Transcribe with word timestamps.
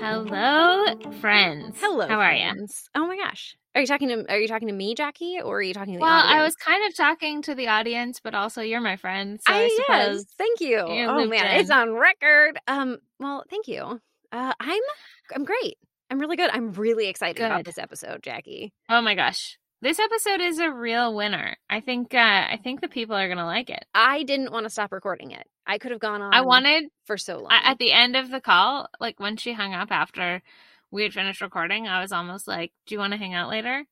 Hello, 0.00 0.86
friends. 1.20 1.76
Hello. 1.78 2.08
How 2.08 2.20
are 2.20 2.32
you? 2.32 2.66
Oh 2.94 3.06
my 3.06 3.16
gosh. 3.18 3.54
Are 3.74 3.82
you 3.82 3.86
talking 3.86 4.08
to 4.08 4.24
Are 4.30 4.38
you 4.38 4.48
talking 4.48 4.68
to 4.68 4.74
me, 4.74 4.94
Jackie, 4.94 5.40
or 5.44 5.58
are 5.58 5.62
you 5.62 5.74
talking 5.74 5.92
to 5.92 5.98
the 5.98 6.02
Well, 6.02 6.10
I 6.24 6.42
was 6.42 6.56
kind 6.56 6.88
of 6.88 6.96
talking 6.96 7.42
to 7.42 7.54
the 7.54 7.68
audience, 7.68 8.18
but 8.24 8.34
also 8.34 8.62
you're 8.62 8.80
my 8.80 8.96
friend, 8.96 9.38
so 9.46 9.52
I, 9.52 9.64
I 9.64 9.68
suppose. 9.68 10.16
yes. 10.16 10.34
Thank 10.38 10.60
you. 10.62 10.78
Oh 10.78 11.26
man, 11.26 11.60
it's 11.60 11.70
on 11.70 11.92
record. 11.92 12.58
Um. 12.66 12.96
Well, 13.18 13.44
thank 13.50 13.68
you. 13.68 14.00
Uh, 14.32 14.52
I'm 14.58 14.82
I'm 15.34 15.44
great. 15.44 15.76
I'm 16.10 16.18
really 16.18 16.36
good. 16.36 16.50
I'm 16.50 16.72
really 16.72 17.08
excited 17.08 17.42
about 17.44 17.66
this 17.66 17.76
episode, 17.76 18.22
Jackie. 18.22 18.72
Oh 18.88 19.02
my 19.02 19.14
gosh, 19.14 19.58
this 19.82 19.98
episode 19.98 20.40
is 20.40 20.58
a 20.58 20.70
real 20.70 21.14
winner. 21.14 21.56
I 21.68 21.80
think. 21.80 22.14
Uh, 22.14 22.18
I 22.18 22.58
think 22.62 22.80
the 22.80 22.88
people 22.88 23.16
are 23.16 23.28
gonna 23.28 23.46
like 23.46 23.70
it. 23.70 23.84
I 23.94 24.22
didn't 24.22 24.52
want 24.52 24.64
to 24.64 24.70
stop 24.70 24.92
recording 24.92 25.30
it. 25.30 25.46
I 25.66 25.78
could 25.78 25.90
have 25.90 26.00
gone 26.00 26.22
on. 26.22 26.34
I 26.34 26.42
wanted 26.42 26.90
for 27.04 27.16
so 27.16 27.38
long. 27.38 27.50
I, 27.50 27.70
at 27.70 27.78
the 27.78 27.92
end 27.92 28.16
of 28.16 28.30
the 28.30 28.40
call, 28.40 28.88
like 29.00 29.20
when 29.20 29.36
she 29.36 29.52
hung 29.52 29.74
up 29.74 29.90
after 29.90 30.42
we 30.90 31.04
had 31.04 31.12
finished 31.12 31.40
recording, 31.40 31.86
I 31.86 32.00
was 32.00 32.12
almost 32.12 32.48
like, 32.48 32.72
"Do 32.86 32.94
you 32.94 32.98
want 32.98 33.12
to 33.12 33.18
hang 33.18 33.34
out 33.34 33.50
later?" 33.50 33.84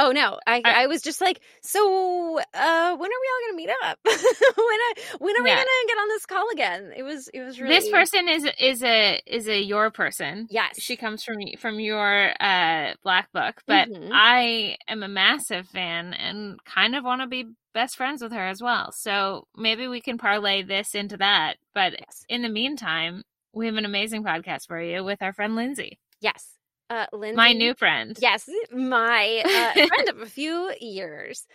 Oh 0.00 0.12
no, 0.12 0.38
I, 0.46 0.62
I- 0.64 0.84
I 0.84 0.86
was 0.86 1.02
just 1.02 1.20
like, 1.20 1.40
so 1.62 2.38
uh 2.38 2.96
when 2.96 3.10
are 3.10 3.20
we 3.22 3.28
all 3.32 3.40
gonna 3.46 3.56
meet 3.56 3.70
up? 3.84 3.98
when 4.04 4.14
I, 4.16 4.92
when 5.18 5.36
are 5.36 5.42
we 5.42 5.50
gonna 5.50 5.86
get 5.88 5.98
on 5.98 6.08
this 6.08 6.26
call 6.26 6.48
again? 6.52 6.92
It 6.96 7.02
was 7.02 7.28
it 7.34 7.40
was 7.42 7.60
really 7.60 7.74
This 7.74 7.90
person 7.90 8.28
is 8.28 8.48
is 8.60 8.82
a 8.82 9.20
is 9.26 9.48
a 9.48 9.60
your 9.60 9.90
person. 9.90 10.46
Yes. 10.50 10.80
She 10.80 10.96
comes 10.96 11.24
from 11.24 11.36
from 11.58 11.80
your 11.80 12.32
uh 12.40 12.94
black 13.02 13.30
book, 13.32 13.60
but 13.66 13.88
Mhm. 13.88 14.10
I 14.12 14.76
am 14.88 15.02
a 15.02 15.08
massive 15.08 15.66
fan 15.68 16.14
and 16.14 16.58
kind 16.64 16.94
of 16.94 17.04
want 17.04 17.22
to 17.22 17.26
be 17.26 17.46
best 17.74 17.96
friends 17.96 18.22
with 18.22 18.32
her 18.32 18.46
as 18.48 18.62
well. 18.62 18.92
So 18.92 19.46
maybe 19.56 19.88
we 19.88 20.00
can 20.00 20.18
parlay 20.18 20.62
this 20.62 20.94
into 20.94 21.16
that. 21.18 21.56
But 21.74 21.92
yes. 21.92 22.24
in 22.28 22.42
the 22.42 22.48
meantime, 22.48 23.22
we 23.52 23.66
have 23.66 23.76
an 23.76 23.84
amazing 23.84 24.24
podcast 24.24 24.66
for 24.68 24.80
you 24.80 25.02
with 25.04 25.22
our 25.22 25.32
friend 25.32 25.56
Lindsey, 25.56 25.98
Yes. 26.20 26.57
Uh 26.90 27.06
Lindsey. 27.12 27.36
my 27.36 27.52
new 27.52 27.74
friend. 27.74 28.16
Yes, 28.20 28.48
my 28.72 29.42
uh, 29.44 29.86
friend 29.86 30.08
of 30.08 30.20
a 30.20 30.26
few 30.26 30.72
years. 30.80 31.46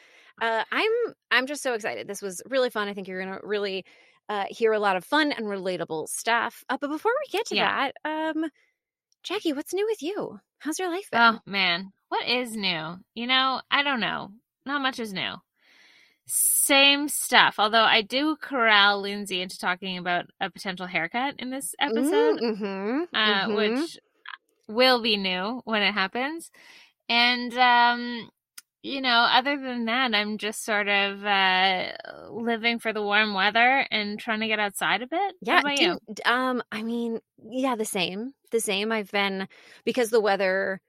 Uh, 0.42 0.64
I'm 0.72 0.92
I'm 1.32 1.48
just 1.48 1.62
so 1.64 1.74
excited. 1.74 2.08
This 2.08 2.22
was 2.22 2.42
really 2.48 2.70
fun. 2.70 2.88
I 2.88 2.94
think 2.94 3.08
you're 3.08 3.24
gonna 3.24 3.40
really 3.44 3.86
uh, 4.30 4.46
hear 4.50 4.72
a 4.74 4.80
lot 4.80 4.96
of 4.96 5.04
fun 5.06 5.32
and 5.32 5.46
relatable 5.46 6.08
stuff. 6.10 6.64
Uh, 6.70 6.78
but 6.80 6.90
before 6.90 7.12
we 7.26 7.32
get 7.38 7.46
to 7.48 7.56
Yeah. 7.56 7.90
that, 8.04 8.36
um, 8.36 8.46
Jackie, 9.24 9.54
what's 9.54 9.74
new 9.74 9.86
with 9.90 10.02
you? 10.02 10.40
How's 10.60 10.80
your 10.80 10.90
life 10.90 11.10
been? 11.12 11.22
Oh 11.22 11.40
man, 11.46 11.92
what 12.10 12.28
is 12.28 12.56
new? 12.56 12.98
You 13.16 13.28
know, 13.28 13.62
I 13.70 13.84
don't 13.84 14.00
know. 14.00 14.32
Not 14.66 14.82
much 14.82 15.00
is 15.00 15.14
new. 15.14 15.34
Same 16.26 17.10
stuff. 17.10 17.56
Although 17.58 17.84
I 17.84 18.02
do 18.02 18.38
corral 18.42 19.02
Lindsey 19.02 19.42
into 19.42 19.58
talking 19.60 19.98
about 19.98 20.26
a 20.40 20.50
potential 20.50 20.88
haircut 20.88 21.36
in 21.40 21.50
this 21.50 21.76
episode, 21.80 22.40
mm-hmm, 22.40 23.16
uh, 23.16 23.54
which 23.54 24.00
will 24.68 25.02
be 25.02 25.18
new 25.18 25.62
when 25.66 25.82
it 25.82 25.94
happens. 25.94 26.52
And 27.10 27.54
um, 27.58 28.30
you 28.84 29.02
know, 29.02 29.28
other 29.32 29.58
than 29.58 29.86
that, 29.86 30.14
I'm 30.14 30.38
just 30.38 30.64
sort 30.66 30.90
of 30.90 31.24
uh, 31.26 31.94
living 32.32 32.80
for 32.80 32.92
the 32.94 33.02
warm 33.02 33.34
weather 33.34 33.88
and 33.92 34.20
trying 34.20 34.42
to 34.42 34.48
get 34.48 34.60
outside 34.60 35.02
a 35.02 35.08
bit. 35.08 35.36
yeah. 35.42 35.62
You? 35.80 36.00
Um, 36.26 36.62
I 36.72 36.84
mean, 36.84 37.20
yeah, 37.50 37.76
the 37.76 37.86
same, 37.86 38.34
the 38.52 38.60
same. 38.60 38.92
I've 38.92 39.12
been 39.12 39.48
because 39.86 40.10
the 40.10 40.22
weather 40.22 40.80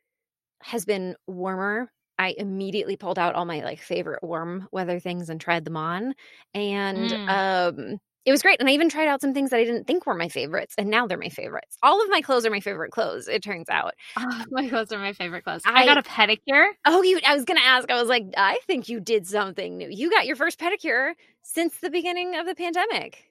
has 0.62 0.84
been 0.84 1.16
warmer. 1.26 1.90
I 2.18 2.34
immediately 2.38 2.96
pulled 2.96 3.18
out 3.18 3.34
all 3.34 3.44
my 3.44 3.60
like 3.64 3.80
favorite 3.80 4.22
warm 4.22 4.68
weather 4.72 5.00
things 5.00 5.30
and 5.30 5.40
tried 5.40 5.64
them 5.64 5.76
on, 5.76 6.14
and 6.54 7.10
Mm. 7.10 7.28
um, 7.28 7.98
it 8.24 8.30
was 8.30 8.42
great. 8.42 8.58
And 8.60 8.68
I 8.68 8.72
even 8.72 8.88
tried 8.88 9.08
out 9.08 9.20
some 9.20 9.34
things 9.34 9.50
that 9.50 9.58
I 9.58 9.64
didn't 9.64 9.86
think 9.86 10.06
were 10.06 10.14
my 10.14 10.28
favorites, 10.28 10.74
and 10.78 10.88
now 10.90 11.06
they're 11.06 11.18
my 11.18 11.28
favorites. 11.28 11.76
All 11.82 12.02
of 12.02 12.08
my 12.10 12.20
clothes 12.20 12.46
are 12.46 12.50
my 12.50 12.60
favorite 12.60 12.90
clothes. 12.92 13.28
It 13.28 13.42
turns 13.42 13.68
out. 13.68 13.94
Oh, 14.16 14.44
my 14.50 14.68
clothes 14.68 14.92
are 14.92 14.98
my 14.98 15.12
favorite 15.12 15.44
clothes. 15.44 15.62
I, 15.66 15.82
I- 15.82 15.86
got 15.86 15.98
a 15.98 16.02
pedicure. 16.02 16.68
Oh, 16.84 17.02
you! 17.02 17.20
I 17.26 17.34
was 17.34 17.44
gonna 17.44 17.60
ask. 17.60 17.90
I 17.90 18.00
was 18.00 18.08
like, 18.08 18.24
I 18.36 18.58
think 18.66 18.88
you 18.88 19.00
did 19.00 19.26
something 19.26 19.76
new. 19.76 19.88
You 19.90 20.10
got 20.10 20.26
your 20.26 20.36
first 20.36 20.58
pedicure 20.58 21.12
since 21.42 21.76
the 21.78 21.90
beginning 21.90 22.36
of 22.36 22.46
the 22.46 22.54
pandemic. 22.54 23.30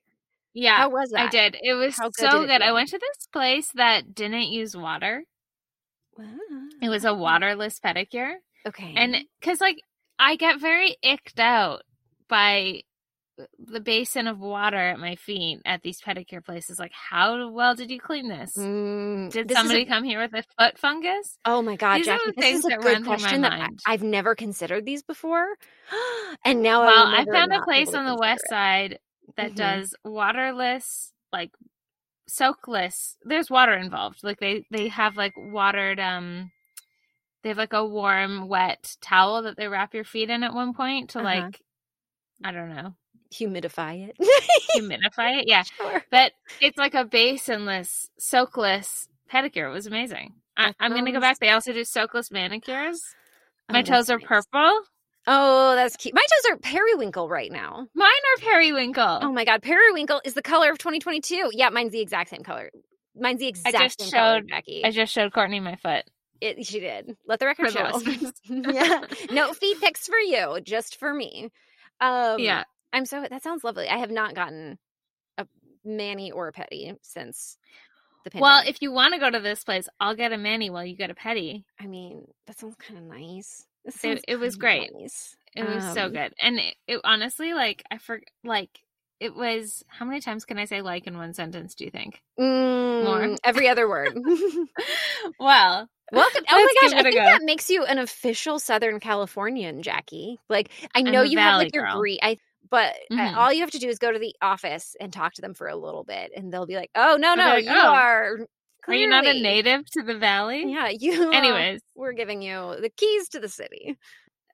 Yeah, 0.55 0.77
How 0.77 0.89
was 0.89 1.09
that? 1.09 1.27
I 1.27 1.29
did. 1.29 1.57
It 1.61 1.73
was 1.73 1.97
How 1.97 2.11
so 2.13 2.45
good. 2.45 2.61
I 2.61 2.71
went 2.73 2.89
to 2.89 2.99
this 2.99 3.27
place 3.31 3.71
that 3.73 4.13
didn't 4.13 4.49
use 4.49 4.77
water. 4.77 5.23
Wow. 6.15 6.27
It 6.81 6.89
was 6.89 7.05
a 7.05 7.13
waterless 7.13 7.79
pedicure. 7.79 8.33
Okay. 8.67 8.93
And 8.95 9.15
because, 9.39 9.59
like, 9.59 9.77
I 10.19 10.35
get 10.35 10.59
very 10.61 10.95
icked 11.01 11.39
out 11.39 11.81
by 12.27 12.83
the 13.59 13.79
basin 13.79 14.27
of 14.27 14.39
water 14.39 14.77
at 14.77 14.99
my 14.99 15.15
feet 15.15 15.59
at 15.65 15.81
these 15.81 15.99
pedicure 16.01 16.43
places. 16.43 16.79
Like, 16.79 16.91
how 16.93 17.49
well 17.49 17.75
did 17.75 17.89
you 17.89 17.99
clean 17.99 18.27
this? 18.29 18.55
Mm, 18.57 19.31
Did 19.31 19.47
this 19.47 19.57
is 19.57 19.63
a- 19.63 19.67
somebody 19.67 19.85
come 19.85 20.03
here 20.03 20.19
with 20.21 20.33
a 20.33 20.43
foot 20.57 20.77
fungus? 20.77 21.37
Oh 21.45 21.61
my 21.61 21.75
God, 21.75 21.97
These 21.97 22.05
Jackie, 22.05 22.31
this 22.37 22.59
is 22.59 22.65
a 22.65 22.69
good 22.69 22.85
run 22.85 23.03
through 23.03 23.11
my 23.11 23.17
question 23.17 23.41
that 23.41 23.51
I, 23.53 23.57
mind. 23.59 23.79
I've 23.87 24.03
never 24.03 24.35
considered 24.35 24.85
these 24.85 25.03
before, 25.03 25.47
and 26.45 26.61
now 26.61 26.81
well, 26.81 27.07
I, 27.07 27.21
I 27.21 27.25
found 27.25 27.51
a 27.53 27.61
place 27.61 27.93
on 27.93 28.05
the 28.05 28.15
west 28.15 28.43
it. 28.45 28.49
side 28.49 28.99
that 29.37 29.51
Mhm. 29.51 29.55
does 29.55 29.95
waterless, 30.05 31.11
like 31.31 31.51
soakless. 32.29 33.15
There's 33.23 33.49
water 33.49 33.73
involved. 33.73 34.23
Like 34.23 34.39
they 34.39 34.65
they 34.71 34.87
have 34.89 35.17
like 35.17 35.33
watered 35.35 35.99
um 35.99 36.51
they 37.41 37.49
have 37.49 37.57
like 37.57 37.73
a 37.73 37.85
warm 37.85 38.47
wet 38.47 38.95
towel 39.01 39.41
that 39.43 39.57
they 39.57 39.67
wrap 39.67 39.93
your 39.93 40.05
feet 40.05 40.29
in 40.29 40.43
at 40.43 40.53
one 40.53 40.73
point 40.73 41.09
to 41.11 41.19
Uh-huh. 41.19 41.25
like 41.25 41.61
I 42.43 42.51
don't 42.51 42.69
know, 42.75 42.95
humidify 43.33 44.09
it. 44.09 44.17
humidify 44.75 45.39
it. 45.41 45.47
Yeah. 45.47 45.63
sure. 45.77 46.03
But 46.11 46.33
it's 46.61 46.77
like 46.77 46.93
a 46.93 47.05
basinless, 47.05 48.09
soakless 48.19 49.07
pedicure. 49.31 49.69
It 49.69 49.73
was 49.73 49.87
amazing. 49.87 50.33
I, 50.55 50.73
I'm 50.79 50.91
gonna 50.93 51.11
go 51.11 51.19
back. 51.19 51.39
They 51.39 51.49
also 51.49 51.73
do 51.73 51.81
soakless 51.81 52.31
manicures. 52.31 53.01
Oh, 53.69 53.73
My 53.73 53.79
that's 53.81 53.89
toes 53.89 54.09
are 54.11 54.19
nice. 54.19 54.27
purple. 54.27 54.81
Oh, 55.25 55.75
that's 55.75 55.95
cute. 55.95 56.13
My 56.13 56.21
toes 56.21 56.51
are 56.51 56.57
periwinkle 56.57 57.27
right 57.29 57.51
now. 57.51 57.87
Mine 57.95 58.07
are 58.09 58.41
periwinkle. 58.41 59.19
Oh 59.21 59.31
my 59.31 59.45
God, 59.45 59.63
periwinkle 59.63 60.21
is 60.25 60.33
the 60.33 60.41
color 60.41 60.69
of 60.69 60.77
2022. 60.77 61.51
Yeah, 61.53 61.69
mine's 61.69 61.91
the 61.93 62.01
exact 62.01 62.29
same 62.29 62.43
color. 62.43 62.69
Mine's 63.15 63.39
the 63.39 63.47
exact 63.47 63.75
I 63.75 63.83
just 63.83 64.01
same 64.01 64.11
color, 64.11 64.39
showed- 64.39 64.49
Jackie. 64.49 64.83
I 64.85 64.91
just 64.91 65.13
showed 65.13 65.33
Courtney 65.33 65.59
my 65.59 65.75
foot. 65.77 66.03
It, 66.41 66.65
she 66.65 66.81
did. 66.81 67.15
Let 67.25 67.39
the 67.39 67.45
record 67.45 67.71
For 67.71 67.71
show. 67.71 68.01
yeah. 68.49 69.05
No 69.31 69.53
feet 69.53 69.79
pics 69.79 70.07
for 70.07 70.17
you, 70.17 70.59
just 70.61 70.99
for 70.99 71.13
me. 71.13 71.49
Um, 72.01 72.37
yeah. 72.39 72.65
I'm 72.93 73.05
so 73.05 73.25
that 73.29 73.43
sounds 73.43 73.63
lovely. 73.63 73.89
I 73.89 73.97
have 73.97 74.11
not 74.11 74.35
gotten 74.35 74.77
a 75.37 75.45
mani 75.83 76.31
or 76.31 76.47
a 76.47 76.53
pedi 76.53 76.95
since 77.01 77.57
the 78.23 78.29
pandemic. 78.31 78.41
Well, 78.43 78.63
if 78.67 78.81
you 78.81 78.91
want 78.91 79.13
to 79.15 79.19
go 79.19 79.29
to 79.29 79.39
this 79.39 79.63
place, 79.63 79.89
I'll 79.99 80.15
get 80.15 80.31
a 80.31 80.37
mani 80.37 80.69
while 80.69 80.85
you 80.85 80.95
get 80.95 81.09
a 81.09 81.15
pedi. 81.15 81.63
I 81.79 81.87
mean, 81.87 82.25
that 82.47 82.57
sounds 82.59 82.75
kind 82.77 82.99
of 82.99 83.05
nice. 83.05 83.65
It- 84.03 84.23
it 84.27 84.35
was 84.37 84.55
great. 84.55 84.93
nice. 84.93 85.35
It 85.55 85.65
was 85.65 85.83
so 85.93 86.05
Um, 86.05 86.13
good, 86.13 86.33
and 86.41 86.59
it, 86.59 86.75
it 86.87 87.01
honestly, 87.03 87.53
like 87.53 87.83
I 87.91 87.97
for 87.97 88.21
like 88.43 88.69
it 89.19 89.35
was. 89.35 89.83
How 89.87 90.05
many 90.05 90.19
times 90.21 90.45
can 90.45 90.57
I 90.57 90.65
say 90.65 90.81
like 90.81 91.05
in 91.05 91.17
one 91.17 91.33
sentence? 91.33 91.75
Do 91.75 91.83
you 91.85 91.91
think? 91.91 92.21
Mm, 92.39 93.37
every 93.43 93.67
other 93.69 93.87
word. 93.89 94.13
well, 95.39 95.87
Welcome. 96.11 96.43
Oh 96.49 96.55
my 96.55 96.73
gosh, 96.81 96.93
I 96.93 97.03
think 97.03 97.15
go. 97.15 97.23
that 97.23 97.41
makes 97.43 97.69
you 97.69 97.83
an 97.85 97.97
official 97.97 98.59
Southern 98.59 98.99
Californian, 98.99 99.81
Jackie. 99.81 100.39
Like 100.49 100.69
I 100.95 101.01
know 101.01 101.21
you 101.23 101.39
have 101.39 101.57
like 101.57 101.73
your 101.73 101.85
girl. 101.85 102.03
I 102.21 102.37
but 102.69 102.95
uh, 103.11 103.15
Mhm. 103.15 103.35
all 103.37 103.53
you 103.53 103.61
have 103.61 103.71
to 103.71 103.79
do 103.79 103.89
is 103.89 103.99
go 103.99 104.11
to 104.11 104.19
the 104.19 104.35
office 104.41 104.95
and 104.99 105.11
talk 105.13 105.33
to 105.33 105.41
them 105.41 105.53
for 105.53 105.67
a 105.67 105.75
little 105.75 106.03
bit, 106.03 106.31
and 106.35 106.51
they'll 106.51 106.65
be 106.65 106.75
like, 106.75 106.91
"Oh 106.95 107.17
no, 107.17 107.35
no, 107.35 107.45
like, 107.45 107.65
you 107.65 107.71
"Oh, 107.71 107.93
are." 107.93 108.37
are 108.87 108.93
you 108.93 109.07
not 109.07 109.25
a 109.25 109.33
native 109.33 109.89
to 109.91 110.03
the 110.03 110.17
valley? 110.17 110.63
Yeah, 110.71 110.89
you. 110.89 111.29
are. 111.29 111.33
Anyways, 111.33 111.81
we're 111.95 112.13
giving 112.13 112.41
you 112.41 112.75
the 112.81 112.89
keys 112.89 113.29
to 113.29 113.39
the 113.39 113.49
city. 113.49 113.97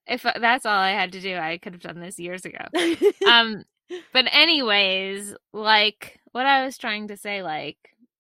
if 0.08 0.26
uh, 0.26 0.34
that's 0.40 0.66
all 0.66 0.78
I 0.80 0.92
had 0.92 1.12
to 1.14 1.20
do, 1.22 1.36
I 1.36 1.58
could 1.58 1.74
have 1.74 1.82
done 1.82 2.00
this 2.00 2.20
years 2.20 2.46
ago. 2.46 2.66
um, 3.28 3.64
but 4.14 4.26
anyways, 4.32 5.36
like 5.54 6.20
what 6.32 6.46
I 6.46 6.66
was 6.66 6.78
trying 6.78 7.08
to 7.10 7.18
say, 7.18 7.42
like 7.44 7.78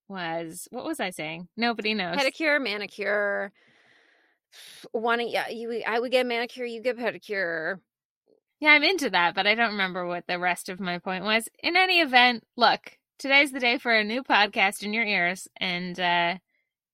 was 0.07 0.67
what 0.71 0.85
was 0.85 0.99
I 0.99 1.11
saying? 1.11 1.47
Nobody 1.55 1.93
knows. 1.93 2.17
pedicure, 2.17 2.61
manicure. 2.61 3.51
One, 4.91 5.27
yeah, 5.27 5.49
you. 5.49 5.83
I 5.85 5.99
would 5.99 6.11
get 6.11 6.25
manicure. 6.25 6.65
You 6.65 6.81
get 6.81 6.97
pedicure. 6.97 7.79
Yeah, 8.59 8.71
I'm 8.71 8.83
into 8.83 9.09
that, 9.11 9.35
but 9.35 9.47
I 9.47 9.55
don't 9.55 9.71
remember 9.71 10.05
what 10.05 10.27
the 10.27 10.37
rest 10.37 10.67
of 10.67 10.79
my 10.81 10.99
point 10.99 11.23
was. 11.23 11.47
In 11.63 11.77
any 11.77 12.01
event, 12.01 12.43
look, 12.57 12.97
today's 13.17 13.51
the 13.51 13.59
day 13.59 13.77
for 13.77 13.91
a 13.91 14.03
new 14.03 14.21
podcast 14.21 14.83
in 14.83 14.91
your 14.91 15.05
ears, 15.05 15.47
and 15.57 15.97
uh, 15.97 16.35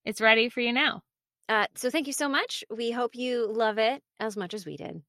it's 0.04 0.22
ready 0.22 0.50
for 0.50 0.62
you 0.62 0.72
now. 0.72 1.02
Uh, 1.50 1.66
so 1.76 1.90
thank 1.90 2.06
you 2.06 2.14
so 2.14 2.30
much. 2.30 2.64
We 2.70 2.92
hope 2.92 3.16
you 3.16 3.52
love 3.52 3.80
it 3.80 4.04
as 4.20 4.38
much 4.38 4.54
as 4.54 4.66
we 4.66 4.78
did. 4.78 5.02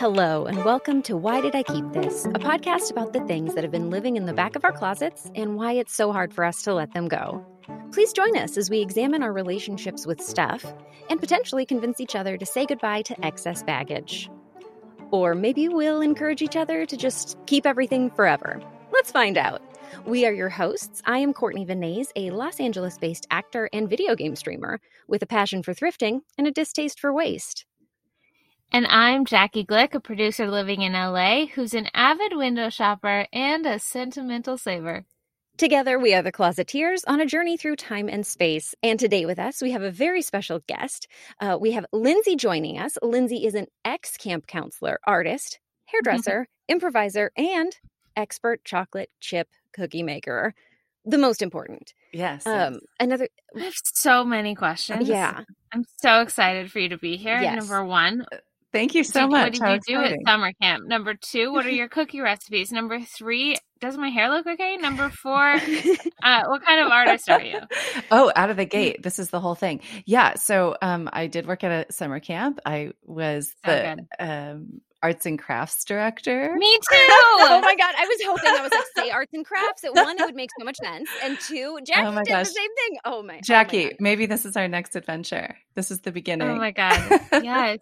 Hello, 0.00 0.46
and 0.46 0.64
welcome 0.64 1.02
to 1.02 1.14
Why 1.14 1.42
Did 1.42 1.54
I 1.54 1.62
Keep 1.62 1.92
This? 1.92 2.24
A 2.24 2.38
podcast 2.38 2.90
about 2.90 3.12
the 3.12 3.20
things 3.26 3.54
that 3.54 3.62
have 3.62 3.70
been 3.70 3.90
living 3.90 4.16
in 4.16 4.24
the 4.24 4.32
back 4.32 4.56
of 4.56 4.64
our 4.64 4.72
closets 4.72 5.30
and 5.34 5.56
why 5.56 5.74
it's 5.74 5.94
so 5.94 6.10
hard 6.10 6.32
for 6.32 6.42
us 6.42 6.62
to 6.62 6.72
let 6.72 6.94
them 6.94 7.06
go. 7.06 7.44
Please 7.92 8.14
join 8.14 8.34
us 8.38 8.56
as 8.56 8.70
we 8.70 8.80
examine 8.80 9.22
our 9.22 9.30
relationships 9.30 10.06
with 10.06 10.18
stuff 10.22 10.64
and 11.10 11.20
potentially 11.20 11.66
convince 11.66 12.00
each 12.00 12.16
other 12.16 12.38
to 12.38 12.46
say 12.46 12.64
goodbye 12.64 13.02
to 13.02 13.26
excess 13.26 13.62
baggage. 13.62 14.30
Or 15.10 15.34
maybe 15.34 15.68
we'll 15.68 16.00
encourage 16.00 16.40
each 16.40 16.56
other 16.56 16.86
to 16.86 16.96
just 16.96 17.36
keep 17.44 17.66
everything 17.66 18.08
forever. 18.08 18.58
Let's 18.94 19.12
find 19.12 19.36
out. 19.36 19.60
We 20.06 20.24
are 20.24 20.32
your 20.32 20.48
hosts. 20.48 21.02
I 21.04 21.18
am 21.18 21.34
Courtney 21.34 21.66
Vinays, 21.66 22.10
a 22.16 22.30
Los 22.30 22.58
Angeles 22.58 22.96
based 22.96 23.26
actor 23.30 23.68
and 23.74 23.86
video 23.86 24.14
game 24.14 24.34
streamer 24.34 24.80
with 25.08 25.20
a 25.20 25.26
passion 25.26 25.62
for 25.62 25.74
thrifting 25.74 26.20
and 26.38 26.46
a 26.46 26.50
distaste 26.50 26.98
for 26.98 27.12
waste. 27.12 27.66
And 28.72 28.86
I'm 28.86 29.24
Jackie 29.24 29.64
Glick, 29.64 29.94
a 29.94 30.00
producer 30.00 30.48
living 30.48 30.82
in 30.82 30.92
LA 30.92 31.46
who's 31.46 31.74
an 31.74 31.88
avid 31.92 32.36
window 32.36 32.70
shopper 32.70 33.26
and 33.32 33.66
a 33.66 33.80
sentimental 33.80 34.56
saver. 34.56 35.04
Together, 35.56 35.98
we 35.98 36.14
are 36.14 36.22
the 36.22 36.30
Closeteers 36.30 37.02
on 37.08 37.20
a 37.20 37.26
journey 37.26 37.56
through 37.56 37.74
time 37.74 38.08
and 38.08 38.24
space. 38.24 38.72
And 38.80 38.98
today 38.98 39.26
with 39.26 39.40
us, 39.40 39.60
we 39.60 39.72
have 39.72 39.82
a 39.82 39.90
very 39.90 40.22
special 40.22 40.60
guest. 40.68 41.08
Uh, 41.40 41.58
we 41.60 41.72
have 41.72 41.84
Lindsey 41.92 42.36
joining 42.36 42.78
us. 42.78 42.96
Lindsey 43.02 43.44
is 43.44 43.56
an 43.56 43.66
ex 43.84 44.16
camp 44.16 44.46
counselor, 44.46 45.00
artist, 45.04 45.58
hairdresser, 45.86 46.46
improviser, 46.68 47.32
and 47.36 47.76
expert 48.14 48.64
chocolate 48.64 49.10
chip 49.18 49.48
cookie 49.72 50.04
maker. 50.04 50.54
The 51.04 51.18
most 51.18 51.42
important. 51.42 51.92
Yes. 52.12 52.46
Um, 52.46 52.74
yes. 52.74 52.82
another. 53.00 53.28
I 53.56 53.64
have 53.64 53.74
so 53.82 54.24
many 54.24 54.54
questions. 54.54 55.08
Yeah. 55.08 55.40
I'm 55.72 55.84
so 55.96 56.20
excited 56.20 56.70
for 56.70 56.78
you 56.78 56.90
to 56.90 56.98
be 56.98 57.16
here. 57.16 57.40
Yes. 57.40 57.56
Number 57.56 57.84
one, 57.84 58.24
Thank 58.72 58.94
you 58.94 59.02
so 59.04 59.22
did- 59.22 59.30
much. 59.30 59.42
What 59.42 59.52
did 59.52 59.62
How 59.62 59.72
you 59.74 59.80
do 59.80 60.14
at 60.14 60.18
summer 60.26 60.52
camp? 60.60 60.86
Number 60.86 61.14
two, 61.14 61.52
what 61.52 61.66
are 61.66 61.70
your 61.80 61.88
cookie 61.88 62.20
recipes? 62.20 62.70
Number 62.70 63.00
three, 63.00 63.56
does 63.80 63.96
my 63.96 64.08
hair 64.10 64.28
look 64.30 64.46
okay? 64.46 64.76
Number 64.76 65.08
four, 65.10 65.34
uh, 66.22 66.42
what 66.46 66.62
kind 66.64 66.80
of 66.80 66.92
artist 66.92 67.28
are 67.30 67.42
you? 67.42 67.58
Oh, 68.10 68.30
out 68.36 68.50
of 68.50 68.56
the 68.56 68.66
gate. 68.66 69.02
This 69.02 69.18
is 69.18 69.30
the 69.30 69.40
whole 69.40 69.54
thing. 69.54 69.80
Yeah. 70.06 70.34
So 70.34 70.76
um 70.82 71.08
I 71.12 71.26
did 71.26 71.46
work 71.46 71.64
at 71.64 71.88
a 71.88 71.92
summer 71.92 72.20
camp. 72.20 72.60
I 72.66 72.92
was 73.04 73.54
So 73.64 73.70
the 73.72 74.06
um 74.24 74.80
arts 75.02 75.24
and 75.24 75.38
crafts 75.38 75.82
director. 75.84 76.54
Me 76.56 76.72
too. 76.76 76.80
oh 76.92 77.60
my 77.64 77.74
god! 77.74 77.94
I 77.98 78.04
was 78.06 78.18
hoping 78.22 78.50
I 78.50 78.62
was 78.62 78.70
like 78.70 78.84
say 79.06 79.10
arts 79.10 79.32
and 79.32 79.46
crafts. 79.46 79.82
At 79.82 79.94
one, 79.94 80.20
it 80.20 80.26
would 80.26 80.34
make 80.34 80.50
so 80.58 80.64
much 80.64 80.76
sense, 80.76 81.08
and 81.24 81.38
two, 81.40 81.78
Jackie 81.86 82.06
Oh 82.06 82.12
my 82.12 82.22
did 82.22 82.32
gosh. 82.32 82.48
the 82.48 82.52
same 82.52 82.68
thing. 82.76 82.98
Oh 83.06 83.10
my, 83.10 83.16
oh 83.16 83.22
my 83.36 83.40
Jackie, 83.42 83.84
God. 83.84 83.96
maybe 83.98 84.26
this 84.26 84.44
is 84.44 84.58
our 84.58 84.68
next 84.68 84.94
adventure. 84.96 85.56
This 85.74 85.90
is 85.90 86.00
the 86.02 86.12
beginning. 86.12 86.50
Oh 86.50 86.56
my 86.56 86.70
god. 86.72 87.20
Yes. 87.42 87.78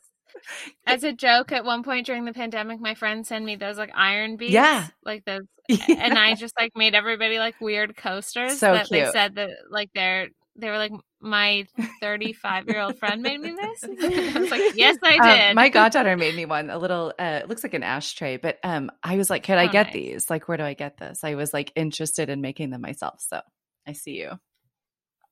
As 0.87 1.05
a 1.05 1.12
joke, 1.12 1.52
at 1.52 1.64
one 1.64 1.82
point 1.82 2.06
during 2.06 2.25
the 2.25 2.32
pandemic, 2.32 2.81
my 2.81 2.94
friend 2.94 3.26
sent 3.26 3.44
me 3.44 3.56
those 3.56 3.79
like 3.79 3.90
iron 3.94 4.37
beads. 4.37 4.55
Yeah. 4.55 4.88
Like 5.05 5.25
those 5.25 5.43
Yeah. 5.69 5.85
and 5.88 6.19
I 6.19 6.35
just 6.35 6.55
like 6.58 6.73
made 6.76 6.94
everybody 6.94 7.38
like 7.38 7.61
weird 7.61 7.96
coasters 7.96 8.58
So 8.58 8.73
that 8.73 8.88
they 8.90 9.05
said 9.05 9.35
that 9.37 9.50
like 9.70 9.90
they're 9.94 10.29
they 10.56 10.70
were 10.70 10.79
like 10.79 10.93
my 11.20 11.67
35 12.00 12.69
year 12.69 12.81
old 12.81 12.99
friend 12.99 13.23
made 13.23 13.40
me 13.40 13.52
this. 13.52 13.88
I 14.35 14.38
was 14.40 14.50
like, 14.50 14.64
yes, 14.73 14.96
I 15.02 15.19
Um, 15.20 15.38
did. 15.49 15.55
my 15.55 15.69
goddaughter 15.69 16.17
made 16.17 16.35
me 16.35 16.46
one, 16.46 16.70
a 16.70 16.79
little 16.79 17.12
uh 17.19 17.41
it 17.43 17.49
looks 17.49 17.62
like 17.62 17.75
an 17.75 17.82
ashtray, 17.82 18.37
but 18.37 18.58
um 18.64 18.91
I 19.02 19.17
was 19.17 19.31
like, 19.31 19.43
could 19.44 19.58
I 19.58 19.67
Oh, 19.67 19.73
get 19.73 19.87
nice. 19.87 19.93
these? 19.93 20.31
Like, 20.31 20.49
where 20.49 20.56
do 20.56 20.64
I 20.64 20.75
get 20.75 20.96
this? 20.99 21.25
I 21.25 21.34
was 21.34 21.52
like 21.52 21.73
interested 21.76 22.29
in 22.31 22.41
making 22.41 22.70
them 22.70 22.81
myself. 22.81 23.20
So 23.20 23.41
I 23.87 23.93
see 23.93 24.12
you. 24.19 24.38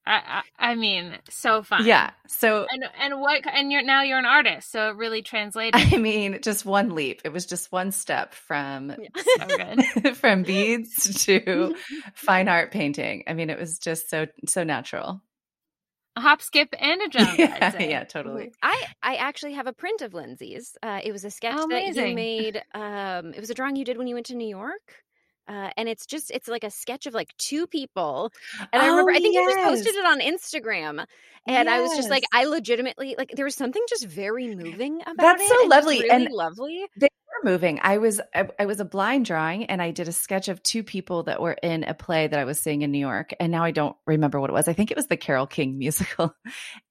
I, 0.07 0.43
I, 0.59 0.71
I 0.71 0.75
mean, 0.77 1.19
so 1.29 1.63
fun. 1.63 1.85
Yeah. 1.85 2.11
So 2.29 2.67
And 2.71 2.85
and 3.01 3.21
what 3.21 3.43
and 3.47 3.73
you're 3.73 3.83
now 3.83 4.03
you're 4.03 4.19
an 4.19 4.25
artist, 4.27 4.71
so 4.71 4.91
it 4.91 4.97
really 4.97 5.23
translated. 5.23 5.75
I 5.95 5.97
mean, 5.97 6.39
just 6.43 6.65
one 6.65 6.95
leap. 6.95 7.23
It 7.25 7.33
was 7.33 7.45
just 7.47 7.73
one 7.73 7.91
step 7.91 8.33
from 8.35 8.95
so 10.05 10.15
from 10.15 10.43
beads 10.45 11.25
to 11.25 11.75
fine 12.15 12.49
art 12.49 12.71
painting. 12.71 13.25
I 13.27 13.35
mean, 13.35 13.51
it 13.51 13.59
was 13.59 13.79
just 13.79 14.09
so 14.09 14.27
so 14.49 14.63
natural. 14.63 15.23
A 16.17 16.21
hop, 16.21 16.41
skip, 16.41 16.75
and 16.79 17.03
a 17.03 17.09
jump. 17.11 17.39
Yeah, 17.39 17.79
yeah, 17.79 18.05
totally. 18.05 18.53
I 18.63 18.87
I 19.03 19.17
actually 19.17 19.55
have 19.55 19.67
a 19.67 19.73
print 19.73 20.03
of 20.03 20.15
Lindsey's. 20.15 20.77
Uh, 20.83 21.01
it 21.03 21.13
was 21.13 21.25
a 21.25 21.31
sketch 21.31 21.57
Oh, 21.59 21.69
that 21.69 21.85
you 21.85 22.15
made. 22.15 22.63
Um, 22.75 23.35
it 23.35 23.41
was 23.41 23.51
a 23.51 23.55
drawing 23.55 23.77
you 23.77 23.85
did 23.85 23.99
when 23.99 24.07
you 24.07 24.15
went 24.15 24.27
to 24.27 24.35
New 24.35 24.49
York. 24.49 25.05
Uh, 25.49 25.71
and 25.77 25.89
it's 25.89 26.07
just 26.07 26.31
it's 26.33 26.49
like 26.49 26.65
a 26.65 26.71
sketch 26.71 27.07
of 27.07 27.15
like 27.15 27.29
two 27.39 27.67
people 27.69 28.33
and 28.73 28.83
i 28.83 28.89
remember 28.89 29.13
Oh, 29.13 29.15
i 29.15 29.19
think 29.19 29.35
you 29.35 29.49
just 29.49 29.65
posted 29.65 29.95
it 29.95 30.05
on 30.05 30.21
instagram 30.21 31.05
and 31.47 31.71
i 31.71 31.81
was 31.81 31.95
just 31.97 32.11
like 32.11 32.25
i 32.33 32.45
legitimately 32.47 33.15
like 33.17 33.31
there 33.37 33.45
was 33.45 33.55
something 33.55 33.83
just 33.89 34.07
very 34.07 34.55
moving 34.57 35.01
about 35.03 35.17
That's 35.19 35.43
it 35.45 35.49
so 35.49 35.61
and 35.63 35.71
lovely, 35.71 35.99
really 36.01 36.11
and- 36.11 36.33
lovely. 36.33 36.87
They 36.97 37.09
moving. 37.45 37.81
I 37.83 37.99
was 37.99 38.21
I, 38.35 38.49
I 38.59 38.67
was 38.67 38.81
a 38.81 38.85
blind 38.85 39.25
drawing, 39.27 39.65
and 39.67 39.81
I 39.83 39.91
did 39.91 40.09
a 40.09 40.13
sketch 40.13 40.49
of 40.49 40.63
two 40.63 40.83
people 40.83 41.25
that 41.25 41.41
were 41.41 41.53
in 41.63 41.85
a 41.85 41.95
play 41.95 42.27
that 42.27 42.39
I 42.39 42.45
was 42.45 42.61
seeing 42.61 42.83
in 42.83 42.91
New 42.91 42.99
York, 42.99 43.33
and 43.41 43.51
now 43.53 43.65
I 43.65 43.71
don't 43.71 43.97
remember 44.07 44.41
what 44.41 44.51
it 44.51 44.53
was. 44.53 44.69
I 44.69 44.73
think 44.73 44.91
it 44.91 44.97
was 44.97 45.07
the 45.07 45.17
Carole 45.17 45.47
King 45.47 45.79
musical, 45.79 46.35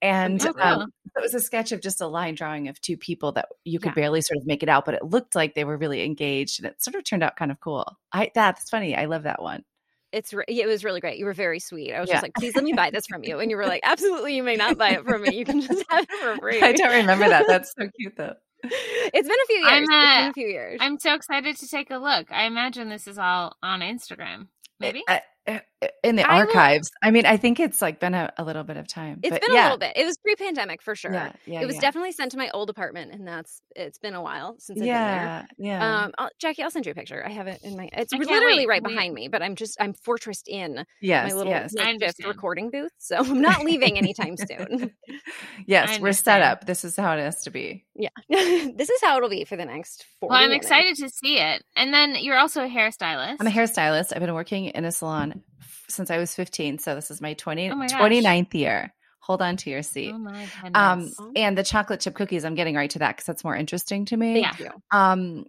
and 0.02 0.42
Oh, 0.46 0.54
um, 0.60 0.92
it 1.16 1.22
was 1.22 1.34
a 1.34 1.40
sketch 1.40 1.72
of 1.72 1.82
just 1.82 2.02
a 2.02 2.08
line 2.08 2.36
drawing 2.36 2.68
of 2.68 2.80
two 2.82 2.98
people 2.98 3.32
that 3.34 3.48
you 3.64 3.80
could 3.80 3.90
Yeah. 3.92 3.96
barely 3.96 4.22
sort 4.22 4.38
of 4.38 4.46
make 4.46 4.64
it 4.64 4.70
out, 4.70 4.86
but 4.86 4.94
it 4.96 5.04
looked 5.04 5.36
like 5.36 5.56
they 5.56 5.64
were 5.64 5.78
really 5.78 6.04
engaged, 6.04 6.60
and 6.60 6.68
it 6.68 6.82
sort 6.82 6.96
of 6.96 7.04
turned 7.04 7.24
out 7.24 7.36
kind 7.36 7.52
of 7.52 7.60
cool. 7.60 7.98
I 8.12 8.32
that's 8.34 8.70
funny. 8.70 8.96
I 8.96 9.06
love 9.06 9.24
that 9.24 9.42
one. 9.42 9.64
it's 10.12 10.34
it 10.48 10.68
was 10.68 10.84
really 10.84 11.02
great 11.02 11.18
you 11.18 11.26
were 11.26 11.34
very 11.34 11.60
sweet 11.60 11.92
i 11.94 12.00
was 12.00 12.08
Yeah. 12.08 12.16
just 12.16 12.24
like 12.24 12.34
please 12.36 12.56
let 12.56 12.64
me 12.64 12.72
buy 12.74 12.90
this 12.92 13.06
from 13.08 13.24
you 13.26 13.40
and 13.40 13.52
you 13.52 13.58
were 13.58 13.66
like 13.66 13.82
absolutely 13.94 14.36
you 14.36 14.44
may 14.44 14.56
not 14.56 14.78
buy 14.78 14.92
it 14.92 15.04
from 15.04 15.24
me 15.24 15.36
you 15.36 15.44
can 15.44 15.60
just 15.62 15.84
have 15.90 16.06
it 16.08 16.20
for 16.22 16.38
free 16.38 16.62
I 16.62 16.72
don't 16.72 16.94
remember 17.02 17.28
that. 17.28 17.46
That's 17.48 17.74
so 17.78 17.90
cute 18.00 18.16
though. 18.16 18.36
It's 18.72 19.28
been 19.28 19.38
a 19.44 19.48
few 19.48 19.58
years 19.58 19.72
I'm, 19.72 19.84
it's 19.84 19.90
been 19.90 20.26
uh, 20.26 20.30
a 20.30 20.34
few 20.34 20.48
years 20.48 20.78
I'm 20.82 21.00
so 21.00 21.14
excited 21.14 21.58
to 21.58 21.68
take 21.68 21.92
a 21.92 21.98
look. 21.98 22.32
I 22.32 22.46
imagine 22.46 22.90
this 22.90 23.08
is 23.08 23.18
all 23.18 23.56
on 23.62 23.82
Instagram. 23.82 24.48
Maybe. 24.80 25.04
Uh, 25.08 25.20
uh, 25.48 25.60
in 26.04 26.16
the 26.16 26.24
I 26.24 26.34
will- 26.34 26.40
archives. 26.48 26.92
I 27.04 27.12
mean, 27.12 27.26
I 27.26 27.38
think 27.38 27.60
it's 27.60 27.82
like 27.82 28.00
been 28.00 28.14
a, 28.14 28.32
a 28.38 28.44
little 28.44 28.64
bit 28.64 28.78
of 28.78 28.88
time. 28.88 29.20
It's 29.24 29.32
but 29.32 29.42
been 29.42 29.54
yeah, 29.56 29.62
a 29.62 29.66
little 29.66 29.78
bit. 29.78 29.94
It 29.96 30.06
was 30.06 30.18
pre-pandemic 30.18 30.82
for 30.82 30.96
sure. 30.96 31.14
Yeah, 31.14 31.32
yeah, 31.46 31.62
it 31.62 31.66
was 31.66 31.76
yeah. 31.76 31.82
definitely 31.82 32.12
sent 32.12 32.32
to 32.32 32.38
my 32.38 32.50
old 32.52 32.70
apartment, 32.70 33.12
and 33.14 33.28
that's 33.28 33.62
it's 33.76 33.98
been 34.00 34.14
a 34.14 34.22
while 34.22 34.56
since 34.60 34.78
I've 34.80 34.86
been 34.86 34.86
there. 34.86 34.96
yeah, 34.96 35.46
yeah. 35.58 36.04
Um, 36.06 36.12
I'll, 36.18 36.30
Jackie, 36.40 36.64
I'll 36.64 36.72
send 36.72 36.86
you 36.86 36.92
a 36.92 36.96
picture. 36.96 37.24
I 37.26 37.32
have 37.32 37.48
it 37.48 37.60
in 37.64 37.76
my. 37.78 37.90
It's 37.94 38.12
literally 38.14 38.60
wait. 38.60 38.68
right 38.68 38.84
We- 38.84 38.94
behind 38.94 39.14
me, 39.14 39.28
but 39.28 39.42
I'm 39.42 39.56
just 39.56 39.78
I'm 39.80 39.94
fortressed 39.94 40.48
in 40.48 40.86
yes, 41.02 41.30
my 41.30 41.36
little 41.38 41.52
yes, 41.52 41.74
I 41.78 41.84
makeshift 41.84 41.94
understand. 42.04 42.28
recording 42.30 42.70
booth, 42.72 42.92
so 42.98 43.18
I'm 43.20 43.42
not 43.42 43.64
leaving 43.64 43.98
anytime 43.98 44.36
soon. 44.38 44.92
yes. 45.66 45.98
I 45.98 46.02
We're 46.02 46.14
set 46.14 46.42
up. 46.42 46.66
This 46.66 46.84
is 46.86 46.96
how 46.96 47.14
it 47.18 47.20
has 47.22 47.44
to 47.44 47.50
be. 47.52 47.86
yeah, 47.96 48.10
this 48.30 48.90
is 48.90 49.02
how 49.02 49.18
it'll 49.18 49.30
be 49.30 49.46
for 49.46 49.56
the 49.56 49.66
next. 49.66 50.06
40 50.20 50.32
well, 50.32 50.42
I'm 50.42 50.50
minutes. 50.50 50.66
excited 50.68 50.96
to 50.98 51.10
see 51.10 51.40
it. 51.40 51.64
And 51.76 51.94
then 51.94 52.16
you're 52.20 52.38
also 52.38 52.64
a 52.64 52.68
hairstylist. 52.68 53.38
I'm 53.40 53.48
a 53.48 53.52
hairstylist. 53.52 54.14
I've 54.14 54.20
been 54.22 54.34
working 54.34 54.66
in 54.66 54.86
a 54.86 54.92
salon 54.92 55.34
f- 55.36 55.42
since 55.90 56.10
I 56.12 56.18
was 56.18 56.34
15, 56.36 56.80
so 56.80 56.96
this 56.96 57.12
is 57.12 57.22
my 57.22 57.34
20, 57.34 57.72
Oh 57.72 57.76
my 57.76 57.88
29th 57.88 58.54
year. 58.54 58.94
Hold 59.20 59.42
on 59.42 59.58
to 59.58 59.70
your 59.72 59.82
seat. 59.82 60.12
Oh 60.14 60.18
my 60.20 60.48
goodness. 60.62 61.20
um, 61.20 61.32
and 61.36 61.58
the 61.58 61.64
chocolate 61.64 62.00
chip 62.00 62.14
cookies. 62.14 62.46
I'm 62.46 62.54
getting 62.56 62.76
right 62.76 62.90
to 62.92 63.00
that 63.00 63.16
because 63.16 63.26
that's 63.26 63.44
more 63.44 63.56
interesting 63.56 64.06
to 64.06 64.18
me. 64.18 64.44
Thank 64.44 64.60
you. 64.60 64.70
Um, 64.92 65.46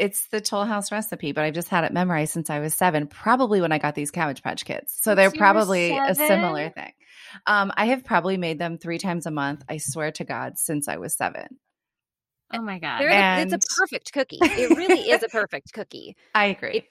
it's 0.00 0.26
the 0.30 0.40
Toll 0.40 0.64
House 0.64 0.90
recipe, 0.90 1.30
but 1.30 1.44
I've 1.44 1.54
just 1.54 1.68
had 1.68 1.84
it 1.84 1.92
memorized 1.92 2.32
since 2.32 2.50
I 2.50 2.58
was 2.58 2.74
seven, 2.74 3.06
probably 3.06 3.60
when 3.60 3.70
I 3.70 3.78
got 3.78 3.94
these 3.94 4.10
Cabbage 4.10 4.42
Patch 4.42 4.64
Kids. 4.64 4.92
So 5.00 5.14
they're 5.14 5.26
you 5.26 5.34
were 5.34 5.38
probably 5.38 5.96
a 5.96 6.14
similar 6.16 6.70
thing. 6.70 6.92
Um, 7.46 7.70
I 7.76 7.86
have 7.86 8.04
probably 8.04 8.36
made 8.36 8.58
them 8.58 8.78
three 8.78 8.98
times 8.98 9.26
a 9.26 9.30
month. 9.30 9.62
I 9.68 9.76
swear 9.76 10.10
to 10.12 10.24
God, 10.24 10.58
since 10.58 10.88
I 10.88 10.96
was 10.96 11.14
seven. 11.16 11.46
oh 12.52 12.60
my 12.62 12.80
god. 12.80 13.02
They're 13.02 13.10
the- 13.46 13.54
it's 13.54 13.64
a 13.66 13.80
perfect 13.80 14.12
cookie. 14.12 14.38
It 14.40 14.76
really 14.76 15.02
is 15.10 15.22
a 15.22 15.28
perfect 15.28 15.72
cookie. 15.72 16.16
I 16.34 16.46
agree. 16.46 16.88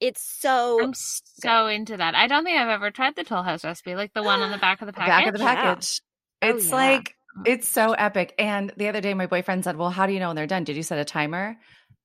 It's 0.00 0.22
so 0.22 0.82
I'm 0.82 0.94
so 0.94 1.66
into 1.66 1.96
that. 1.98 2.14
I 2.14 2.26
don't 2.26 2.44
think 2.44 2.58
I've 2.58 2.68
ever 2.68 2.90
tried 2.90 3.16
the 3.16 3.24
Toll 3.24 3.42
House 3.42 3.64
recipe, 3.64 3.94
like 3.94 4.12
the 4.14 4.22
one 4.22 4.40
on 4.40 4.50
the 4.50 4.58
back 4.66 4.80
of 4.80 4.86
the 4.86 4.92
package. 4.92 5.08
Back 5.08 5.26
of 5.26 5.32
the 5.34 5.40
Yeah. 5.40 5.54
package. 5.54 6.00
Oh, 6.42 6.48
It's 6.48 6.68
yeah. 6.70 6.74
like 6.74 7.16
mm. 7.38 7.42
it's 7.46 7.68
so 7.68 7.92
epic. 7.92 8.34
And 8.38 8.72
the 8.76 8.88
other 8.88 9.00
day, 9.00 9.12
my 9.14 9.26
boyfriend 9.26 9.64
said, 9.64 9.76
"Well, 9.76 9.90
how 9.90 10.06
do 10.06 10.12
you 10.12 10.20
know 10.20 10.28
when 10.28 10.36
they're 10.36 10.46
done? 10.46 10.64
Did 10.64 10.76
you 10.76 10.82
set 10.82 10.98
a 10.98 11.04
timer?" 11.04 11.56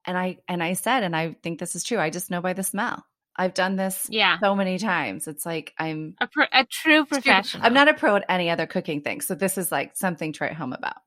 And 0.06 0.18
I 0.18 0.38
and 0.48 0.62
I 0.62 0.74
said, 0.74 1.04
and 1.04 1.16
I 1.16 1.36
think 1.42 1.60
this 1.60 1.76
is 1.76 1.84
true. 1.84 1.98
I 2.00 2.10
just 2.12 2.30
know 2.30 2.42
by 2.42 2.54
the 2.54 2.64
smell. 2.64 3.06
I've 3.38 3.54
done 3.54 3.76
this 3.76 4.06
Yeah, 4.10 4.38
so 4.40 4.56
many 4.56 4.78
times. 4.78 5.28
It's 5.28 5.46
like 5.46 5.74
I'm 5.80 6.16
a, 6.22 6.28
pro- 6.28 6.46
a 6.54 6.64
true 6.66 7.06
professional. 7.06 7.66
I'm 7.66 7.74
not 7.74 7.88
a 7.90 7.94
pro 7.94 8.16
at 8.18 8.26
any 8.30 8.50
other 8.50 8.66
cooking 8.68 9.02
thing. 9.02 9.20
So 9.22 9.36
this 9.36 9.58
is 9.58 9.72
like 9.72 9.98
something 9.98 10.32
to 10.34 10.44
write 10.46 10.54
home 10.54 10.74
about. 10.74 10.98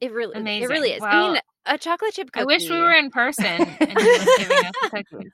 it 0.00 0.12
really 0.12 0.34
Amazing. 0.38 0.64
it 0.64 0.68
really 0.72 0.90
is. 0.90 1.02
I 1.02 1.16
mean, 1.32 1.40
a 1.66 1.78
chocolate 1.78 2.14
chip 2.14 2.30
cookie. 2.32 2.42
I 2.42 2.44
wish 2.46 2.68
we 2.68 2.78
were 2.78 2.92
in 2.92 3.10
person 3.10 3.44
and 3.46 3.78
giving 3.78 4.64
us 4.64 4.72
cookies. 4.90 5.32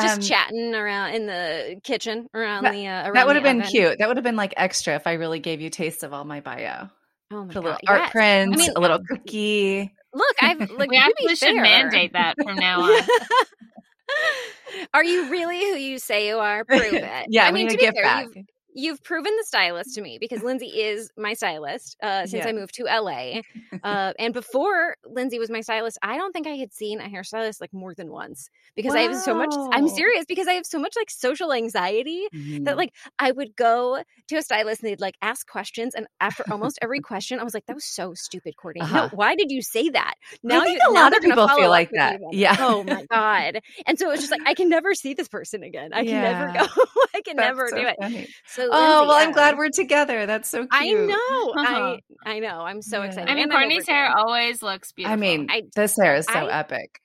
just 0.00 0.16
Um, 0.16 0.20
chatting 0.22 0.74
around 0.74 1.14
in 1.14 1.26
the 1.26 1.80
kitchen 1.84 2.28
around 2.34 2.64
That- 2.64 2.72
the 2.74 2.86
uh, 2.86 3.02
around 3.04 3.14
That 3.14 3.26
would 3.26 3.36
have 3.36 3.42
been 3.42 3.60
oven. 3.60 3.70
cute. 3.70 3.98
That 3.98 4.08
would 4.08 4.16
have 4.16 4.24
been 4.24 4.36
like 4.36 4.54
extra 4.56 4.94
if 4.94 5.06
I 5.06 5.14
really 5.14 5.40
gave 5.40 5.60
you 5.60 5.70
taste 5.70 6.02
of 6.02 6.12
all 6.12 6.24
my 6.24 6.40
bio. 6.40 6.88
Oh 7.30 7.44
my 7.44 7.52
a 7.54 7.60
little 7.60 7.78
art 7.86 8.10
print, 8.10 8.56
mean, 8.56 8.70
a 8.74 8.80
little 8.80 9.00
cookie. 9.06 9.92
Look, 10.14 10.36
I've 10.40 10.70
like 10.78 10.90
we 10.90 10.96
actually 10.96 11.36
should 11.36 11.54
fair- 11.54 11.62
mandate 11.62 12.14
that 12.14 12.36
from 12.42 12.56
now 12.56 12.80
on. 12.82 13.02
are 14.94 15.04
you 15.04 15.30
really 15.30 15.58
who 15.60 15.76
you 15.76 15.98
say 15.98 16.28
you 16.28 16.38
are? 16.38 16.64
Prove 16.64 16.94
it. 16.94 17.26
yeah, 17.28 17.44
I 17.46 17.52
mean, 17.52 17.66
need 17.66 17.72
to 17.72 17.78
be 17.78 17.90
fair, 17.90 18.02
back. 18.02 18.26
you've, 18.34 18.46
you've 18.78 19.02
proven 19.02 19.32
the 19.36 19.44
stylist 19.44 19.94
to 19.96 20.00
me 20.02 20.18
because 20.20 20.42
Lindsey 20.42 20.66
is 20.68 21.10
my 21.16 21.34
stylist 21.34 21.96
uh, 22.02 22.26
since 22.26 22.44
Yeah. 22.44 22.48
I 22.48 22.52
moved 22.52 22.74
to 22.76 22.84
LA. 22.84 23.40
Uh, 23.82 24.12
and 24.18 24.32
before 24.32 24.96
Lindsey 25.04 25.38
was 25.38 25.50
my 25.50 25.60
stylist, 25.62 25.98
I 26.02 26.16
don't 26.16 26.32
think 26.32 26.46
I 26.46 26.56
had 26.56 26.72
seen 26.72 27.00
a 27.00 27.08
hairstylist 27.08 27.60
like 27.60 27.72
more 27.72 27.94
than 27.94 28.10
once 28.10 28.48
because 28.76 28.94
I 28.94 29.00
have 29.00 29.16
so 29.16 29.34
much. 29.34 29.52
I'm 29.72 29.88
serious 29.88 30.24
because 30.26 30.46
I 30.46 30.52
have 30.54 30.66
so 30.66 30.78
much 30.78 30.94
like 30.96 31.10
social 31.10 31.52
anxiety 31.52 32.26
Mhm. 32.34 32.64
that 32.66 32.76
like 32.76 32.92
I 33.18 33.32
would 33.32 33.56
go 33.56 34.02
to 34.28 34.36
a 34.36 34.42
stylist 34.42 34.82
and 34.82 34.90
they'd 34.90 35.00
like 35.00 35.16
ask 35.22 35.46
questions, 35.48 35.94
and 35.94 36.06
after 36.20 36.44
almost 36.50 36.78
every 36.82 37.00
question, 37.10 37.40
I 37.40 37.44
was 37.44 37.54
like, 37.54 37.66
"That 37.66 37.74
was 37.74 37.84
so 37.84 38.14
stupid, 38.14 38.56
Courtney. 38.56 38.82
Uh-huh. 38.82 38.96
No, 38.96 39.08
why 39.12 39.34
did 39.34 39.50
you 39.50 39.62
say 39.62 39.88
that?" 39.90 40.14
I 40.50 40.60
think 40.64 40.78
you, 40.82 40.90
a 40.90 40.92
now 40.92 41.02
lot 41.02 41.16
of 41.16 41.22
people 41.22 41.48
feel 41.48 41.68
like 41.70 41.90
that. 41.92 42.20
Yeah. 42.32 42.56
Oh 42.60 42.84
my 42.84 43.04
god. 43.10 43.60
And 43.86 43.98
so 43.98 44.06
it 44.08 44.12
was 44.12 44.20
just 44.20 44.30
like 44.30 44.42
I 44.46 44.54
can 44.54 44.68
never 44.68 44.94
see 44.94 45.14
this 45.14 45.28
person 45.28 45.62
again. 45.62 45.92
I 45.92 46.04
can 46.04 46.22
never 46.22 46.52
go. 46.52 46.66
I 47.14 47.20
can 47.22 47.36
That's 47.36 47.48
never 47.48 47.68
so 47.68 47.76
do 47.76 47.86
it. 47.86 47.96
funny. 48.00 48.28
So 48.70 48.74
Oh 48.74 48.78
Lindsey, 48.98 49.08
well, 49.08 49.16
I'm 49.28 49.32
glad 49.32 49.56
we're 49.58 49.70
together. 49.70 50.26
That's 50.26 50.48
so 50.48 50.58
cute. 50.60 50.70
I 50.72 50.90
know. 50.92 51.50
Uh-huh. 51.56 51.96
I 52.26 52.34
I 52.36 52.38
know. 52.40 52.60
I'm 52.60 52.82
so 52.82 53.00
Yeah. 53.02 53.06
excited. 53.08 53.30
I 53.30 53.34
mean, 53.34 53.44
And 53.44 53.52
Courtney's 53.52 53.86
hair 53.88 54.10
always 54.16 54.62
looks 54.62 54.92
beautiful. 54.92 55.12
I 55.12 55.16
mean, 55.16 55.46
I- 55.50 55.62
this 55.74 55.96
hair 56.00 56.14
is 56.16 56.26
so 56.26 56.32
I- 56.46 56.58
epic. 56.60 57.00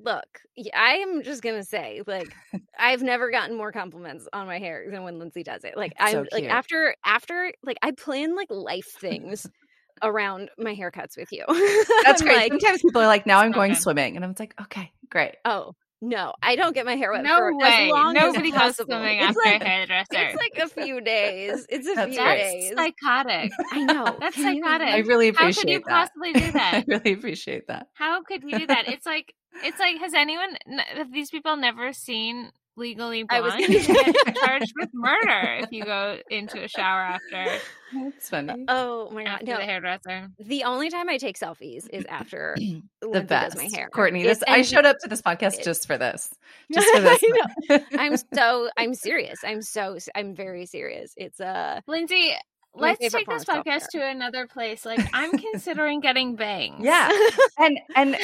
Look, 0.00 0.26
I 0.74 0.98
am 0.98 1.24
just 1.24 1.42
gonna 1.42 1.64
say, 1.64 2.02
like, 2.06 2.32
I've 2.78 3.02
never 3.02 3.32
gotten 3.32 3.56
more 3.56 3.72
compliments 3.72 4.28
on 4.32 4.46
my 4.46 4.60
hair 4.60 4.86
than 4.92 5.02
when 5.02 5.18
Lindsey 5.18 5.42
does 5.42 5.64
it. 5.64 5.76
Like, 5.76 5.92
I'm 5.98 6.24
like 6.30 6.44
after 6.44 6.94
after 7.04 7.52
like 7.64 7.78
I 7.82 7.90
plan 7.90 8.36
like 8.36 8.46
life 8.48 8.86
things 9.00 9.44
around 10.04 10.50
my 10.56 10.76
haircuts 10.76 11.16
with 11.16 11.32
you. 11.32 11.44
That's 12.04 12.22
great. 12.22 12.36
like, 12.36 12.52
Sometimes 12.52 12.80
people 12.82 13.02
are 13.02 13.08
like, 13.08 13.26
"Now 13.26 13.40
I'm 13.40 13.50
going 13.50 13.72
Okay. 13.72 13.80
swimming," 13.80 14.14
and 14.14 14.24
I'm 14.24 14.36
like, 14.38 14.54
"Okay, 14.62 14.92
great." 15.10 15.34
oh 15.44 15.72
no, 16.00 16.32
I 16.42 16.56
don't 16.56 16.74
get 16.74 16.86
my 16.86 16.94
hair 16.96 17.10
wet 17.12 17.24
no 17.24 17.36
for 17.36 17.56
way. 17.56 17.66
as 17.86 17.90
long 17.90 18.14
Nobody 18.14 18.48
as 18.48 18.52
goes 18.54 18.60
possible. 18.60 18.86
swimming 18.94 19.18
it's 19.18 19.36
after 19.36 19.40
like, 19.50 19.62
a 19.62 19.64
hairdresser. 19.64 20.06
It's 20.12 20.36
like 20.36 20.58
a 20.64 20.68
few 20.68 21.00
days. 21.00 21.66
It's 21.68 21.88
a 21.88 21.94
That's 21.94 22.14
few 22.14 22.22
great. 22.22 22.36
days. 22.38 22.72
That's 22.76 22.94
psychotic. 23.02 23.52
I 23.72 23.84
know. 23.84 24.16
That's 24.20 24.36
Can 24.36 24.54
you 24.56 24.62
psychotic. 24.62 24.86
I 24.88 24.90
imagine? 24.90 25.06
really 25.08 25.26
How 25.34 25.50
could 25.52 25.64
appreciate 25.64 25.68
you 25.72 25.80
that. 25.86 26.10
possibly 26.14 26.32
do 26.32 26.52
that? 26.52 26.74
I 26.74 26.84
really 26.86 27.12
appreciate 27.12 27.66
that. 27.68 27.88
How 27.94 28.22
could 28.22 28.42
you 28.44 28.58
do 28.60 28.66
that? 28.68 28.88
It's 28.88 29.06
like 29.06 29.34
it's 29.64 29.78
like 29.80 29.98
has 29.98 30.14
anyone 30.14 30.56
have 30.94 31.12
these 31.12 31.30
people 31.30 31.56
never 31.56 31.92
seen 31.92 32.50
Legally 32.78 33.24
I 33.28 33.40
was 33.40 33.52
gonna 33.52 33.66
You 33.66 33.80
get 33.80 34.36
charged 34.44 34.72
with 34.78 34.88
murder 34.94 35.60
if 35.62 35.72
you 35.72 35.84
go 35.84 36.18
into 36.30 36.62
a 36.62 36.68
shower 36.68 37.00
after 37.00 37.58
That's 37.92 38.28
funny. 38.30 38.64
Oh 38.68 39.10
my 39.10 39.24
god. 39.24 39.32
after 39.34 39.46
No. 39.46 39.56
the 39.58 39.64
hairdresser. 39.64 40.28
The 40.38 40.64
only 40.64 40.90
time 40.90 41.08
I 41.08 41.16
take 41.18 41.38
selfies 41.38 41.88
is 41.90 42.04
after 42.08 42.54
the 42.56 42.82
Lindsey 43.02 43.26
best, 43.26 43.56
does 43.56 43.70
my 43.72 43.76
hair. 43.76 43.88
Courtney. 43.90 44.20
It's- 44.20 44.38
This 44.38 44.44
I 44.48 44.62
showed 44.62 44.84
up 44.86 44.96
to 45.02 45.08
this 45.08 45.22
podcast 45.28 45.58
it- 45.58 45.64
just 45.64 45.86
for 45.86 45.98
this. 45.98 46.30
Just 46.72 46.86
for 46.94 47.00
this. 47.00 47.22
I 47.70 47.80
I'm 47.98 48.16
so 48.34 48.68
I'm 48.76 48.94
serious. 48.94 49.38
I'm 49.44 49.62
so 49.62 49.96
I'm 50.14 50.34
very 50.34 50.66
serious. 50.66 51.12
It's 51.16 51.40
uh 51.40 51.80
Lindsey, 51.86 52.28
My 52.30 52.36
let's 52.78 52.98
take 53.12 53.26
this 53.28 53.44
podcast 53.44 53.86
to 53.92 54.04
another 54.04 54.46
place. 54.46 54.84
Like 54.84 55.00
I'm 55.12 55.36
considering 55.52 56.00
getting 56.00 56.36
bangs. 56.36 56.84
yeah, 56.84 57.10
and 57.58 57.78
and 57.94 58.16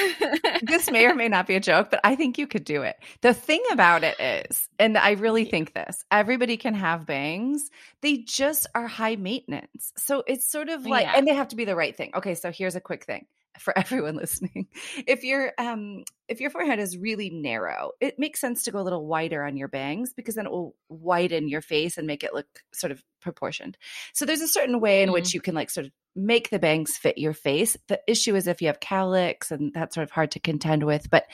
this 0.63 0.91
may 0.91 1.07
or 1.07 1.15
may 1.17 1.29
not 1.29 1.47
be 1.47 1.55
a 1.57 1.61
joke, 1.61 1.91
but 1.91 2.01
I 2.05 2.15
think 2.17 2.39
you 2.39 2.47
could 2.47 2.65
do 2.65 2.83
it. 2.83 2.97
The 3.21 3.35
thing 3.35 3.63
about 3.73 4.05
it 4.05 4.19
is, 4.21 4.69
and 4.79 4.97
I 4.97 5.13
really 5.13 5.45
think 5.45 5.73
this, 5.75 6.05
everybody 6.11 6.57
can 6.57 6.75
have 6.75 7.07
bangs. 7.07 7.71
They 8.01 8.19
just 8.19 8.67
are 8.75 8.87
high 8.87 9.17
maintenance. 9.17 9.93
So 9.97 10.23
it's 10.27 10.51
sort 10.51 10.69
of 10.69 10.87
like, 10.87 11.05
Yeah. 11.05 11.15
and 11.17 11.27
they 11.27 11.35
have 11.35 11.49
to 11.49 11.57
be 11.57 11.65
the 11.65 11.77
right 11.77 11.97
thing. 11.97 12.11
Okay, 12.15 12.35
so 12.35 12.51
here's 12.51 12.77
a 12.77 12.81
quick 12.81 13.05
thing 13.05 13.27
for 13.59 13.77
everyone 13.79 14.17
listening. 14.17 14.69
If 15.07 15.25
your 15.25 15.53
um 15.59 16.05
if 16.29 16.41
your 16.41 16.51
forehead 16.51 16.79
is 16.79 16.97
really 16.97 17.31
narrow, 17.31 17.93
it 18.01 18.19
makes 18.19 18.41
sense 18.41 18.65
to 18.65 18.71
go 18.71 18.81
a 18.81 18.83
little 18.83 19.07
wider 19.07 19.45
on 19.45 19.57
your 19.57 19.69
bangs 19.69 20.13
because 20.15 20.35
then 20.35 20.47
it 20.47 20.53
will 20.53 20.75
widen 20.89 21.49
your 21.49 21.61
face 21.61 21.99
and 21.99 22.07
make 22.07 22.25
it 22.25 22.35
look 22.35 22.47
sort 22.73 22.91
of 22.91 23.03
proportioned. 23.21 23.77
So 24.13 24.25
there's 24.25 24.41
a 24.41 24.49
certain 24.49 24.81
way 24.81 25.03
in 25.03 25.13
which 25.13 25.35
you 25.35 25.41
can 25.41 25.55
like 25.55 25.71
sort 25.71 25.87
of 25.87 25.93
make 26.17 26.51
the 26.51 26.59
bangs 26.59 26.97
fit 26.97 27.19
your 27.19 27.33
face. 27.33 27.77
The 27.89 28.01
issue 28.07 28.37
is 28.37 28.47
if 28.47 28.63
you 28.63 28.69
have 28.69 28.81
cowlicks 28.81 29.51
and 29.51 29.73
that's 29.75 29.95
sort 29.95 30.05
of 30.05 30.11
hard 30.11 30.33
to 30.33 30.41
contend 30.41 30.85
with. 30.85 31.11
But 31.11 31.27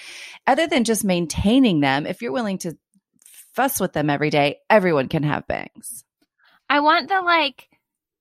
other 0.46 0.66
than 0.66 0.84
just 0.84 1.04
maintaining 1.04 1.80
them, 1.80 2.06
if 2.06 2.22
you're 2.22 2.32
willing 2.32 2.58
to 2.58 2.76
fuss 3.52 3.80
with 3.80 3.92
them 3.92 4.10
every 4.10 4.30
day, 4.30 4.58
everyone 4.68 5.08
can 5.08 5.22
have 5.22 5.46
bangs. 5.46 6.04
I 6.68 6.80
want 6.80 7.08
the 7.08 7.20
like 7.20 7.68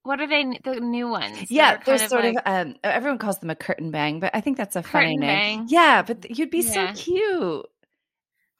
what 0.03 0.19
are 0.21 0.27
they 0.27 0.43
the 0.63 0.79
new 0.79 1.07
ones? 1.09 1.49
Yeah, 1.49 1.77
they're 1.85 1.97
sort 1.97 2.23
like, 2.23 2.35
of 2.35 2.37
um 2.45 2.75
everyone 2.83 3.17
calls 3.19 3.39
them 3.39 3.49
a 3.49 3.55
curtain 3.55 3.91
bang, 3.91 4.19
but 4.19 4.31
I 4.35 4.41
think 4.41 4.57
that's 4.57 4.75
a 4.75 4.83
funny 4.83 5.17
Curtain 5.17 5.17
name. 5.17 5.67
Yeah, 5.67 6.01
but 6.03 6.37
you'd 6.37 6.51
be 6.51 6.61
Yeah. 6.61 6.63
so 6.63 6.87
cute. 6.87 7.65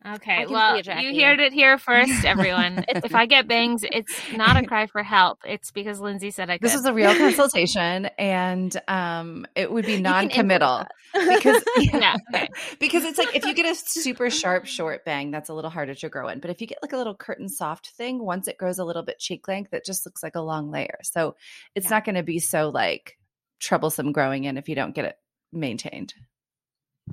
Okay, 0.05 0.45
well, 0.45 0.77
you 0.77 1.25
heard 1.25 1.41
it 1.41 1.51
here 1.51 1.77
first, 1.77 2.23
everyone. 2.23 2.85
if 2.89 3.13
I 3.13 3.25
get 3.25 3.49
bangs, 3.49 3.83
it's 3.83 4.13
not 4.31 4.55
a 4.55 4.65
cry 4.65 4.87
for 4.87 5.03
help. 5.03 5.39
It's 5.45 5.71
because 5.71 5.99
Lindsey 5.99 6.31
said 6.31 6.49
I 6.49 6.57
could. 6.57 6.65
This 6.65 6.73
is 6.73 6.85
a 6.85 6.93
real 6.93 7.13
consultation 7.17 8.05
and 8.17 8.79
um 8.87 9.45
it 9.55 9.69
would 9.69 9.85
be 9.85 9.91
You 9.97 10.03
can 10.03 10.05
input 10.05 10.21
non-committal 10.23 10.77
that. 11.13 11.27
because 11.35 11.63
Yeah, 11.93 12.15
okay. 12.33 12.47
because 12.79 13.03
it's 13.03 13.17
like 13.17 13.35
if 13.35 13.43
you 13.45 13.53
get 13.53 13.65
a 13.65 13.75
super 13.75 14.29
sharp 14.29 14.65
short 14.67 15.03
bang 15.03 15.31
that's 15.31 15.49
a 15.49 15.53
little 15.53 15.69
harder 15.69 15.93
to 15.95 16.07
grow 16.09 16.29
in 16.29 16.39
but 16.39 16.49
if 16.49 16.61
you 16.61 16.67
get 16.67 16.77
like 16.81 16.93
a 16.93 16.97
little 16.97 17.15
curtain 17.15 17.49
soft 17.49 17.89
thing 17.89 18.23
once 18.23 18.47
it 18.47 18.57
grows 18.57 18.79
a 18.79 18.85
little 18.85 19.03
bit 19.03 19.19
cheek 19.19 19.47
length 19.49 19.73
it 19.73 19.83
just 19.85 20.05
looks 20.05 20.23
like 20.23 20.35
a 20.35 20.41
long 20.41 20.71
layer 20.71 20.99
so 21.03 21.35
it's 21.75 21.85
Yeah. 21.87 21.89
not 21.97 22.05
going 22.05 22.15
to 22.15 22.23
be 22.23 22.39
so 22.39 22.69
like 22.69 23.17
troublesome 23.59 24.11
growing 24.13 24.45
in 24.45 24.57
if 24.57 24.69
you 24.69 24.75
don't 24.75 24.95
get 24.95 25.03
it 25.05 25.17
maintained 25.51 26.13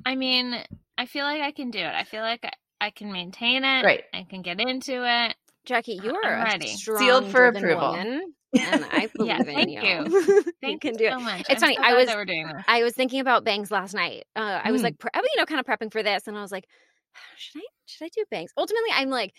I 0.05 0.15
mean, 0.15 0.55
I 0.97 1.07
feel 1.07 1.25
like 1.25 1.41
I 1.41 1.51
can 1.51 1.71
do 1.71 1.79
it. 1.79 1.93
I 1.93 2.03
feel 2.03 2.21
like 2.21 2.45
I, 2.81 2.87
I 2.87 2.89
can 2.91 3.11
maintain 3.11 3.63
it. 3.63 3.83
Right. 3.85 4.03
I 4.13 4.25
can 4.29 4.41
get 4.41 4.59
into 4.59 5.03
it. 5.05 5.35
Jackie, 5.65 5.99
you 6.01 6.11
I'm 6.11 6.15
are 6.31 6.43
ready. 6.45 6.67
a 6.67 6.69
strong, 6.69 6.99
Sealed 6.99 7.27
for 7.27 7.47
approval. 7.47 7.91
woman, 7.91 8.33
and 8.57 8.85
I 8.85 9.09
believe 9.13 9.27
Yeah, 9.29 9.39
in 9.39 9.45
thank 9.45 9.69
you. 9.69 9.81
you. 9.81 10.43
you 10.45 10.53
Thank 10.61 10.81
can 10.81 10.93
you 10.93 10.97
do 10.97 11.05
it. 11.07 11.19
much. 11.19 11.41
It's 11.49 11.61
I'm 11.61 11.73
funny, 11.73 11.75
so 11.75 11.81
I 11.83 11.93
was- 11.93 12.05
that 12.07 12.15
we're 12.15 12.25
doing 12.25 12.47
this. 12.47 12.63
I 12.67 12.83
was 12.83 12.93
thinking 12.93 13.19
about 13.19 13.43
bangs 13.43 13.69
last 13.69 13.93
night. 13.93 14.23
Uh, 14.35 14.61
I 14.63 14.71
was 14.71 14.79
Mm. 14.81 14.85
like, 14.85 14.99
pre- 14.99 15.09
you 15.15 15.37
know, 15.37 15.45
kind 15.45 15.59
of 15.59 15.65
prepping 15.65 15.91
for 15.91 16.01
this, 16.03 16.25
and 16.27 16.37
I 16.37 16.41
was 16.41 16.51
like, 16.53 16.65
should 17.37 17.59
I 17.59 17.65
should 17.85 18.05
I 18.05 18.09
do 18.15 18.23
bangs? 18.31 18.51
Ultimately, 18.57 18.89
I'm 18.93 19.09
like, 19.09 19.33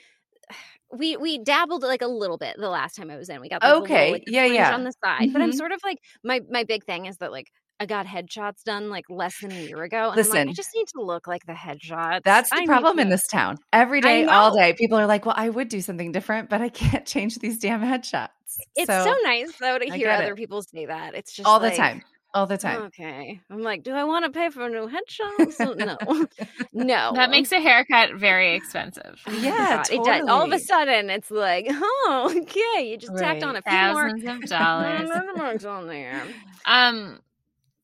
we 0.92 1.16
we 1.16 1.38
dabbled 1.38 1.83
like 1.83 2.02
a 2.02 2.07
little 2.09 2.37
bit 2.38 2.57
the 2.59 2.68
last 2.68 2.95
time 2.97 3.11
I 3.11 3.16
was 3.16 3.30
in. 3.30 3.40
We 3.40 3.49
got 3.49 3.62
like, 3.62 3.71
a 3.71 3.73
little, 3.80 3.85
Okay. 3.85 4.12
like, 4.12 4.25
Yeah, 4.26 4.45
yeah. 4.45 4.75
on 4.75 4.85
the 4.85 4.92
side, 5.04 5.33
but 5.33 5.40
I'm 5.40 5.52
Mhm. 5.52 5.57
sort 5.57 5.73
of 5.73 5.80
like 5.83 5.99
my 6.23 6.40
my 6.50 6.64
big 6.64 6.85
thing 6.85 7.07
is 7.07 7.16
that 7.18 7.33
like. 7.33 7.47
I 7.80 7.87
got 7.87 8.06
headshots 8.06 8.64
done 8.64 8.90
like 8.90 9.04
less 9.08 9.40
than 9.40 9.52
a 9.52 9.61
year 9.62 9.82
ago. 9.85 9.97
And 9.97 10.11
I'm 10.12 10.16
Listen. 10.16 10.35
like, 10.35 10.49
I 10.49 10.52
just 10.52 10.70
need 10.75 10.88
to 10.88 11.02
look 11.02 11.26
like 11.26 11.47
the 11.47 11.52
headshots. 11.52 12.23
that's 12.25 12.50
the 12.50 12.56
need 12.61 12.66
problem 12.66 12.99
in 12.99 13.08
this 13.08 13.26
town 13.26 13.56
every 13.73 14.00
day 14.00 14.25
all 14.25 14.56
day 14.56 14.73
people 14.73 14.99
are 14.99 15.06
like 15.06 15.25
well 15.25 15.35
i 15.38 15.49
would 15.49 15.68
do 15.68 15.80
something 15.80 16.11
different 16.12 16.49
but 16.49 16.61
i 16.61 16.68
can't 16.68 17.06
change 17.14 17.38
these 17.38 17.58
damn 17.58 17.80
headshots 17.80 18.28
It's 18.75 18.87
so, 18.87 19.14
nice 19.23 19.52
though 19.61 19.78
to 19.78 19.87
hear 19.94 20.11
other 20.11 20.32
it. 20.32 20.37
people 20.37 20.62
say 20.62 20.87
that. 20.87 21.14
It's 21.14 21.32
just 21.32 21.47
all 21.47 21.61
the 21.61 21.70
time 21.70 22.02
all 22.35 22.47
the 22.47 22.58
time 22.58 22.82
Okay. 22.82 23.40
I'm 23.50 23.62
like, 23.62 23.82
do 23.82 23.92
I 23.92 24.04
want 24.04 24.25
to 24.26 24.30
pay 24.30 24.50
for 24.50 24.66
a 24.66 24.68
new 24.68 24.87
headshot? 24.88 25.76
no. 25.78 26.26
no. 26.73 27.12
That 27.14 27.30
makes 27.30 27.50
a 27.52 27.61
haircut 27.61 28.14
very 28.16 28.54
expensive. 28.54 29.18
Oh 29.26 29.30
my 29.32 29.38
Yeah, 29.38 29.82
it 29.90 30.04
does. 30.04 30.28
All 30.28 30.42
of 30.44 30.52
a 30.52 30.58
sudden, 30.58 31.08
it's 31.11 31.30
like, 31.30 31.66
oh, 31.70 32.32
okay. 32.42 32.90
You 32.90 32.99
just 32.99 33.16
tacked 33.16 33.42
on 33.42 33.56
a 33.56 33.62
few 33.62 33.73
more 33.73 34.11
Thousands 34.11 34.42
of 34.44 34.49
dollars. 34.50 35.11
marks 35.37 35.64
on 35.64 35.87
there. 35.88 36.23
Um, 36.66 37.18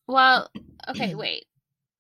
well, 0.06 0.50
okay, 0.88 1.14
wait. 1.14 1.44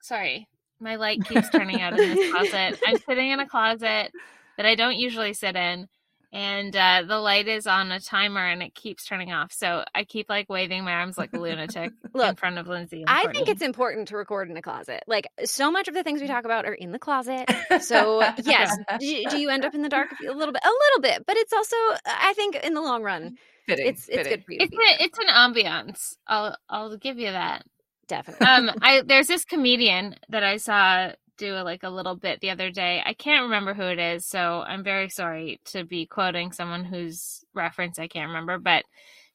Sorry. 0.02 0.48
My 0.80 0.96
light 0.96 1.24
keeps 1.24 1.48
turning 1.50 1.80
out 1.80 1.98
in 1.98 2.14
this 2.14 2.32
closet. 2.32 2.78
I'm 2.86 2.98
sitting 2.98 3.30
in 3.30 3.40
a 3.40 3.46
closet 3.48 4.12
that 4.56 4.66
I 4.66 4.74
don't 4.74 4.96
usually 4.96 5.32
sit 5.32 5.56
in, 5.56 5.88
and 6.34 6.74
uh, 6.74 7.04
the 7.06 7.18
light 7.18 7.46
is 7.46 7.66
on 7.68 7.92
a 7.92 8.00
timer 8.00 8.44
and 8.44 8.60
it 8.60 8.74
keeps 8.74 9.04
turning 9.04 9.32
off. 9.32 9.52
So 9.52 9.84
I 9.94 10.02
keep 10.02 10.28
like 10.28 10.50
waving 10.50 10.82
my 10.82 10.92
arms 10.92 11.16
like 11.16 11.32
a 11.32 11.38
lunatic 11.38 11.92
in 12.14 12.34
front 12.34 12.58
of 12.58 12.66
Lindsey. 12.66 13.02
and 13.02 13.08
I 13.08 13.32
think 13.32 13.48
it's 13.48 13.62
important 13.62 14.08
to 14.08 14.16
record 14.16 14.50
in 14.50 14.56
a 14.56 14.62
closet. 14.62 15.04
Like, 15.06 15.28
so 15.44 15.70
much 15.70 15.86
of 15.86 15.94
the 15.94 16.02
things 16.02 16.20
we 16.20 16.26
talk 16.26 16.44
about 16.44 16.66
are 16.66 16.74
in 16.74 16.90
the 16.90 16.98
closet. 16.98 17.48
So, 17.80 18.20
yes, 18.42 18.76
do, 18.98 19.24
do 19.30 19.38
you 19.38 19.48
end 19.48 19.64
up 19.64 19.74
in 19.74 19.82
the 19.82 19.88
dark 19.88 20.08
a 20.28 20.32
little 20.32 20.52
bit? 20.52 20.62
A 20.64 20.68
little 20.68 21.02
bit, 21.02 21.24
but 21.24 21.36
it's 21.36 21.52
also, 21.52 21.76
I 22.04 22.32
think, 22.34 22.56
in 22.56 22.74
the 22.74 22.82
long 22.82 23.04
run, 23.04 23.36
fitting, 23.68 23.86
it's 23.86 24.08
it's 24.08 24.28
good 24.28 24.44
for 24.44 24.52
you. 24.52 24.58
it's 24.60 24.74
a, 24.74 25.04
it's 25.04 25.18
an 25.18 25.28
ambiance. 25.28 26.16
I'll 26.26 26.56
I'll 26.68 26.96
give 26.96 27.18
you 27.18 27.30
that. 27.30 27.64
Definitely. 28.08 28.46
um 28.46 28.70
i 28.82 29.02
there's 29.06 29.26
this 29.26 29.44
comedian 29.44 30.14
that 30.28 30.42
i 30.42 30.56
saw 30.56 31.10
do 31.36 31.54
a, 31.54 31.64
like 31.64 31.82
a 31.82 31.90
little 31.90 32.14
bit 32.14 32.40
the 32.40 32.50
other 32.50 32.70
day 32.70 33.02
i 33.04 33.12
can't 33.12 33.44
remember 33.44 33.74
who 33.74 33.82
it 33.82 33.98
is 33.98 34.26
so 34.26 34.62
i'm 34.66 34.84
very 34.84 35.08
sorry 35.08 35.60
to 35.64 35.84
be 35.84 36.06
quoting 36.06 36.52
someone 36.52 36.84
whose 36.84 37.44
reference 37.54 37.98
i 37.98 38.06
can't 38.06 38.28
remember 38.28 38.58
but 38.58 38.84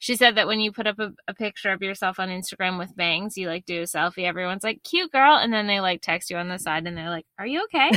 she 0.01 0.15
said 0.15 0.35
that 0.35 0.47
when 0.47 0.61
you 0.61 0.71
put 0.71 0.87
up 0.87 0.97
a, 0.99 1.11
a 1.27 1.33
picture 1.33 1.71
of 1.71 1.81
yourself 1.81 2.19
on 2.19 2.29
instagram 2.29 2.79
with 2.79 2.95
bangs 2.95 3.37
you 3.37 3.47
like 3.47 3.65
do 3.65 3.81
a 3.81 3.85
selfie 3.85 4.25
everyone's 4.25 4.63
like 4.63 4.81
cute 4.83 5.11
girl 5.11 5.35
and 5.35 5.51
then 5.51 5.67
they 5.67 5.81
like 5.81 6.01
text 6.01 6.29
you 6.29 6.37
on 6.37 6.47
the 6.47 6.57
side 6.57 6.87
and 6.87 6.97
they're 6.97 7.09
like 7.09 7.25
are 7.37 7.47
you 7.47 7.65
okay 7.65 7.91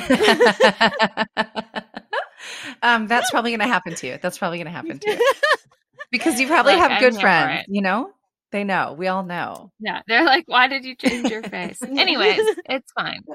um, 2.83 3.07
that's 3.07 3.31
probably 3.31 3.51
going 3.51 3.61
to 3.61 3.67
happen 3.67 3.95
to 3.95 4.07
you. 4.07 4.19
That's 4.21 4.39
probably 4.39 4.59
going 4.59 4.67
to 4.67 4.73
happen 4.73 4.99
to 4.99 5.11
you 5.11 5.33
because 6.11 6.41
you 6.41 6.47
probably 6.47 6.75
have 6.75 7.01
good 7.01 7.17
friends. 7.17 7.67
You 7.69 7.83
know, 7.83 8.11
They 8.53 8.65
know. 8.65 8.95
We 8.97 9.09
all 9.09 9.23
know. 9.25 9.73
Yeah, 9.81 10.03
they're 10.07 10.25
like, 10.25 10.45
"Why 10.47 10.69
did 10.69 10.85
you 10.85 10.95
change 10.95 11.31
your 11.31 11.43
face?" 11.43 11.83
Anyways, 11.83 12.41
it's 12.67 12.93
fine. 12.93 13.23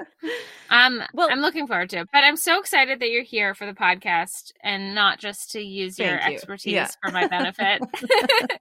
Um, 0.70 1.02
Well- 1.14 1.28
I'm 1.30 1.40
looking 1.40 1.66
forward 1.66 1.88
to 1.90 2.00
it, 2.00 2.08
but 2.12 2.24
I'm 2.24 2.36
so 2.36 2.60
excited 2.60 3.00
that 3.00 3.08
you're 3.10 3.22
here 3.24 3.54
for 3.54 3.64
the 3.66 3.72
podcast 3.72 4.52
and 4.62 4.94
not 4.94 5.18
just 5.18 5.52
to 5.52 5.60
use 5.62 5.98
your 5.98 6.10
you. 6.10 6.14
expertise 6.34 6.72
Yeah. 6.74 6.88
for 7.02 7.10
my 7.10 7.26
benefit. 7.26 7.80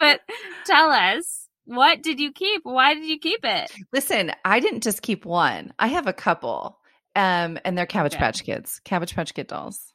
but 0.00 0.20
tell 0.64 0.90
us, 0.90 1.48
what 1.64 2.00
did 2.02 2.20
you 2.20 2.32
keep? 2.32 2.60
Why 2.64 2.94
did 2.94 3.04
you 3.06 3.18
keep 3.18 3.44
it? 3.44 3.72
Listen, 3.92 4.32
I 4.44 4.60
didn't 4.60 4.82
just 4.84 5.02
keep 5.02 5.24
one. 5.24 5.72
I 5.80 5.88
have 5.88 6.06
a 6.06 6.12
couple. 6.12 6.78
Um, 7.16 7.58
and 7.64 7.76
they're 7.76 7.84
Cabbage 7.86 8.14
Okay. 8.14 8.20
Patch 8.20 8.44
Kids, 8.44 8.80
Cabbage 8.84 9.14
Patch 9.14 9.34
Kid 9.34 9.48
dolls. 9.48 9.92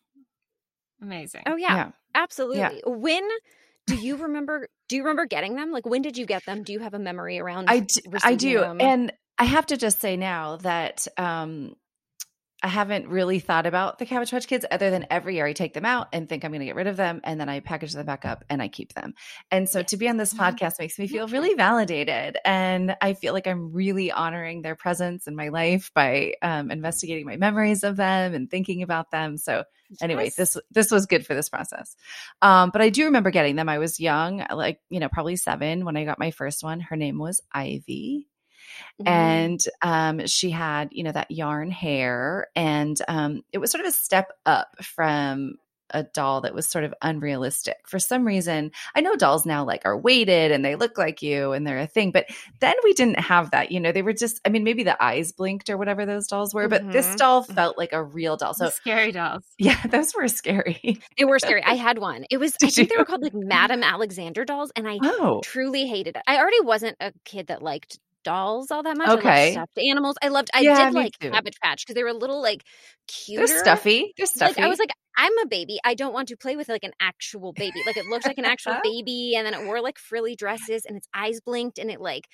Amazing. 1.01 1.44
Oh 1.48 1.56
yeah, 1.56 1.92
absolutely. 2.13 2.60
Yeah. 2.60 2.72
When 2.86 3.27
do 3.88 3.96
you 3.96 4.18
remember? 4.18 4.68
Do 4.88 4.96
you 4.96 5.03
remember 5.03 5.25
getting 5.25 5.56
them? 5.56 5.72
Like 5.72 5.86
when 5.86 6.01
did 6.01 6.17
you 6.17 6.25
get 6.25 6.46
them? 6.46 6.63
Do 6.63 6.74
you 6.74 6.79
have 6.79 6.94
a 6.94 7.00
memory 7.00 7.39
around? 7.39 7.70
I 7.70 7.79
do, 7.79 8.01
I 8.24 8.36
do. 8.36 8.60
them? 8.60 8.82
And 8.82 9.13
I 9.38 9.46
have 9.46 9.65
to 9.67 9.77
just 9.77 10.00
say 10.00 10.17
now 10.17 10.58
that 10.58 11.08
um 11.17 11.75
I 12.63 12.69
haven't 12.69 13.07
really 13.07 13.39
thought 13.39 13.67
about 13.67 13.99
the 13.99 14.05
Cabbage 14.05 14.31
Patch 14.31 14.47
Kids 14.47 14.65
other 14.71 14.89
than 14.89 15.05
every 15.11 15.35
year 15.35 15.45
I 15.45 15.53
take 15.53 15.73
them 15.73 15.85
out 15.85 16.07
and 16.11 16.27
think 16.27 16.43
I'm 16.43 16.51
going 16.51 16.61
to 16.61 16.65
get 16.65 16.75
rid 16.75 16.87
of 16.87 16.97
them 16.97 17.21
and 17.23 17.39
then 17.39 17.49
I 17.49 17.59
package 17.59 17.93
them 17.93 18.05
back 18.05 18.25
up 18.25 18.43
and 18.49 18.61
I 18.61 18.67
keep 18.67 18.93
them. 18.93 19.13
And 19.51 19.69
so 19.69 19.83
to 19.83 19.97
be 19.97 20.09
on 20.09 20.17
this 20.17 20.33
podcast 20.33 20.79
makes 20.79 20.97
me 20.97 21.07
feel 21.07 21.27
really 21.27 21.53
validated 21.53 22.37
and 22.43 22.95
I 22.99 23.13
feel 23.13 23.33
like 23.33 23.45
I'm 23.45 23.73
really 23.73 24.11
honoring 24.11 24.63
their 24.63 24.75
presence 24.75 25.27
in 25.27 25.35
my 25.35 25.49
life 25.49 25.91
by 25.93 26.33
um, 26.41 26.71
investigating 26.71 27.27
my 27.27 27.37
memories 27.37 27.83
of 27.83 27.95
them 27.95 28.33
and 28.33 28.49
thinking 28.49 28.81
about 28.81 29.11
them. 29.11 29.37
So 29.37 29.63
anyway 30.01 30.25
Yes. 30.25 30.35
this 30.35 30.57
this 30.71 30.91
was 30.91 31.05
good 31.05 31.25
for 31.25 31.33
this 31.33 31.47
process 31.47 31.95
um 32.41 32.71
but 32.71 32.81
i 32.81 32.89
do 32.89 33.05
remember 33.05 33.31
getting 33.31 33.55
them 33.55 33.69
i 33.69 33.77
was 33.77 34.01
young 34.01 34.45
like 34.53 34.81
you 34.89 34.99
know 34.99 35.07
probably 35.07 35.37
seven 35.37 35.85
when 35.85 35.95
i 35.95 36.03
got 36.03 36.19
my 36.19 36.31
first 36.31 36.61
one 36.61 36.81
her 36.81 36.97
name 36.97 37.17
was 37.17 37.39
ivy 37.53 38.27
Mhm. 39.00 39.05
and 39.05 39.59
um 39.81 40.25
she 40.27 40.50
had 40.50 40.89
you 40.91 41.03
know 41.03 41.12
that 41.12 41.31
yarn 41.31 41.71
hair 41.71 42.47
and 42.55 43.01
um 43.07 43.43
it 43.53 43.59
was 43.59 43.71
sort 43.71 43.83
of 43.83 43.89
a 43.89 43.91
step 43.93 44.31
up 44.45 44.69
from 44.83 45.55
a 45.91 46.03
doll 46.03 46.41
that 46.41 46.53
was 46.53 46.67
sort 46.67 46.83
of 46.83 46.93
unrealistic 47.01 47.77
for 47.88 47.97
some 47.97 48.27
reason 48.27 48.69
i 48.95 49.00
know 49.00 49.15
dolls 49.15 49.45
now 49.45 49.63
like 49.63 49.81
are 49.86 49.97
weighted 49.97 50.51
and 50.51 50.65
they 50.65 50.75
look 50.75 50.97
like 50.97 51.21
you 51.21 51.53
and 51.53 51.65
they're 51.65 51.79
a 51.79 51.88
thing 51.88 52.12
but 52.12 52.25
then 52.59 52.74
we 52.83 52.91
didn't 52.93 53.19
have 53.21 53.51
that 53.51 53.71
you 53.71 53.79
know 53.79 53.93
they 53.93 54.01
were 54.01 54.12
just 54.12 54.41
i 54.45 54.50
mean 54.50 54.65
maybe 54.65 54.83
the 54.83 55.01
eyes 55.01 55.31
blinked 55.31 55.69
or 55.69 55.77
whatever 55.77 56.05
those 56.05 56.27
dolls 56.27 56.53
were 56.53 56.67
but 56.67 56.83
this 56.91 57.15
Mhm. 57.15 57.17
doll 57.17 57.41
felt 57.43 57.77
like 57.77 57.93
a 57.93 58.03
real 58.03 58.36
doll 58.36 58.53
so 58.53 58.69
scary 58.69 59.12
dolls. 59.13 59.43
yeah, 59.57 59.81
those 59.88 60.13
were 60.13 60.27
scary. 60.27 61.00
They 61.17 61.25
were 61.25 61.39
scary. 61.39 61.63
I 61.63 61.75
had 61.75 62.00
one. 62.00 62.25
It 62.29 62.38
was. 62.38 62.57
I 62.63 62.69
Did 62.69 62.75
think 62.75 62.89
they 62.89 62.97
were 62.97 63.05
called 63.05 63.21
like 63.24 63.33
Madame 63.33 63.83
Alexander 63.83 64.45
dolls, 64.45 64.71
and 64.75 64.88
I 64.88 65.01
Oh, 65.01 65.41
truly 65.41 65.88
hated 65.88 66.15
it. 66.15 66.21
I 66.27 66.38
already 66.38 66.62
wasn't 66.62 66.97
a 67.00 67.12
kid 67.25 67.47
that 67.47 67.62
liked 67.63 68.00
dolls 68.27 68.72
all 68.72 68.84
that 68.84 68.98
much. 68.98 69.10
Okay. 69.13 69.51
stuffed 69.51 69.77
animals. 69.77 70.15
I 70.22 70.27
loved. 70.29 70.50
I 70.53 70.63
Yeah, 70.63 70.86
did 70.86 70.93
like 70.93 71.13
too. 71.19 71.31
Cabbage 71.31 71.60
Patch 71.63 71.84
because 71.86 71.96
they 71.96 72.03
were 72.03 72.10
a 72.10 72.13
little 72.13 72.41
like 72.41 72.63
cuter. 73.07 73.48
they're 73.48 73.57
stuffy. 73.60 74.13
They're 74.17 74.27
stuffy. 74.27 74.62
Like 74.62 74.65
I 74.65 74.67
was 74.69 74.79
like, 74.79 74.91
I'm 75.17 75.38
a 75.39 75.48
baby. 75.48 75.79
I 75.84 75.93
don't 75.96 76.13
want 76.13 76.27
to 76.29 76.38
play 76.38 76.55
with 76.55 76.69
like 76.69 76.84
an 76.84 76.93
actual 77.00 77.53
baby. 77.53 77.84
Like 77.86 77.98
it 77.98 78.05
looked 78.05 78.27
like 78.27 78.38
an 78.38 78.46
actual 78.46 78.75
baby, 78.84 79.34
and 79.36 79.46
then 79.46 79.53
it 79.53 79.63
wore 79.63 79.81
like 79.81 79.98
frilly 80.00 80.36
dresses, 80.36 80.86
and 80.86 80.98
its 80.98 81.07
eyes 81.13 81.39
blinked, 81.41 81.79
and 81.79 81.89
it 81.91 82.00
like 82.01 82.25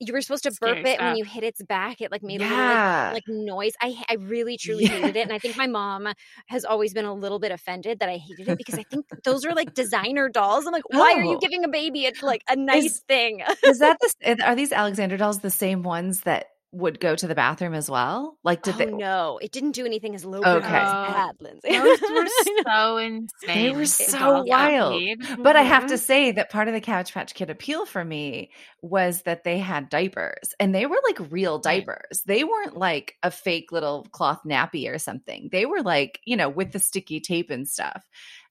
you 0.00 0.12
were 0.12 0.20
supposed 0.20 0.42
to 0.44 0.52
burp 0.60 0.78
it 0.84 1.00
when 1.00 1.16
you 1.16 1.24
hit 1.24 1.44
its 1.44 1.62
back. 1.62 2.00
It 2.00 2.10
like 2.10 2.22
made 2.22 2.40
a 2.40 2.44
little 2.44 2.58
like, 2.58 3.12
like 3.14 3.22
noise. 3.28 3.72
I 3.80 3.96
I 4.10 4.14
really 4.14 4.56
truly 4.60 4.86
hated 4.86 5.16
it, 5.16 5.20
and 5.22 5.32
I 5.32 5.38
think 5.38 5.56
my 5.56 5.66
mom 5.66 6.08
has 6.48 6.64
always 6.64 6.92
been 6.92 7.04
a 7.04 7.14
little 7.14 7.38
bit 7.38 7.52
offended 7.52 8.00
that 8.00 8.08
I 8.08 8.16
hated 8.16 8.48
it 8.48 8.58
because 8.58 8.74
I 8.78 8.82
think 8.84 9.06
those 9.24 9.44
are 9.44 9.52
like 9.54 9.74
designer 9.74 10.28
dolls. 10.28 10.66
I'm 10.66 10.72
like, 10.72 10.88
why 10.90 11.14
are 11.14 11.22
you 11.22 11.36
Oh. 11.36 11.38
giving 11.38 11.64
a 11.64 11.68
baby 11.68 12.04
it's 12.06 12.22
like 12.22 12.42
a 12.48 12.56
nice 12.56 13.00
thing? 13.08 13.42
Is 13.64 13.78
that 13.78 13.98
the? 14.00 14.36
Are 14.44 14.54
these 14.56 14.72
Alexander 14.72 15.16
dolls 15.16 15.40
the 15.40 15.50
same 15.50 15.82
ones 15.82 16.20
that 16.22 16.46
would 16.74 17.00
go 17.00 17.14
to 17.14 17.26
the 17.26 17.34
bathroom 17.34 17.74
as 17.74 17.90
well? 17.90 18.38
Like, 18.44 18.62
did 18.62 18.74
oh 18.74 18.78
they? 18.78 18.86
no, 18.86 19.38
it 19.42 19.52
didn't 19.52 19.72
do 19.72 19.86
anything 19.86 20.14
as 20.14 20.24
lucrative 20.24 20.64
Okay. 20.64 20.76
as 20.82 20.94
Oh, 20.94 21.12
that, 21.12 21.34
Lindsey. 21.40 21.70
Those 21.70 21.98
were 22.10 22.26
so 22.66 22.96
insane. 22.98 23.28
They 23.46 23.70
were 23.70 23.84
so 23.86 24.18
dolls 24.18 24.46
wild. 24.48 25.02
made. 25.02 25.18
But 25.42 25.56
I 25.56 25.62
have 25.62 25.86
to 25.86 25.94
Mhm. 25.94 25.98
say 25.98 26.32
that 26.32 26.50
part 26.50 26.68
of 26.68 26.74
the 26.74 26.80
Cabbage 26.80 27.12
Patch 27.12 27.34
Kid 27.34 27.50
appeal 27.50 27.86
for 27.86 28.04
me 28.04 28.50
was 28.82 29.22
that 29.22 29.44
they 29.44 29.58
had 29.58 29.88
diapers 29.88 30.54
and 30.58 30.74
they 30.74 30.86
were 30.86 30.98
like 31.08 31.30
real 31.30 31.58
diapers. 31.58 32.22
They 32.26 32.44
weren't 32.44 32.76
like 32.76 33.14
a 33.22 33.30
fake 33.30 33.70
little 33.72 34.06
cloth 34.12 34.40
nappy 34.46 34.92
or 34.92 34.98
something. 34.98 35.48
They 35.52 35.66
were 35.66 35.82
like, 35.82 36.20
you 36.24 36.36
know, 36.36 36.48
with 36.48 36.72
the 36.72 36.78
sticky 36.80 37.20
tape 37.20 37.50
and 37.50 37.68
stuff. 37.68 38.02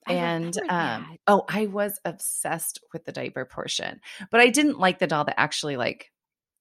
I 0.07 0.13
and 0.13 0.57
um 0.69 1.17
oh, 1.27 1.43
I 1.47 1.67
was 1.67 1.99
obsessed 2.05 2.79
with 2.93 3.05
the 3.05 3.11
diaper 3.11 3.45
portion. 3.45 4.01
But 4.31 4.41
I 4.41 4.49
didn't 4.49 4.79
like 4.79 4.99
the 4.99 5.07
doll 5.07 5.25
that 5.25 5.39
actually 5.39 5.77
like 5.77 6.11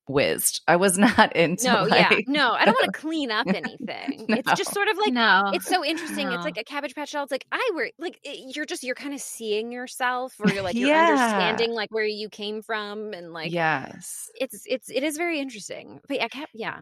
whizzed. 0.08 0.60
I 0.68 0.76
was 0.76 0.98
not 0.98 1.34
into 1.36 1.66
No, 1.66 1.84
like 1.84 2.10
yeah, 2.10 2.18
no, 2.26 2.52
I 2.52 2.64
don't 2.64 2.74
want 2.74 2.92
to 2.92 3.00
clean 3.00 3.30
up 3.30 3.46
anything. 3.46 4.26
It's 4.28 4.52
just 4.52 4.72
sort 4.72 4.88
of 4.88 4.96
like 4.98 5.12
no, 5.12 5.50
it's 5.54 5.66
so 5.66 5.84
interesting. 5.84 6.30
It's 6.32 6.44
like 6.44 6.58
a 6.58 6.64
cabbage 6.64 6.94
patch 6.94 7.12
doll. 7.12 7.22
It's 7.24 7.32
like 7.32 7.46
I 7.52 7.70
were 7.74 7.90
like 7.98 8.18
it, 8.24 8.54
you're 8.56 8.66
just 8.66 8.82
you're 8.82 8.94
kind 8.94 9.14
of 9.14 9.20
seeing 9.20 9.72
yourself, 9.72 10.34
or 10.40 10.50
you're 10.50 10.62
like 10.62 10.76
you're 10.76 10.88
Yeah. 10.88 11.08
understanding 11.08 11.72
like 11.72 11.90
where 11.90 12.04
you 12.04 12.28
came 12.28 12.62
from, 12.62 13.12
and 13.12 13.32
like 13.32 13.52
yes. 13.52 14.30
it's 14.40 14.62
it's 14.66 14.90
it 14.90 15.02
is 15.02 15.16
very 15.16 15.38
interesting. 15.40 16.00
But 16.08 16.20
I 16.22 16.28
kept 16.28 16.52
yeah. 16.54 16.80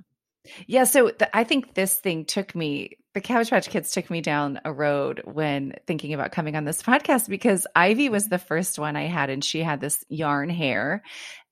Yeah, 0.66 0.84
so 0.84 1.10
th- 1.10 1.30
I 1.34 1.44
think 1.44 1.74
this 1.74 1.96
thing 1.96 2.24
took 2.24 2.54
me, 2.54 2.96
the 3.14 3.20
Cabbage 3.20 3.50
Patch 3.50 3.68
Kids 3.68 3.90
took 3.90 4.08
me 4.08 4.20
down 4.20 4.60
a 4.64 4.72
road 4.72 5.20
when 5.24 5.74
thinking 5.86 6.14
about 6.14 6.32
coming 6.32 6.56
on 6.56 6.64
this 6.64 6.82
podcast 6.82 7.28
because 7.28 7.66
Ivy 7.76 8.08
was 8.08 8.28
the 8.28 8.38
first 8.38 8.78
one 8.78 8.96
I 8.96 9.02
had, 9.06 9.28
and 9.30 9.44
she 9.44 9.62
had 9.62 9.80
this 9.80 10.04
yarn 10.08 10.48
hair. 10.48 11.02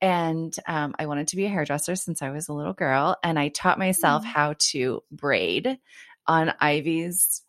And 0.00 0.54
um, 0.66 0.94
I 0.98 1.06
wanted 1.06 1.28
to 1.28 1.36
be 1.36 1.44
a 1.44 1.48
hairdresser 1.48 1.96
since 1.96 2.22
I 2.22 2.30
was 2.30 2.48
a 2.48 2.52
little 2.54 2.72
girl. 2.72 3.16
And 3.22 3.38
I 3.38 3.48
taught 3.48 3.78
myself 3.78 4.22
Mhm. 4.24 4.26
how 4.26 4.54
to 4.70 5.02
braid 5.10 5.78
on 6.26 6.52
Ivy's 6.60 7.42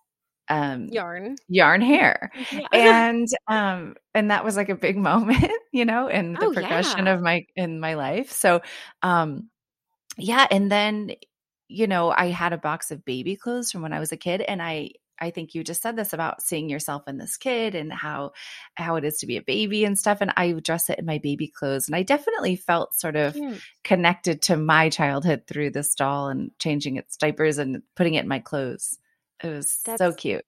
um, 0.52 0.88
Yarn. 0.88 1.36
yarn 1.48 1.80
hair 1.82 2.32
Yeah. 2.52 2.66
and 2.74 3.28
um 3.48 3.94
and 4.16 4.32
that 4.32 4.44
was 4.44 4.56
like 4.58 4.70
a 4.70 4.76
big 4.76 4.98
moment 5.10 5.52
you 5.72 5.86
know 5.86 6.08
in 6.08 6.34
the 6.34 6.46
Oh, 6.48 6.54
progression 6.54 7.06
yeah. 7.06 7.14
of 7.14 7.22
my 7.22 7.46
in 7.56 7.80
my 7.80 7.94
life 7.94 8.32
so 8.32 8.62
um 9.04 9.48
yeah 10.20 10.48
and 10.52 10.72
then 10.72 11.12
you 11.68 11.88
know 11.88 12.12
i 12.12 12.28
had 12.28 12.54
a 12.54 12.58
box 12.58 12.92
of 12.92 13.06
baby 13.06 13.36
clothes 13.36 13.72
from 13.72 13.82
when 13.82 13.94
i 13.94 14.00
was 14.00 14.12
a 14.12 14.18
kid 14.18 14.42
and 14.42 14.62
i 14.62 14.90
i 15.20 15.30
think 15.30 15.54
you 15.54 15.64
just 15.64 15.82
said 15.82 15.96
this 15.96 16.14
about 16.14 16.42
seeing 16.42 16.70
yourself 16.70 17.08
in 17.08 17.18
this 17.18 17.38
kid 17.38 17.76
and 17.76 17.92
how 17.92 18.32
how 18.76 18.96
it 18.96 19.06
is 19.06 19.18
to 19.18 19.28
be 19.28 19.38
a 19.38 19.42
baby 19.42 19.86
and 19.86 19.98
stuff 19.98 20.20
and 20.22 20.32
i 20.38 20.52
dress 20.52 20.90
it 20.90 21.00
in 21.00 21.06
my 21.06 21.20
baby 21.20 21.48
clothes 21.48 21.88
and 21.88 21.96
i 21.96 22.04
definitely 22.04 22.56
felt 22.56 22.94
sort 22.94 23.16
of 23.16 23.34
Cute. 23.34 23.62
connected 23.84 24.42
to 24.42 24.58
my 24.58 24.90
childhood 24.90 25.44
through 25.48 25.70
this 25.70 25.96
doll 25.96 26.28
and 26.30 26.52
changing 26.60 26.98
its 26.98 27.18
diapers 27.18 27.58
and 27.58 27.82
putting 27.96 28.16
it 28.16 28.24
in 28.24 28.30
my 28.30 28.40
clothes 28.40 28.98
it 29.44 29.50
was 29.50 29.80
so 29.98 30.12
cute 30.12 30.46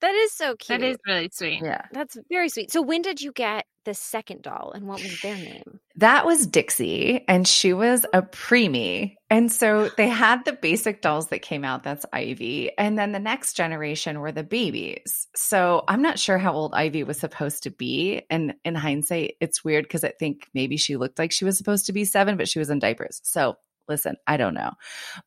That 0.00 0.14
is 0.14 0.32
so 0.32 0.56
cute. 0.56 0.80
that 0.80 0.86
is 0.86 0.98
really 1.06 1.30
sweet. 1.32 1.62
yeah 1.62 1.82
That's 1.92 2.16
very 2.28 2.48
sweet. 2.48 2.70
So 2.70 2.82
when 2.82 3.02
did 3.02 3.20
you 3.20 3.32
get 3.32 3.64
the 3.86 3.94
second 3.94 4.42
doll, 4.42 4.72
and 4.74 4.86
what 4.86 5.00
was 5.00 5.20
their 5.22 5.36
name? 5.36 5.80
That 5.94 6.26
was 6.26 6.46
Dixie, 6.46 7.24
and 7.26 7.48
she 7.48 7.72
was 7.72 8.04
a 8.04 8.18
oh. 8.18 8.22
preemie. 8.22 9.14
And 9.30 9.50
so 9.50 9.88
they 9.96 10.08
had 10.24 10.44
the 10.44 10.52
basic 10.52 11.00
dolls 11.00 11.28
that 11.28 11.40
came 11.40 11.64
out. 11.64 11.84
That's 11.84 12.04
Ivy. 12.12 12.76
And 12.76 12.98
then 12.98 13.12
the 13.12 13.18
next 13.18 13.54
generation 13.54 14.20
were 14.20 14.32
the 14.32 14.42
babies. 14.42 15.28
So 15.34 15.84
I'm 15.88 16.02
not 16.02 16.18
sure 16.18 16.36
how 16.36 16.52
old 16.52 16.74
Ivy 16.74 17.04
was 17.04 17.18
supposed 17.18 17.62
to 17.62 17.70
be. 17.70 18.22
And 18.28 18.54
in 18.64 18.74
hindsight, 18.74 19.36
it's 19.40 19.64
weird 19.64 19.84
because 19.84 20.04
I 20.04 20.10
think 20.10 20.48
maybe 20.52 20.76
she 20.76 20.96
looked 20.96 21.18
like 21.18 21.32
she 21.32 21.44
was 21.44 21.56
supposed 21.56 21.86
to 21.86 21.92
be 21.92 22.04
seven, 22.04 22.36
but 22.36 22.48
she 22.48 22.58
was 22.58 22.68
in 22.68 22.80
diapers. 22.80 23.20
So 23.24 23.56
listen, 23.88 24.16
I 24.26 24.36
don't 24.36 24.54
know. 24.54 24.72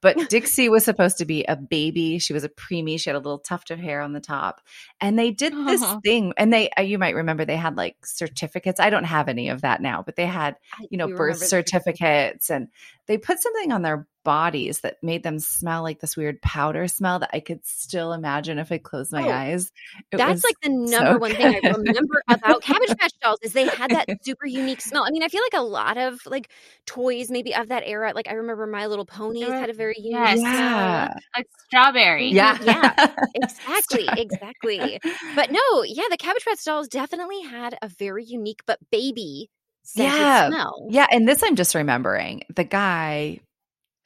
But 0.01 0.17
Dixie 0.29 0.69
was 0.69 0.85
supposed 0.85 1.17
to 1.19 1.25
be 1.25 1.43
a 1.43 1.55
baby. 1.55 2.19
She 2.19 2.33
was 2.33 2.43
a 2.43 2.49
preemie. 2.49 2.99
She 2.99 3.09
had 3.09 3.15
a 3.15 3.19
little 3.19 3.39
tuft 3.39 3.71
of 3.71 3.79
hair 3.79 4.01
on 4.01 4.13
the 4.13 4.19
top. 4.19 4.61
And 5.01 5.17
they 5.17 5.31
did 5.31 5.53
this 5.53 5.81
Aw. 5.83 5.99
thing. 6.03 6.33
And 6.37 6.51
they, 6.51 6.69
uh, 6.71 6.81
you 6.81 6.97
might 6.97 7.15
remember, 7.15 7.45
they 7.45 7.57
had 7.57 7.77
like 7.77 8.05
certificates. 8.05 8.79
I 8.79 8.89
don't 8.89 9.05
have 9.05 9.27
any 9.27 9.49
of 9.49 9.61
that 9.61 9.81
now, 9.81 10.03
but 10.03 10.15
they 10.15 10.25
had 10.25 10.55
you 10.89 10.97
know, 10.97 11.07
do 11.07 11.15
birth 11.15 11.37
certificates 11.37 12.49
and 12.49 12.67
they 13.07 13.17
put 13.17 13.41
something 13.41 13.71
on 13.71 13.81
their 13.81 14.07
bodies 14.29 14.81
that 14.81 14.97
made 15.01 15.23
them 15.23 15.39
smell 15.39 15.81
like 15.81 15.99
this 16.01 16.15
weird 16.15 16.39
powder 16.43 16.87
smell 16.87 17.17
that 17.17 17.31
I 17.33 17.39
could 17.39 17.65
still 17.65 18.13
imagine 18.13 18.59
if 18.59 18.71
I 18.71 18.77
closed 18.77 19.11
my 19.11 19.23
Oh, 19.23 19.31
eyes. 19.31 19.71
It 20.11 20.17
That's 20.17 20.43
like 20.43 20.53
the 20.61 20.69
so 20.85 21.01
number 21.01 21.17
one 21.17 21.31
thing 21.35 21.47
I 21.47 21.57
remember 21.67 22.21
about 22.29 22.61
Cabbage 22.61 22.95
Patch 22.99 23.13
dolls 23.23 23.39
is 23.41 23.53
they 23.53 23.65
had 23.65 23.89
that 23.93 24.07
super 24.21 24.45
unique 24.45 24.81
smell. 24.81 25.03
I 25.03 25.09
mean, 25.09 25.23
I 25.23 25.29
feel 25.29 25.41
like 25.41 25.59
a 25.59 25.65
lot 25.65 25.97
of 25.97 26.19
like 26.27 26.51
toys 26.85 27.31
maybe 27.31 27.55
of 27.55 27.69
that 27.69 27.81
era, 27.87 28.11
like 28.13 28.27
I 28.29 28.33
remember 28.33 28.67
My 28.67 28.85
Little 28.85 29.05
Ponies 29.05 29.55
had 29.59 29.71
a 29.71 29.73
very 29.73 29.95
unique 29.97 30.11
Yes. 30.13 30.39
smell. 30.41 30.77
yeah. 30.77 31.13
Like 31.35 31.47
strawberry. 31.67 32.31
Mm-hmm. 32.31 32.35
Yeah. 32.35 32.93
Yeah, 32.95 33.07
Exactly, 33.35 34.05
Sorry. 34.05 34.21
exactly. 34.21 34.99
But 35.35 35.51
no, 35.51 35.83
yeah, 35.83 36.03
the 36.11 36.17
Cabbage 36.17 36.45
Patch 36.45 36.63
dolls 36.63 36.87
definitely 36.87 37.41
had 37.41 37.77
a 37.81 37.87
very 37.87 38.25
unique 38.25 38.61
but 38.67 38.77
baby 38.91 39.49
Yeah. 39.95 40.47
smell. 40.49 40.87
Yeah, 40.91 41.07
and 41.11 41.27
this 41.27 41.41
I'm 41.43 41.55
just 41.55 41.73
remembering. 41.73 42.43
The 42.55 42.63
guy 42.63 43.39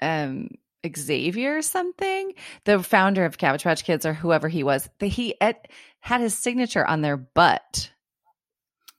um 0.04 0.50
Xavier 0.96 1.62
something, 1.62 2.34
the 2.66 2.84
founder 2.84 3.24
of 3.26 3.38
Cabbage 3.38 3.63
Patch 3.63 3.86
Kids 3.86 4.06
or 4.06 4.13
whoever 4.13 4.50
he 4.50 4.63
was, 4.63 4.89
that 5.00 5.08
he 5.08 5.36
et, 5.39 5.70
had 6.02 6.20
his 6.20 6.38
signature 6.38 6.86
on 6.86 7.02
their 7.02 7.16
butt. 7.18 7.92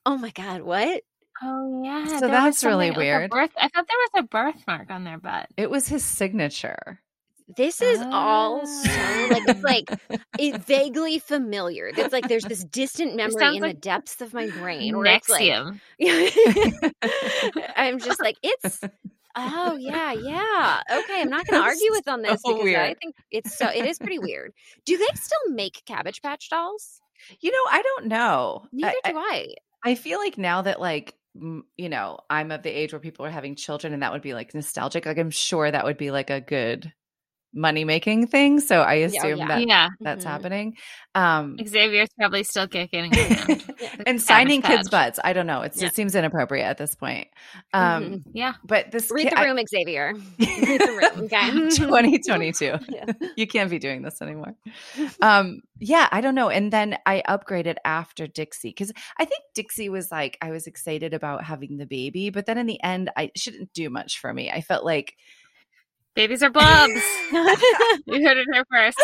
Oh 0.06 0.16
my 0.16 0.30
god, 0.30 0.62
what? 0.62 1.02
Oh 1.42 1.82
yeah. 1.84 2.06
So 2.06 2.20
there 2.20 2.28
that's 2.30 2.64
really 2.64 2.86
something- 2.88 2.88
like 2.88 2.96
a 2.96 3.18
weird. 3.18 3.30
birth, 3.30 3.50
I 3.58 3.68
thought 3.68 3.86
there 3.86 3.98
was 3.98 4.10
a 4.16 4.22
birthmark 4.22 4.90
on 4.90 5.04
their 5.04 5.18
butt. 5.18 5.48
It 5.58 5.70
was 5.70 5.86
his 5.88 6.04
signature. 6.04 7.00
This 7.58 7.82
is 7.82 8.00
all 8.00 8.64
so 8.66 8.88
like 9.30 9.46
it's 9.46 9.62
like 9.62 9.84
Ah. 10.10 10.16
it 10.38 10.62
vaguely 10.62 11.18
familiar. 11.18 11.90
It's 11.94 12.10
like 12.10 12.26
there's 12.26 12.44
this 12.44 12.64
distant 12.64 13.16
memory 13.16 13.38
sounds 13.38 13.56
in 13.56 13.62
the 13.62 13.74
depths 13.74 14.22
of 14.22 14.32
my 14.32 14.48
brain 14.48 14.96
where 14.96 15.04
it's 15.14 15.28
like 15.28 15.52
I'm 17.76 17.98
just 17.98 18.18
like 18.20 18.38
it's 18.42 18.80
oh 19.36 19.76
yeah 19.76 20.12
yeah 20.12 20.82
okay 20.98 21.20
I'm 21.20 21.30
not 21.30 21.46
going 21.46 21.62
to 21.62 21.68
argue 21.68 21.90
with 21.90 22.08
on 22.08 22.22
this 22.22 22.40
so 22.42 22.56
because 22.56 22.74
I 22.74 22.94
think 22.94 23.14
it's 23.30 23.56
so 23.56 23.68
it 23.68 23.84
is 23.84 23.98
pretty 23.98 24.18
weird. 24.18 24.52
Do 24.84 24.96
they 24.96 25.06
still 25.14 25.52
make 25.52 25.82
Cabbage 25.86 26.22
Patch 26.22 26.50
dolls? 26.50 27.00
You 27.40 27.50
know, 27.50 27.70
I 27.70 27.82
don't 27.82 28.06
know. 28.06 28.66
Neither 28.72 28.96
I, 29.04 29.12
do 29.12 29.18
I. 29.18 29.54
I 29.84 29.94
feel 29.94 30.18
like 30.18 30.38
now 30.38 30.62
that 30.62 30.80
like 30.80 31.14
you 31.34 31.88
know, 31.88 32.18
I'm 32.30 32.52
of 32.52 32.62
the 32.62 32.70
age 32.70 32.92
where 32.92 33.00
people 33.00 33.26
are 33.26 33.30
having 33.30 33.56
children 33.56 33.92
and 33.92 34.02
that 34.02 34.12
would 34.12 34.22
be 34.22 34.34
like 34.34 34.54
nostalgic. 34.54 35.06
Like 35.06 35.18
I'm 35.18 35.30
sure 35.30 35.70
that 35.70 35.84
would 35.84 35.98
be 35.98 36.10
like 36.10 36.30
a 36.30 36.40
good 36.40 36.92
money 37.54 37.84
making 37.84 38.26
thing. 38.26 38.60
So 38.60 38.80
I 38.82 39.02
oh, 39.02 39.06
assume 39.06 39.38
yeah. 39.38 39.48
that 39.48 39.68
yeah. 39.68 39.88
that's 40.00 40.24
Mhm. 40.24 40.28
happening. 40.28 40.76
Um 41.14 41.56
Xavier's 41.64 42.08
probably 42.18 42.42
still 42.42 42.66
kicking 42.66 43.12
around. 43.16 43.48
And 43.48 44.04
Cabbage 44.06 44.20
signing 44.20 44.62
kids' 44.62 44.88
butts. 44.88 45.20
I 45.22 45.32
don't 45.32 45.46
know. 45.46 45.62
It's, 45.62 45.80
Yeah. 45.80 45.88
It 45.88 45.94
seems 45.94 46.14
inappropriate 46.14 46.66
at 46.66 46.78
this 46.78 46.94
point. 46.94 47.28
Um, 47.72 48.04
Mhm. 48.04 48.22
Yeah. 48.32 48.54
But 48.64 48.90
this 48.90 49.10
Read 49.10 49.24
kid- 49.28 49.32
the 49.32 49.40
I- 49.40 49.44
room, 49.44 49.58
Xavier. 49.68 50.14
Read 50.38 50.80
the 50.80 51.10
room, 51.16 51.24
okay? 51.26 51.50
2022. 51.76 52.78
Yeah. 52.88 53.04
You 53.36 53.46
can't 53.46 53.70
be 53.70 53.78
doing 53.78 54.02
this 54.02 54.20
anymore. 54.20 54.54
Um, 55.22 55.62
yeah, 55.78 56.08
I 56.10 56.20
don't 56.20 56.34
know. 56.34 56.48
And 56.50 56.72
then 56.72 56.96
I 57.06 57.22
upgraded 57.28 57.76
after 57.84 58.26
Dixie 58.26 58.70
because 58.70 58.92
I 59.18 59.24
think 59.24 59.42
Dixie 59.54 59.88
was 59.88 60.10
like, 60.10 60.38
I 60.42 60.50
was 60.50 60.66
excited 60.66 61.14
about 61.14 61.44
having 61.44 61.76
the 61.76 61.86
baby, 61.86 62.30
but 62.30 62.46
then 62.46 62.58
in 62.58 62.66
the 62.66 62.82
end, 62.82 63.10
I 63.16 63.30
she 63.36 63.50
didn't 63.50 63.72
do 63.72 63.90
much 63.90 64.18
for 64.18 64.32
me. 64.32 64.50
I 64.50 64.60
felt 64.60 64.84
like 64.84 65.16
Babies 66.14 66.42
are 66.44 66.50
blobs. 66.50 66.92
you 67.32 68.24
heard 68.24 68.36
it 68.36 68.46
here 68.52 68.64
first. 68.70 68.96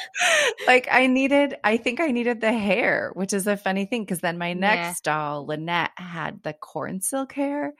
like 0.66 0.88
I 0.90 1.06
needed, 1.06 1.56
I 1.62 1.76
think 1.76 2.00
I 2.00 2.06
needed 2.10 2.40
the 2.40 2.52
hair, 2.52 3.10
which 3.14 3.32
is 3.34 3.46
a 3.46 3.56
funny 3.56 3.84
thing 3.84 4.02
because 4.02 4.20
then 4.20 4.38
my 4.38 4.48
Yeah. 4.48 4.54
next 4.54 5.04
doll, 5.04 5.46
Lynette, 5.46 5.90
had 5.96 6.42
the 6.42 6.54
corn 6.54 7.00
silk 7.02 7.32
hair, 7.32 7.74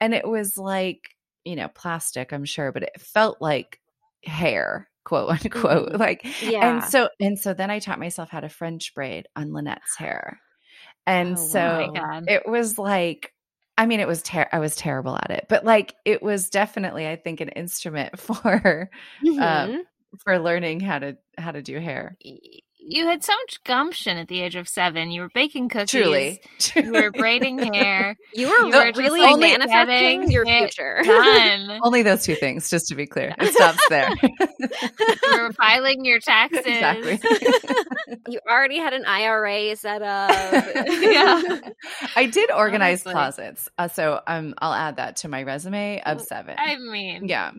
and 0.00 0.14
it 0.14 0.26
was 0.26 0.56
like 0.56 1.16
you 1.44 1.56
know 1.56 1.68
plastic, 1.68 2.32
I'm 2.32 2.44
sure, 2.44 2.70
but 2.70 2.84
it 2.84 3.00
felt 3.00 3.38
like 3.40 3.80
hair, 4.24 4.88
quote 5.04 5.30
unquote. 5.44 5.92
Mhm. 5.94 5.98
Like, 5.98 6.24
yeah. 6.42 6.76
and 6.76 6.84
so 6.84 7.08
and 7.20 7.36
so 7.38 7.54
then 7.54 7.70
I 7.72 7.80
taught 7.80 7.98
myself 7.98 8.28
how 8.30 8.38
to 8.40 8.48
French 8.48 8.94
braid 8.94 9.26
on 9.34 9.52
Lynette's 9.52 9.96
hair, 9.96 10.38
and 11.08 11.32
Oh, 11.36 11.44
so 11.48 11.58
wow. 11.58 11.90
my 11.92 12.00
god. 12.00 12.24
it 12.28 12.46
was 12.48 12.78
like. 12.78 13.32
I 13.82 13.86
mean, 13.86 13.98
it 13.98 14.06
was 14.06 14.22
ter- 14.22 14.48
I 14.52 14.60
was 14.60 14.76
terrible 14.76 15.16
at 15.16 15.32
it, 15.32 15.46
but 15.48 15.64
like 15.64 15.96
it 16.04 16.22
was 16.22 16.48
definitely, 16.48 17.08
I 17.08 17.16
think, 17.16 17.40
an 17.40 17.48
instrument 17.48 18.16
for 18.20 18.88
um, 19.40 19.84
for 20.18 20.38
learning 20.38 20.78
how 20.78 21.00
to 21.00 21.16
how 21.36 21.50
to 21.50 21.62
do 21.62 21.80
hair. 21.80 22.16
Y- 22.82 22.88
you 23.02 23.06
had 23.06 23.22
so 23.24 23.32
much 23.32 23.62
gumption 23.64 24.16
at 24.16 24.28
the 24.28 24.40
age 24.42 24.56
of 24.56 24.68
seven. 24.68 25.10
You 25.10 25.22
were 25.22 25.30
baking 25.34 25.68
cookies. 25.68 25.90
Truly, 25.90 26.40
You 26.76 26.92
were 26.92 27.10
braiding 27.14 27.58
hair. 27.58 28.16
you 28.34 28.46
were 28.48 28.66
you 28.66 28.74
were 28.76 28.86
just, 28.92 28.98
really 28.98 29.20
like, 29.20 29.38
manifesting 29.40 30.30
your 30.30 30.44
future. 30.46 31.00
Done. 31.04 31.78
only 31.84 32.02
those 32.02 32.24
two 32.24 32.34
things, 32.34 32.68
just 32.70 32.88
to 32.88 32.94
be 32.94 33.06
clear. 33.06 33.34
It 33.38 33.52
stops 33.54 33.78
there. 33.88 34.10
you 34.22 35.42
were 35.42 35.52
filing 35.52 36.04
your 36.04 36.20
taxes. 36.20 36.62
exactly. 36.64 37.20
you 38.28 38.40
already 38.48 38.78
had 38.78 38.92
an 38.92 39.04
IRA 39.06 39.74
set 39.76 40.02
up. 40.02 40.30
Yeah. 40.90 41.42
I 42.16 42.26
did 42.26 42.50
organize 42.50 43.06
Honestly. 43.06 43.12
closets, 43.12 43.68
uh, 43.78 43.88
so 43.88 44.20
um, 44.26 44.54
I'll 44.58 44.72
add 44.74 44.96
that 44.96 45.16
to 45.16 45.28
my 45.28 45.42
resume 45.42 46.02
of 46.04 46.20
seven. 46.20 46.56
I 46.58 46.76
mean, 46.76 47.28
yeah, 47.28 47.52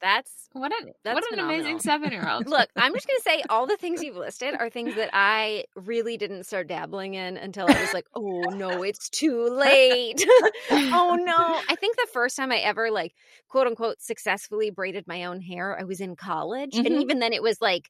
That's 0.00 0.48
what 0.52 0.72
an 0.72 0.92
That's 1.04 1.14
what 1.20 1.32
an 1.32 1.38
amazing 1.44 1.78
seven 1.80 2.12
year 2.12 2.28
old. 2.28 2.48
look, 2.48 2.68
I'm 2.76 2.92
just 2.94 3.06
gonna 3.06 3.20
say 3.20 3.42
all 3.48 3.66
the 3.66 3.76
things 3.76 4.02
you've 4.04 4.16
listed 4.16 4.54
are 4.58 4.70
things 4.70 4.94
that 4.96 5.10
I 5.12 5.64
really 5.76 6.16
didn't 6.16 6.44
start 6.44 6.66
dabbling 6.68 7.14
in 7.14 7.36
until 7.36 7.66
I 7.66 7.80
was 7.80 7.92
like, 7.94 8.06
oh 8.14 8.42
no, 8.54 8.82
it's 8.82 9.08
too 9.10 9.44
late. 9.48 10.24
oh 10.70 11.16
no. 11.20 11.60
I 11.68 11.76
think 11.76 11.96
the 11.96 12.08
first 12.12 12.36
time 12.36 12.52
I 12.52 12.58
ever 12.58 12.90
like 12.90 13.14
quote 13.48 13.66
unquote 13.66 14.00
successfully 14.00 14.70
braided 14.70 15.06
my 15.06 15.24
own 15.24 15.40
hair, 15.40 15.78
I 15.78 15.84
was 15.84 16.00
in 16.00 16.16
college. 16.16 16.74
And 16.76 16.86
Mhm. 16.86 17.02
even 17.02 17.18
then 17.18 17.32
it 17.32 17.42
was 17.42 17.60
like, 17.60 17.88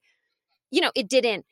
you 0.71 0.81
know, 0.81 0.90
it 0.95 1.09
didn't 1.09 1.45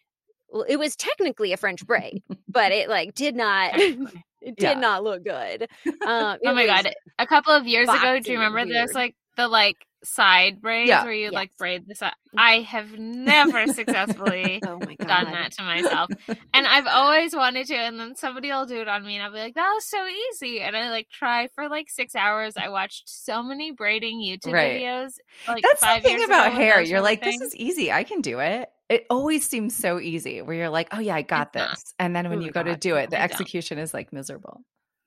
well, 0.49 0.65
it 0.69 0.77
was 0.77 0.97
technically 0.97 1.53
a 1.53 1.57
French 1.57 1.87
braid, 1.87 2.23
but 2.49 2.73
it 2.73 2.89
like 2.89 3.15
did 3.15 3.35
not 3.35 3.73
it 3.75 4.57
did 4.57 4.59
Yeah. 4.59 4.75
not 4.75 5.03
look 5.05 5.25
good. 5.25 5.69
Um, 5.87 6.39
Oh 6.45 6.55
my 6.55 6.67
was- 6.67 6.83
god! 6.85 6.95
A 7.19 7.27
couple 7.27 7.55
of 7.55 7.67
years 7.67 7.89
ago, 7.89 8.19
do 8.21 8.33
you 8.33 8.39
remember 8.39 8.65
there's 8.67 8.93
like 8.95 9.15
the 9.37 9.47
like 9.49 9.77
side 10.05 10.61
braids 10.61 10.89
Yeah. 10.89 11.05
where 11.05 11.13
you 11.13 11.31
like 11.31 11.57
braid 11.57 11.87
the 11.87 11.95
side? 11.95 12.13
Mm. 12.35 12.39
I 12.41 12.61
have 12.61 12.99
never 12.99 13.67
successfully 13.69 14.61
Oh 14.67 14.79
done 14.79 15.31
that 15.33 15.53
to 15.53 15.63
myself, 15.63 16.11
and 16.55 16.67
I've 16.67 16.87
always 16.87 17.35
wanted 17.35 17.67
to. 17.69 17.75
And 17.77 17.99
then 18.01 18.17
somebody 18.17 18.49
will 18.51 18.67
do 18.67 18.81
it 18.81 18.89
on 18.89 19.05
me, 19.05 19.17
and 19.17 19.25
I'll 19.25 19.33
be 19.33 19.39
like, 19.39 19.55
"That 19.55 19.71
was 19.73 19.85
so 19.85 20.07
easy." 20.07 20.61
And 20.61 20.77
I 20.77 20.91
like 20.91 21.09
try 21.11 21.49
for 21.55 21.69
like 21.69 21.91
six 21.91 22.15
hours. 22.15 22.55
I 22.57 22.69
watched 22.69 23.09
so 23.09 23.43
many 23.43 23.71
braiding 23.73 24.21
YouTube 24.21 24.53
Right. 24.53 24.81
videos. 24.83 25.13
Like 25.47 25.63
that's 25.63 25.81
the 25.81 26.01
thing 26.03 26.19
years 26.19 26.25
about 26.29 26.53
hair. 26.53 26.81
You're 26.81 27.01
were 27.01 27.05
like, 27.05 27.23
this 27.23 27.41
is 27.41 27.55
easy. 27.57 27.93
I 27.93 28.05
can 28.05 28.21
do 28.21 28.39
it. 28.41 28.69
It 28.89 29.07
always 29.11 29.47
seems 29.49 29.75
so 29.75 29.99
easy. 30.01 30.43
Where 30.43 30.57
you're 30.57 30.69
like, 30.71 30.89
oh 30.93 31.01
yeah, 31.01 31.15
I 31.15 31.23
got 31.23 31.49
It's 31.49 31.57
not. 31.57 31.71
this, 31.71 31.95
and 31.99 32.15
then 32.15 32.29
when 32.29 32.39
Oh 32.39 32.43
you 32.43 32.47
my 32.55 32.63
go 32.63 32.63
to 32.65 32.77
do 32.77 32.97
it, 32.97 33.11
the 33.11 33.17
I 33.17 33.27
don't. 33.27 33.31
execution 33.33 33.79
is 33.79 33.93
like 33.95 34.13
miserable. 34.13 34.63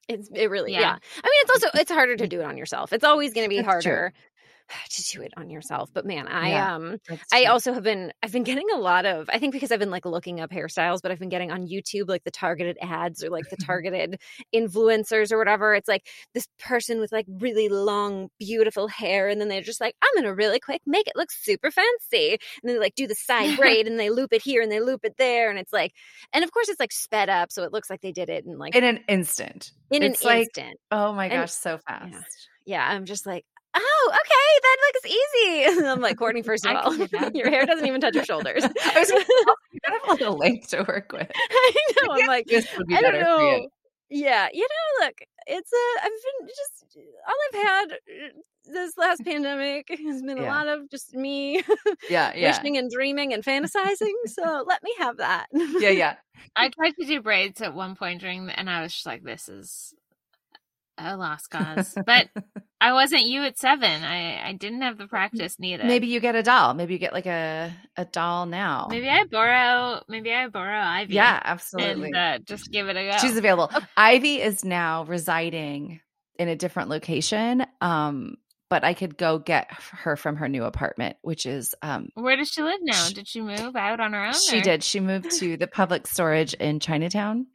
It's 0.07 0.29
it 0.35 0.49
really 0.51 0.71
yeah. 0.73 0.79
Yeah. 0.81 0.91
I 0.91 0.95
mean, 0.95 0.99
it's 1.41 1.51
also 1.51 1.67
it's 1.79 1.91
harder 1.91 2.15
to 2.17 2.27
do 2.27 2.39
it 2.41 2.45
on 2.45 2.57
yourself. 2.57 2.93
It's 2.93 3.03
always 3.03 3.33
going 3.33 3.45
to 3.45 3.49
be 3.49 3.61
That's 3.61 3.83
true. 3.83 3.91
harder 3.91 4.13
to 4.89 5.03
do 5.03 5.21
it 5.21 5.31
on 5.37 5.49
yourself. 5.49 5.89
But 5.93 6.05
man, 6.05 6.27
I 6.27 6.49
Yeah. 6.49 6.75
um 6.75 6.97
I 7.31 7.45
also 7.45 7.73
have 7.73 7.83
been 7.83 8.11
I've 8.23 8.31
been 8.31 8.43
getting 8.43 8.67
a 8.73 8.77
lot 8.77 9.05
of 9.05 9.29
I 9.31 9.37
think 9.39 9.53
because 9.53 9.71
I've 9.71 9.79
been 9.79 9.91
like 9.91 10.05
looking 10.05 10.39
up 10.39 10.51
hairstyles, 10.51 11.01
but 11.01 11.11
I've 11.11 11.19
been 11.19 11.29
getting 11.29 11.51
on 11.51 11.67
YouTube 11.67 12.07
like 12.09 12.23
the 12.23 12.31
targeted 12.31 12.77
ads 12.81 13.23
or 13.23 13.29
like 13.29 13.49
the 13.49 13.57
targeted 13.65 14.19
influencers 14.53 15.31
or 15.31 15.37
whatever. 15.37 15.75
It's 15.75 15.87
like 15.87 16.07
this 16.33 16.47
person 16.59 16.99
with 16.99 17.11
like 17.11 17.25
really 17.29 17.69
long, 17.69 18.29
beautiful 18.39 18.87
hair, 18.87 19.27
and 19.29 19.39
then 19.39 19.47
they're 19.49 19.61
just 19.61 19.81
like, 19.81 19.95
I'm 20.01 20.09
gonna 20.15 20.33
really 20.33 20.59
quick 20.59 20.81
make 20.85 21.07
it 21.07 21.15
look 21.15 21.31
super 21.31 21.71
fancy. 21.71 22.31
And 22.31 22.39
then 22.63 22.75
they 22.75 22.79
like 22.79 22.95
do 22.95 23.07
the 23.07 23.15
side 23.15 23.57
braid 23.57 23.87
and 23.87 23.99
they 23.99 24.09
loop 24.09 24.33
it 24.33 24.41
here 24.41 24.61
and 24.61 24.71
they 24.71 24.79
loop 24.81 25.01
it 25.03 25.15
there. 25.17 25.49
And 25.49 25.59
it's 25.59 25.73
like 25.73 25.93
and 26.33 26.43
of 26.43 26.51
course 26.51 26.69
it's 26.69 26.79
like 26.79 26.91
sped 26.91 27.29
up, 27.29 27.51
so 27.51 27.63
it 27.63 27.71
looks 27.71 27.89
like 27.89 28.01
they 28.01 28.11
did 28.11 28.29
it 28.29 28.45
in 28.45 28.57
like 28.57 28.75
in 28.75 28.83
an 28.83 28.99
instant. 29.07 29.71
in 29.91 30.03
an 30.03 30.15
like- 30.23 30.39
instant. 30.47 30.79
Oh 30.91 31.13
my 31.13 31.25
And- 31.25 31.33
gosh, 31.33 31.51
so 31.51 31.77
fast. 31.87 32.49
yeah, 32.65 32.85
I'm 32.87 33.05
just 33.05 33.25
like, 33.25 33.45
oh, 33.75 34.11
okay, 34.13 34.61
that 34.63 34.77
looks 34.87 35.05
easy. 35.05 35.79
And 35.79 35.87
I'm 35.91 36.01
like, 36.01 36.17
Courtney, 36.17 36.41
first 36.43 36.65
of 36.65 36.75
all, 36.75 36.91
can 36.91 36.99
do 36.99 37.07
that. 37.19 37.35
your 37.35 37.49
hair 37.49 37.65
doesn't 37.65 37.85
even 37.85 38.01
touch 38.01 38.15
your 38.15 38.25
shoulders. 38.25 38.63
I 38.83 38.99
was 38.99 39.11
like, 39.11 39.27
oh, 39.29 39.55
you 39.71 39.79
don't 39.85 39.93
have 39.93 40.19
a 40.19 40.23
lot 40.23 40.33
of 40.33 40.39
length 40.39 40.69
to 40.69 40.83
work 40.87 41.11
with. 41.11 41.29
I 41.35 41.73
know. 42.03 42.13
I'm 42.13 42.27
like, 42.27 42.45
This 42.47 42.67
would 42.77 42.87
be 42.87 42.95
I 42.95 43.01
don't 43.01 43.19
know. 43.19 43.39
you. 43.57 43.69
Yeah, 44.09 44.47
you 44.53 44.61
know, 44.61 45.05
look, 45.05 45.15
it's 45.47 45.71
a. 45.73 46.05
I've 46.05 46.11
been 46.11 46.47
just 46.47 46.97
all 47.27 47.35
I've 47.53 47.67
had 47.67 47.91
uh, 47.93 48.29
this 48.71 48.97
last 48.97 49.25
pandemic 49.25 49.87
has 49.89 50.21
been 50.21 50.37
a 50.37 50.43
lot 50.43 50.67
of 50.67 50.89
just 50.91 51.13
me 51.15 51.63
Yeah, 52.09 52.31
yeah, 52.35 52.55
wishing 52.55 52.77
and 52.77 52.89
dreaming 52.91 53.33
and 53.33 53.43
fantasizing. 53.43 54.13
So 54.27 54.63
let 54.67 54.83
me 54.83 54.93
have 54.99 55.17
that. 55.17 55.47
yeah, 55.53 55.89
yeah. 55.89 56.15
I 56.55 56.69
tried 56.69 56.93
to 56.99 57.05
do 57.05 57.21
braids 57.21 57.61
at 57.61 57.73
one 57.73 57.95
point 57.95 58.21
during 58.21 58.45
the, 58.45 58.57
and 58.57 58.69
I 58.69 58.81
was 58.81 58.93
just 58.93 59.05
like, 59.07 59.23
this 59.23 59.49
is 59.49 59.93
a 60.97 61.17
lost 61.17 61.49
cause. 61.49 61.95
But 62.05 62.29
I 62.81 62.93
wasn't 62.93 63.23
you 63.23 63.43
at 63.43 63.57
seven. 63.57 64.03
I, 64.03 64.49
I 64.49 64.53
didn't 64.53 64.81
have 64.81 64.97
the 64.97 65.07
practice 65.07 65.59
needed. 65.59 65.85
maybe 65.85 66.07
you 66.07 66.19
get 66.19 66.35
a 66.35 66.43
doll. 66.43 66.73
Maybe 66.73 66.93
you 66.93 66.99
get 66.99 67.13
like 67.13 67.25
a 67.25 67.73
a 67.97 68.05
doll 68.05 68.45
now. 68.45 68.87
maybe 68.89 69.09
I 69.09 69.23
borrow 69.25 70.01
maybe 70.07 70.31
I 70.33 70.47
borrow 70.47 70.79
Ivy. 70.79 71.13
Yeah, 71.15 71.39
absolutely. 71.43 72.07
And 72.07 72.15
uh, 72.15 72.39
just 72.39 72.71
give 72.71 72.87
it 72.87 72.97
a 72.97 73.11
go. 73.11 73.17
She's 73.17 73.37
available. 73.37 73.71
Ivy 73.97 74.41
is 74.41 74.63
now 74.63 75.03
residing 75.05 75.99
in 76.37 76.47
a 76.49 76.55
different 76.55 76.89
location. 76.89 77.65
Um, 77.81 78.35
but 78.69 78.83
I 78.83 78.93
could 78.95 79.15
go 79.15 79.37
get 79.37 79.71
her 79.71 80.15
from 80.15 80.37
her 80.37 80.49
new 80.49 80.63
apartment, 80.63 81.17
which 81.21 81.45
is 81.45 81.75
um 81.81 82.09
Where 82.15 82.35
does 82.35 82.49
she 82.49 82.61
live 82.61 82.79
now? 82.81 82.93
Sh- 83.05 83.13
Did 83.13 83.27
she 83.27 83.41
move 83.41 83.75
out 83.75 83.99
on 83.99 84.13
her 84.13 84.25
own? 84.25 84.33
she 84.33 84.59
or- 84.59 84.61
did. 84.63 84.83
She 84.83 84.99
moved 84.99 85.31
to 85.39 85.55
the 85.55 85.67
public 85.67 86.07
storage 86.07 86.53
in 86.55 86.79
Chinatown. 86.79 87.47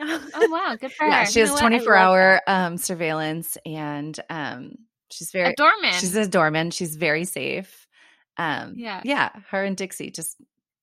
Oh 0.00 0.20
wow, 0.50 0.76
good 0.80 0.92
for 0.92 1.04
her. 1.04 1.10
Yeah, 1.10 1.20
her. 1.20 1.26
she 1.26 1.40
You 1.40 1.46
has 1.46 1.54
know 1.54 1.60
24 1.60 1.94
hour 1.96 2.40
um 2.46 2.76
surveillance 2.78 3.56
and 3.64 4.18
um 4.30 4.72
she's 5.10 5.30
very 5.32 5.50
a 5.52 5.54
doorman. 5.54 5.92
she's 5.92 6.14
a 6.16 6.26
doorman. 6.26 6.70
She's 6.70 6.96
very 6.96 7.24
safe. 7.24 7.86
Um 8.36 8.74
Yeah. 8.76 9.00
yeah, 9.04 9.30
her 9.50 9.62
and 9.64 9.76
Dixie 9.76 10.10
just 10.10 10.36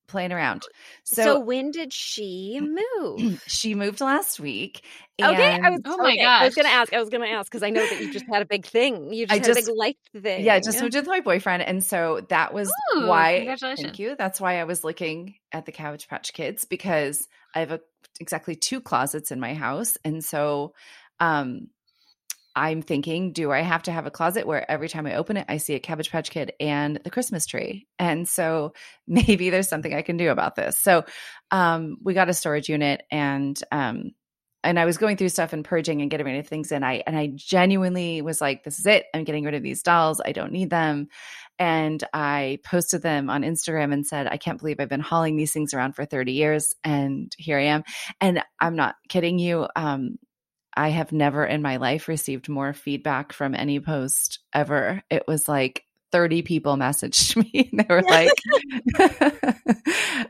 playing 0.08 0.32
around. 0.32 0.62
So, 1.04 1.22
So, 1.22 1.40
when 1.40 1.70
did 1.70 1.90
she 1.92 2.60
move? 2.60 3.42
she 3.46 3.74
moved 3.74 4.00
last 4.02 4.40
week. 4.40 4.82
Okay, 5.22 5.60
I 5.62 5.70
was. 5.70 5.80
Oh 5.86 5.96
my 5.98 6.10
okay, 6.12 6.24
I 6.24 6.44
was 6.44 6.54
gonna 6.54 6.68
ask. 6.68 6.92
I 6.92 6.98
was 6.98 7.08
gonna 7.08 7.26
ask 7.28 7.50
because 7.50 7.62
I 7.62 7.70
know 7.70 7.86
that 7.86 8.00
you 8.02 8.12
just 8.12 8.24
had 8.30 8.42
a 8.42 8.46
big 8.46 8.66
thing. 8.66 9.12
You 9.12 9.26
just 9.26 9.32
I 9.32 9.36
had 9.36 9.44
a 9.44 9.54
just- 9.54 9.66
big 9.68 9.76
life 9.76 9.96
thing. 10.20 10.44
yeah, 10.44 10.54
I 10.54 10.60
just 10.60 10.80
moved 10.82 10.94
with 10.94 11.06
my 11.06 11.20
boyfriend, 11.20 11.62
and 11.62 11.82
so 11.84 12.20
that 12.28 12.52
was 12.52 12.68
Ooh, 12.96 13.06
why. 13.06 13.36
congratulations. 13.36 13.86
Thank 13.86 13.98
you. 14.00 14.16
That's 14.18 14.40
why 14.40 14.60
I 14.60 14.64
was 14.64 14.84
looking 14.84 15.36
at 15.52 15.64
the 15.64 15.72
Cabbage 15.72 16.08
Patch 16.08 16.32
Kids 16.32 16.64
because 16.64 17.26
I 17.54 17.60
have 17.60 17.70
a, 17.72 17.80
exactly 18.20 18.54
two 18.56 18.80
closets 18.80 19.30
in 19.30 19.40
my 19.40 19.54
house, 19.54 19.96
and 20.04 20.24
so 20.24 20.74
um, 21.20 21.68
I'm 22.54 22.82
thinking, 22.82 23.32
do 23.32 23.50
I 23.50 23.60
have 23.60 23.84
to 23.84 23.92
have 23.92 24.06
a 24.06 24.10
closet 24.10 24.46
where 24.46 24.70
every 24.70 24.88
time 24.88 25.06
I 25.06 25.14
open 25.14 25.36
it, 25.36 25.46
I 25.48 25.56
see 25.56 25.74
a 25.74 25.80
Cabbage 25.80 26.10
Patch 26.10 26.30
Kid 26.30 26.52
and 26.60 27.00
the 27.02 27.10
Christmas 27.10 27.46
tree? 27.46 27.86
And 27.98 28.28
so 28.28 28.74
maybe 29.06 29.50
there's 29.50 29.68
something 29.68 29.94
I 29.94 30.02
can 30.02 30.16
do 30.16 30.30
about 30.30 30.54
this. 30.54 30.76
So 30.76 31.04
um, 31.50 31.96
we 32.02 32.14
got 32.14 32.28
a 32.28 32.34
storage 32.34 32.68
unit 32.68 33.02
and 33.10 33.58
um, 33.70 34.12
and 34.64 34.78
I 34.78 34.84
was 34.84 34.96
going 34.96 35.16
through 35.16 35.30
stuff 35.30 35.52
and 35.52 35.64
purging 35.64 36.02
and 36.02 36.10
getting 36.10 36.26
rid 36.26 36.38
of 36.38 36.46
things. 36.46 36.70
And 36.70 36.84
I 36.84 37.02
and 37.06 37.16
I 37.16 37.32
genuinely 37.34 38.22
was 38.22 38.40
like, 38.40 38.62
this 38.62 38.78
is 38.78 38.86
it. 38.86 39.06
I'm 39.12 39.24
getting 39.24 39.44
rid 39.44 39.54
of 39.54 39.62
these 39.62 39.82
dolls. 39.82 40.20
I 40.24 40.30
don't 40.32 40.52
need 40.52 40.70
them. 40.70 41.08
And 41.58 42.02
I 42.12 42.58
posted 42.64 43.02
them 43.02 43.30
on 43.30 43.42
Instagram 43.42 43.92
and 43.92 44.06
said, 44.06 44.26
I 44.26 44.36
can't 44.36 44.58
believe 44.58 44.80
I've 44.80 44.88
been 44.88 45.00
hauling 45.00 45.36
these 45.36 45.52
things 45.52 45.74
around 45.74 45.94
for 45.94 46.04
30 46.04 46.32
years. 46.32 46.74
And 46.82 47.32
here 47.38 47.58
I 47.58 47.64
am. 47.64 47.84
And 48.20 48.42
I'm 48.58 48.76
not 48.76 48.96
kidding 49.08 49.38
you. 49.38 49.68
Um, 49.76 50.18
I 50.74 50.88
have 50.88 51.12
never 51.12 51.44
in 51.44 51.62
my 51.62 51.76
life 51.76 52.08
received 52.08 52.48
more 52.48 52.72
feedback 52.72 53.32
from 53.32 53.54
any 53.54 53.78
post 53.78 54.40
ever. 54.52 55.02
It 55.10 55.24
was 55.28 55.48
like 55.48 55.84
30 56.12 56.42
people 56.42 56.76
messaged 56.76 57.36
me 57.36 57.68
and 57.70 57.80
they 57.80 57.86
were 57.88 58.02
like, 58.02 58.30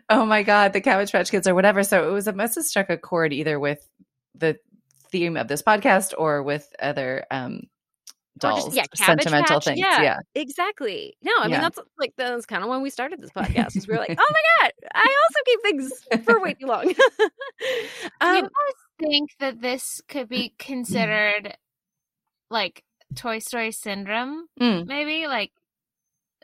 oh 0.09 0.27
my 0.27 0.43
God, 0.43 0.73
the 0.73 0.81
Cabbage 0.81 1.13
Patch 1.13 1.31
Kids 1.31 1.47
or 1.47 1.55
whatever. 1.55 1.83
So 1.85 2.09
it 2.09 2.13
was 2.13 2.27
a 2.27 2.33
must 2.33 2.57
have 2.57 2.65
struck 2.65 2.91
a 2.91 2.97
chord 2.97 3.33
either 3.33 3.59
with 3.59 3.87
the 4.35 4.57
theme 5.11 5.37
of 5.37 5.47
this 5.47 5.63
podcast 5.63 6.15
or 6.17 6.43
with 6.43 6.67
other 6.81 7.27
um 7.31 7.65
dolls, 8.39 8.65
just, 8.65 8.77
yeah, 8.77 8.85
sentimental 8.95 9.57
Patch, 9.57 9.65
things. 9.65 9.79
Yeah, 9.79 10.03
Yeah. 10.03 10.19
exactly. 10.35 11.17
No, 11.23 11.33
I 11.39 11.43
mean 11.45 11.53
Yeah. 11.53 11.61
that's 11.61 11.79
like 11.99 12.13
that's 12.17 12.47
kind 12.47 12.63
of 12.63 12.71
when 12.71 12.83
we 12.83 12.91
started 12.91 13.21
this 13.21 13.31
podcast. 13.31 13.77
Is 13.77 13.87
we 13.87 13.95
were 13.95 14.01
like, 14.01 14.17
oh 14.19 14.27
my 14.33 14.41
god, 14.61 14.73
I 14.95 15.17
also 15.25 15.41
keep 15.45 15.63
things 15.63 16.25
for 16.25 16.41
way 16.41 16.55
too 16.55 16.67
long. 16.67 16.83
Do 16.89 16.95
you 16.95 17.87
um, 18.21 18.43
guys 18.43 18.51
think 18.99 19.31
that 19.41 19.61
this 19.61 20.01
could 20.09 20.29
be 20.29 20.55
considered 20.59 21.57
like 22.51 22.85
Toy 23.15 23.39
Story 23.39 23.73
syndrome? 23.73 24.47
Mm. 24.61 24.87
Maybe 24.87 25.27
like 25.27 25.53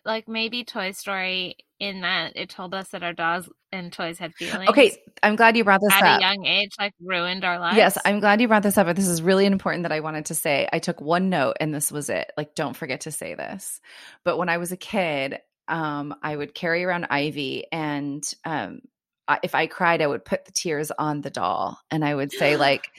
like 0.05 0.29
maybe 0.29 0.65
Toy 0.65 0.93
Story 0.93 1.57
in 1.81 2.01
that 2.03 2.33
it 2.37 2.49
told 2.51 2.75
us 2.75 2.89
that 2.89 3.03
our 3.03 3.13
dolls 3.13 3.49
and 3.73 3.93
toys 3.93 4.19
had 4.19 4.35
feelings. 4.35 4.69
Okay, 4.71 4.97
I'm 5.23 5.37
glad 5.37 5.57
you 5.57 5.65
brought 5.65 5.81
this 5.81 5.93
at 5.93 6.03
up. 6.03 6.05
At 6.05 6.19
a 6.19 6.21
young 6.21 6.47
age, 6.47 6.73
like 6.79 6.95
ruined 7.01 7.45
our 7.45 7.59
lives. 7.59 7.77
Yes, 7.77 7.99
I'm 8.05 8.21
glad 8.21 8.41
you 8.41 8.49
brought 8.49 8.63
this 8.63 8.79
up. 8.79 8.87
But 8.87 8.97
this 8.97 9.09
is 9.09 9.23
really 9.23 9.47
important 9.47 9.83
that 9.83 9.93
I 9.93 10.01
wanted 10.01 10.27
to 10.27 10.35
say. 10.35 10.69
I 10.73 10.79
took 10.79 11.01
one 11.01 11.29
note 11.29 11.57
and 11.61 11.75
this 11.75 11.93
was 11.93 12.09
it. 12.09 12.33
Like, 12.37 12.55
don't 12.55 12.77
forget 12.77 13.03
to 13.03 13.13
say 13.13 13.35
this. 13.35 13.81
But 14.25 14.39
when 14.39 14.49
I 14.49 14.59
was 14.59 14.73
a 14.73 14.77
kid, 14.77 15.39
um, 15.69 16.15
I 16.23 16.35
would 16.35 16.55
carry 16.55 16.85
around 16.85 17.07
Ivy, 17.11 17.67
and 17.71 18.25
um, 18.45 18.81
I, 19.27 19.39
if 19.43 19.55
I 19.55 19.67
cried, 19.67 20.01
I 20.01 20.07
would 20.07 20.25
put 20.25 20.45
the 20.47 20.53
tears 20.53 20.91
on 20.91 21.21
the 21.21 21.31
doll, 21.31 21.79
and 21.91 22.05
I 22.05 22.15
would 22.15 22.33
say 22.33 22.57
like. 22.59 22.91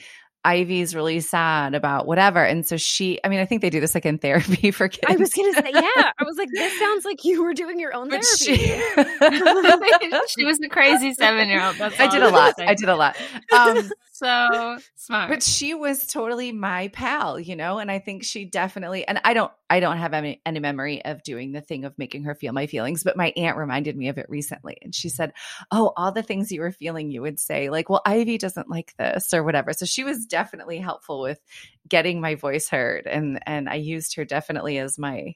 Ivy's 0.44 0.94
really 0.94 1.20
sad 1.20 1.74
about 1.74 2.06
whatever. 2.06 2.42
And 2.42 2.66
so 2.66 2.76
she, 2.76 3.20
I 3.22 3.28
mean, 3.28 3.40
I 3.40 3.44
think 3.44 3.60
they 3.60 3.70
do 3.70 3.80
this 3.80 3.94
like 3.94 4.06
in 4.06 4.18
therapy 4.18 4.70
for 4.70 4.88
kids. 4.88 5.04
I 5.06 5.16
was 5.16 5.32
gonna 5.32 5.52
say, 5.52 5.70
yeah. 5.72 6.12
I 6.18 6.24
was 6.24 6.36
like, 6.36 6.48
this 6.52 6.78
sounds 6.78 7.04
like 7.04 7.24
you 7.24 7.42
were 7.42 7.54
doing 7.54 7.78
your 7.78 7.94
own 7.94 8.08
but 8.08 8.24
therapy. 8.24 8.54
she, 8.54 8.56
she 10.28 10.44
was 10.44 10.60
a 10.60 10.68
crazy 10.68 11.14
seven 11.14 11.48
year 11.48 11.62
old. 11.62 11.80
I 11.80 12.08
did 12.08 12.22
a 12.22 12.30
lot. 12.30 12.60
I 12.60 12.74
did 12.74 12.88
a 12.88 12.96
lot. 12.96 13.16
Um, 13.52 13.90
so 14.20 14.76
smart. 14.96 15.30
but 15.30 15.42
she 15.42 15.72
was 15.72 16.06
totally 16.06 16.52
my 16.52 16.88
pal 16.88 17.40
you 17.40 17.56
know 17.56 17.78
and 17.78 17.90
i 17.90 17.98
think 17.98 18.22
she 18.22 18.44
definitely 18.44 19.06
and 19.08 19.18
i 19.24 19.32
don't 19.32 19.50
i 19.70 19.80
don't 19.80 19.96
have 19.96 20.12
any, 20.12 20.42
any 20.44 20.60
memory 20.60 21.02
of 21.02 21.22
doing 21.22 21.52
the 21.52 21.62
thing 21.62 21.86
of 21.86 21.96
making 21.96 22.24
her 22.24 22.34
feel 22.34 22.52
my 22.52 22.66
feelings 22.66 23.02
but 23.02 23.16
my 23.16 23.32
aunt 23.34 23.56
reminded 23.56 23.96
me 23.96 24.08
of 24.08 24.18
it 24.18 24.26
recently 24.28 24.76
and 24.82 24.94
she 24.94 25.08
said 25.08 25.32
oh 25.70 25.94
all 25.96 26.12
the 26.12 26.22
things 26.22 26.52
you 26.52 26.60
were 26.60 26.70
feeling 26.70 27.10
you 27.10 27.22
would 27.22 27.40
say 27.40 27.70
like 27.70 27.88
well 27.88 28.02
ivy 28.04 28.36
doesn't 28.36 28.68
like 28.68 28.94
this 28.98 29.32
or 29.32 29.42
whatever 29.42 29.72
so 29.72 29.86
she 29.86 30.04
was 30.04 30.26
definitely 30.30 30.78
helpful 30.78 31.20
with 31.20 31.40
getting 31.88 32.20
my 32.20 32.34
voice 32.34 32.68
heard 32.68 33.06
and 33.06 33.38
and 33.46 33.68
i 33.68 33.74
used 33.74 34.16
her 34.16 34.24
definitely 34.24 34.78
as 34.78 34.98
my 34.98 35.34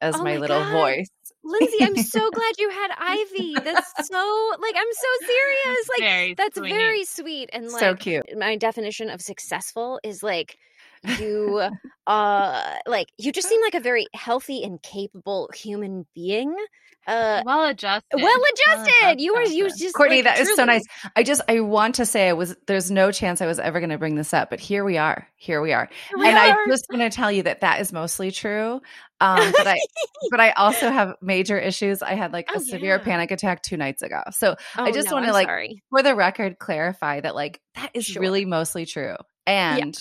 as 0.00 0.14
Oh 0.14 0.18
my, 0.18 0.34
my 0.34 0.38
little 0.38 0.60
God. 0.60 0.72
voice 0.72 1.08
Lindsey, 1.44 1.78
I'm 1.82 1.96
so 1.96 2.30
glad 2.32 2.54
you 2.58 2.70
had 2.70 2.90
Ivy. 2.98 3.54
That's 3.62 4.08
so 4.08 4.50
like 4.60 4.74
I'm 4.76 4.92
so 4.92 5.26
serious. 5.26 5.88
Like 5.90 6.00
very 6.00 6.34
that's 6.34 6.58
sweet. 6.58 6.70
very 6.70 7.04
sweet 7.04 7.50
and 7.52 7.70
like 7.70 7.80
so 7.80 7.94
cute 7.94 8.24
my 8.36 8.56
definition 8.56 9.10
of 9.10 9.20
successful 9.22 10.00
is 10.02 10.22
like 10.22 10.58
you 11.18 11.62
uh 12.06 12.74
like 12.86 13.08
you 13.18 13.32
just 13.32 13.48
seem 13.48 13.60
like 13.62 13.74
a 13.74 13.80
very 13.80 14.06
healthy 14.14 14.62
and 14.62 14.82
capable 14.82 15.48
human 15.54 16.06
being 16.14 16.54
uh 17.06 17.40
well 17.46 17.64
adjusted. 17.66 18.20
well 18.20 18.40
adjusted 18.52 19.20
you 19.20 19.32
were 19.34 19.42
you 19.42 19.68
just 19.68 19.94
Courtney, 19.94 20.16
like, 20.22 20.24
that 20.24 20.40
is 20.40 20.54
so 20.56 20.64
nice. 20.64 20.82
I 21.14 21.22
just 21.22 21.40
I 21.48 21.60
want 21.60 21.94
to 21.96 22.06
say 22.06 22.28
I 22.28 22.32
was 22.32 22.56
there's 22.66 22.90
no 22.90 23.12
chance 23.12 23.40
I 23.40 23.46
was 23.46 23.60
ever 23.60 23.78
going 23.78 23.90
to 23.90 23.98
bring 23.98 24.16
this 24.16 24.34
up, 24.34 24.50
but 24.50 24.58
here 24.58 24.84
we 24.84 24.98
are. 24.98 25.28
Here 25.36 25.60
we 25.62 25.72
are. 25.72 25.88
Here 26.08 26.18
we 26.18 26.26
and 26.28 26.36
I 26.36 26.50
are. 26.50 26.66
just 26.68 26.86
want 26.90 27.02
to 27.02 27.10
tell 27.10 27.30
you 27.30 27.44
that 27.44 27.60
that 27.60 27.80
is 27.80 27.92
mostly 27.92 28.32
true. 28.32 28.80
Um, 29.20 29.52
but 29.56 29.66
I 29.68 29.78
but 30.32 30.40
I 30.40 30.50
also 30.50 30.90
have 30.90 31.14
major 31.22 31.56
issues. 31.58 32.02
I 32.02 32.14
had 32.14 32.32
like 32.32 32.48
a 32.50 32.56
Oh, 32.56 32.58
severe 32.58 32.96
yeah. 32.96 33.04
panic 33.04 33.30
attack 33.30 33.62
2 33.62 33.76
nights 33.76 34.02
ago. 34.02 34.22
So 34.32 34.56
oh, 34.76 34.90
just 34.90 35.08
no, 35.08 35.14
wanna, 35.14 35.32
like, 35.32 35.46
sorry. 35.46 35.82
for 35.90 36.02
the 36.02 36.14
record 36.16 36.58
clarify 36.58 37.20
that 37.20 37.36
like 37.36 37.60
that 37.76 37.90
is 37.94 38.04
Sure. 38.04 38.20
really 38.20 38.44
mostly 38.44 38.84
true. 38.84 39.14
And 39.46 39.78
yeah 39.94 40.00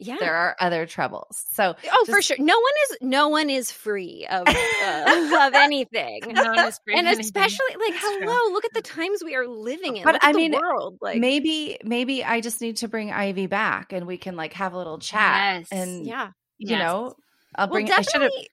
there 0.00 0.34
are 0.34 0.56
other 0.60 0.86
troubles. 0.86 1.44
So 1.52 1.74
oh 1.92 2.04
for 2.08 2.22
sure 2.22 2.36
no 2.38 2.58
one 2.58 2.72
is 2.90 2.96
no 3.02 3.28
one 3.28 3.50
is 3.50 3.70
free 3.70 4.26
of 4.30 4.46
uh, 4.48 5.22
of 5.46 5.54
anything 5.54 6.20
No 6.32 6.50
one 6.50 6.66
is 6.68 6.80
free 6.84 6.94
of 6.94 6.98
and 6.98 7.06
anything. 7.06 7.20
especially 7.20 7.76
like 7.78 7.90
It's 7.94 8.00
true. 8.00 8.18
hello 8.22 8.52
look 8.52 8.64
at 8.64 8.72
the 8.74 8.82
times 8.82 9.22
we 9.24 9.34
are 9.36 9.46
living 9.46 9.96
in 9.96 10.04
But 10.04 10.14
Look 10.14 10.24
I 10.24 10.32
the 10.32 10.36
mean, 10.38 10.52
world 10.52 10.98
like 11.00 11.18
maybe 11.18 11.78
maybe 11.84 12.24
I 12.24 12.40
just 12.40 12.60
need 12.60 12.78
to 12.78 12.88
bring 12.88 13.12
Ivy 13.12 13.46
back 13.46 13.92
and 13.92 14.06
we 14.06 14.16
can 14.16 14.36
like 14.36 14.54
have 14.54 14.72
a 14.72 14.78
little 14.78 14.98
chat 14.98 15.60
Yes. 15.60 15.68
and 15.70 16.06
yeah 16.06 16.30
you 16.58 16.70
Yes. 16.70 16.78
know 16.80 17.14
I'll 17.56 17.66
well 17.68 17.74
bring 17.74 17.90
I 17.90 18.00
should 18.02 18.22
have 18.22 18.30
definitely 18.30 18.48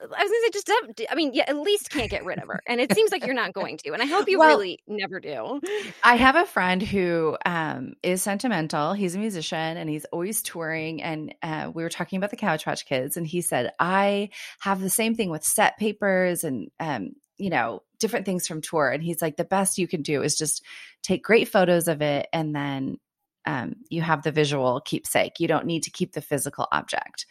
I 0.00 0.06
was 0.06 0.30
gonna 0.30 0.40
say 0.44 0.50
just 0.52 0.66
def- 0.96 1.06
I 1.10 1.14
mean 1.14 1.32
yeah 1.34 1.44
at 1.46 1.56
least 1.56 1.90
can't 1.90 2.10
get 2.10 2.24
rid 2.24 2.38
of 2.38 2.48
her 2.48 2.62
and 2.66 2.80
it 2.80 2.94
seems 2.94 3.12
like 3.12 3.24
you're 3.24 3.34
not 3.34 3.52
going 3.52 3.76
to 3.78 3.92
and 3.92 4.02
I 4.02 4.06
hope 4.06 4.28
you 4.28 4.38
Well- 4.38 4.48
really 4.48 4.78
never 4.86 5.20
do 5.20 5.60
I 6.02 6.16
have 6.16 6.36
a 6.36 6.46
friend 6.46 6.82
who 6.82 7.36
um, 7.44 7.94
is 8.02 8.22
sentimental. 8.22 8.92
He's 8.92 9.14
a 9.14 9.18
musician 9.18 9.58
and 9.58 9.88
he's 9.88 10.04
always 10.06 10.42
touring. 10.42 11.02
And 11.02 11.34
uh, 11.42 11.70
we 11.72 11.82
were 11.82 11.88
talking 11.88 12.16
about 12.16 12.30
the 12.30 12.36
Couch 12.36 12.64
Patch 12.64 12.86
Kids, 12.86 13.16
and 13.16 13.26
he 13.26 13.42
said, 13.42 13.72
I 13.78 14.30
have 14.60 14.80
the 14.80 14.90
same 14.90 15.14
thing 15.14 15.30
with 15.30 15.44
set 15.44 15.78
papers 15.78 16.44
and, 16.44 16.70
um, 16.80 17.10
you 17.36 17.50
know, 17.50 17.82
different 17.98 18.26
things 18.26 18.46
from 18.46 18.60
tour. 18.60 18.90
And 18.90 19.02
he's 19.02 19.22
like, 19.22 19.36
the 19.36 19.44
best 19.44 19.78
you 19.78 19.86
can 19.88 20.02
do 20.02 20.22
is 20.22 20.36
just 20.36 20.64
take 21.02 21.22
great 21.22 21.48
photos 21.48 21.88
of 21.88 22.02
it 22.02 22.26
and 22.32 22.54
then 22.54 22.98
um, 23.46 23.76
you 23.88 24.02
have 24.02 24.22
the 24.22 24.32
visual 24.32 24.80
keepsake. 24.80 25.40
You 25.40 25.48
don't 25.48 25.66
need 25.66 25.84
to 25.84 25.90
keep 25.90 26.12
the 26.12 26.20
physical 26.20 26.66
object. 26.72 27.26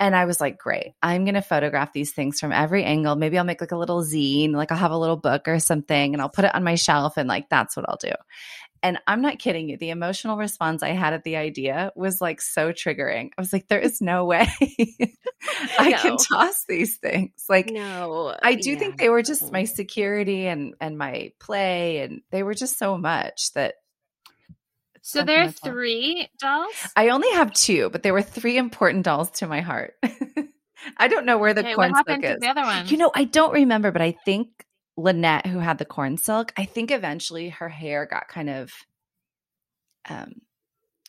And 0.00 0.16
I 0.16 0.24
was 0.24 0.40
like, 0.40 0.58
great. 0.58 0.94
I'm 1.02 1.24
going 1.24 1.34
to 1.34 1.42
photograph 1.42 1.92
these 1.92 2.12
things 2.12 2.40
from 2.40 2.52
every 2.52 2.84
angle. 2.84 3.16
Maybe 3.16 3.38
I'll 3.38 3.44
make 3.44 3.60
like 3.60 3.72
a 3.72 3.76
little 3.76 4.02
zine, 4.02 4.52
like 4.52 4.72
I'll 4.72 4.78
have 4.78 4.90
a 4.90 4.98
little 4.98 5.16
book 5.16 5.46
or 5.46 5.58
something 5.58 6.14
and 6.14 6.20
I'll 6.20 6.28
put 6.28 6.44
it 6.44 6.54
on 6.54 6.64
my 6.64 6.74
shelf 6.74 7.16
and 7.16 7.28
like 7.28 7.48
that's 7.48 7.76
what 7.76 7.88
I'll 7.88 7.96
do. 7.96 8.12
And 8.82 8.98
I'm 9.06 9.22
not 9.22 9.38
kidding 9.38 9.70
you. 9.70 9.78
The 9.78 9.88
emotional 9.88 10.36
response 10.36 10.82
I 10.82 10.90
had 10.90 11.14
at 11.14 11.24
the 11.24 11.36
idea 11.36 11.90
was 11.96 12.20
like 12.20 12.42
so 12.42 12.70
triggering. 12.70 13.30
I 13.36 13.40
was 13.40 13.50
like, 13.50 13.66
there 13.68 13.80
is 13.80 14.02
no 14.02 14.26
way 14.26 14.46
I 15.78 15.92
can 15.92 16.18
toss 16.18 16.64
these 16.68 16.98
things. 16.98 17.32
Like, 17.48 17.70
no 17.70 18.36
I 18.42 18.56
do 18.56 18.72
yeah. 18.72 18.78
think 18.78 18.98
they 18.98 19.08
were 19.08 19.22
just 19.22 19.50
my 19.50 19.64
security 19.64 20.46
and 20.46 20.74
and 20.82 20.98
my 20.98 21.32
play, 21.40 22.00
and 22.00 22.20
they 22.30 22.42
were 22.42 22.52
just 22.52 22.78
so 22.78 22.98
much 22.98 23.52
that 23.54 23.76
So 25.06 25.22
there 25.22 25.42
are 25.44 25.50
three 25.50 26.28
dolls. 26.38 26.72
I 26.96 27.10
only 27.10 27.30
have 27.32 27.52
two, 27.52 27.90
but 27.90 28.02
there 28.02 28.14
were 28.14 28.22
three 28.22 28.56
important 28.56 29.04
dolls 29.04 29.30
to 29.32 29.46
my 29.46 29.60
heart. 29.60 29.94
I 30.96 31.08
don't 31.08 31.26
know 31.26 31.36
where 31.36 31.52
the 31.52 31.60
Okay, 31.60 31.74
corn 31.74 31.92
silk 31.94 32.24
is. 32.24 32.40
the 32.40 32.48
other 32.48 32.62
one? 32.62 32.86
You 32.88 32.96
know, 32.96 33.12
I 33.14 33.24
don't 33.24 33.52
remember, 33.52 33.92
but 33.92 34.00
I 34.00 34.12
think 34.24 34.48
Lynette, 34.96 35.46
who 35.46 35.58
had 35.58 35.76
the 35.76 35.84
corn 35.84 36.16
silk, 36.16 36.52
I 36.56 36.64
think 36.64 36.90
eventually 36.90 37.50
her 37.50 37.68
hair 37.68 38.06
got 38.06 38.28
kind 38.28 38.48
of 38.48 38.72
um 40.08 40.32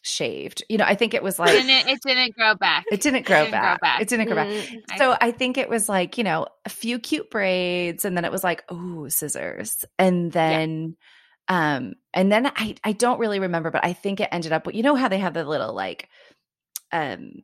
shaved. 0.01 0.63
You 0.69 0.77
know, 0.77 0.85
I 0.85 0.95
think 0.95 1.13
it 1.13 1.23
was 1.23 1.39
like 1.39 1.51
didn't, 1.51 1.87
it 1.87 1.99
didn't 2.05 2.35
grow 2.35 2.53
back. 2.55 2.83
it 2.91 2.99
didn't 3.01 3.25
grow, 3.25 3.45
didn't 3.45 3.51
grow 3.51 3.61
back. 3.61 3.81
back. 3.81 4.01
It 4.01 4.07
didn't 4.09 4.27
grow 4.27 4.35
back. 4.35 4.47
Mm, 4.47 4.81
I- 4.91 4.97
So 4.97 5.15
I 5.21 5.31
think 5.31 5.57
it 5.57 5.69
was 5.69 5.87
like, 5.89 6.17
you 6.17 6.23
know, 6.25 6.47
a 6.65 6.69
few 6.69 6.99
cute 6.99 7.31
braids 7.31 8.03
and 8.05 8.15
then 8.17 8.25
it 8.25 8.31
was 8.31 8.43
like, 8.43 8.69
ooh, 8.71 9.09
scissors. 9.09 9.83
And 9.97 10.31
then 10.33 10.95
um 11.47 11.93
and 12.13 12.31
then 12.31 12.47
I 12.47 12.75
I 12.83 12.91
don't 12.93 13.19
really 13.19 13.39
remember, 13.39 13.71
but 13.71 13.85
I 13.85 13.93
think 13.93 14.19
it 14.19 14.29
ended 14.31 14.51
up 14.51 14.63
But 14.63 14.75
you 14.75 14.83
know 14.83 14.95
how 14.95 15.07
they 15.07 15.19
have 15.19 15.33
the 15.33 15.43
little 15.45 15.73
like 15.73 16.09
um 16.91 17.43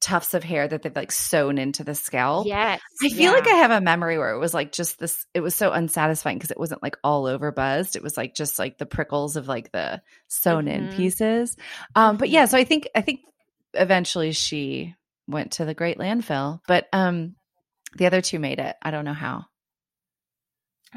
tufts 0.00 0.34
of 0.34 0.44
hair 0.44 0.68
that 0.68 0.82
they've 0.82 0.94
like 0.94 1.10
sewn 1.12 1.58
into 1.58 1.82
the 1.82 1.94
scalp? 1.94 2.46
yes 2.46 2.80
I 3.02 3.08
feel 3.08 3.32
like. 3.32 3.46
I 3.46 3.56
have 3.56 3.70
a 3.70 3.80
memory 3.80 4.18
where 4.18 4.30
it 4.34 4.38
was 4.38 4.54
like 4.54 4.72
just 4.72 4.98
this 4.98 5.26
it 5.34 5.40
was 5.40 5.54
so 5.54 5.70
unsatisfying 5.72 6.36
because 6.38 6.50
it 6.50 6.58
wasn't 6.58 6.82
like 6.82 6.96
all 7.04 7.26
over 7.26 7.50
buzzed. 7.52 7.96
It 7.96 8.02
was 8.02 8.16
like 8.16 8.34
just 8.34 8.58
like 8.58 8.78
the 8.78 8.86
prickles 8.86 9.36
of 9.36 9.48
like 9.48 9.72
the 9.72 10.00
sewn 10.28 10.68
in 10.68 10.88
Mhm. 10.88 10.90
pieces. 10.90 11.56
Um 11.94 12.16
but 12.16 12.28
yeah, 12.30 12.44
Mhm. 12.44 12.48
so 12.50 12.58
I 12.58 12.64
think 12.64 12.88
I 12.94 13.00
think 13.00 13.20
eventually 13.74 14.32
she 14.32 14.94
went 15.28 15.52
to 15.52 15.64
the 15.64 15.74
great 15.74 15.98
landfill, 15.98 16.60
but 16.66 16.86
um 16.92 17.36
the 17.96 18.06
other 18.06 18.20
two 18.20 18.38
made 18.38 18.58
it. 18.58 18.76
I 18.82 18.90
don't 18.90 19.04
know 19.04 19.14
how. 19.14 19.46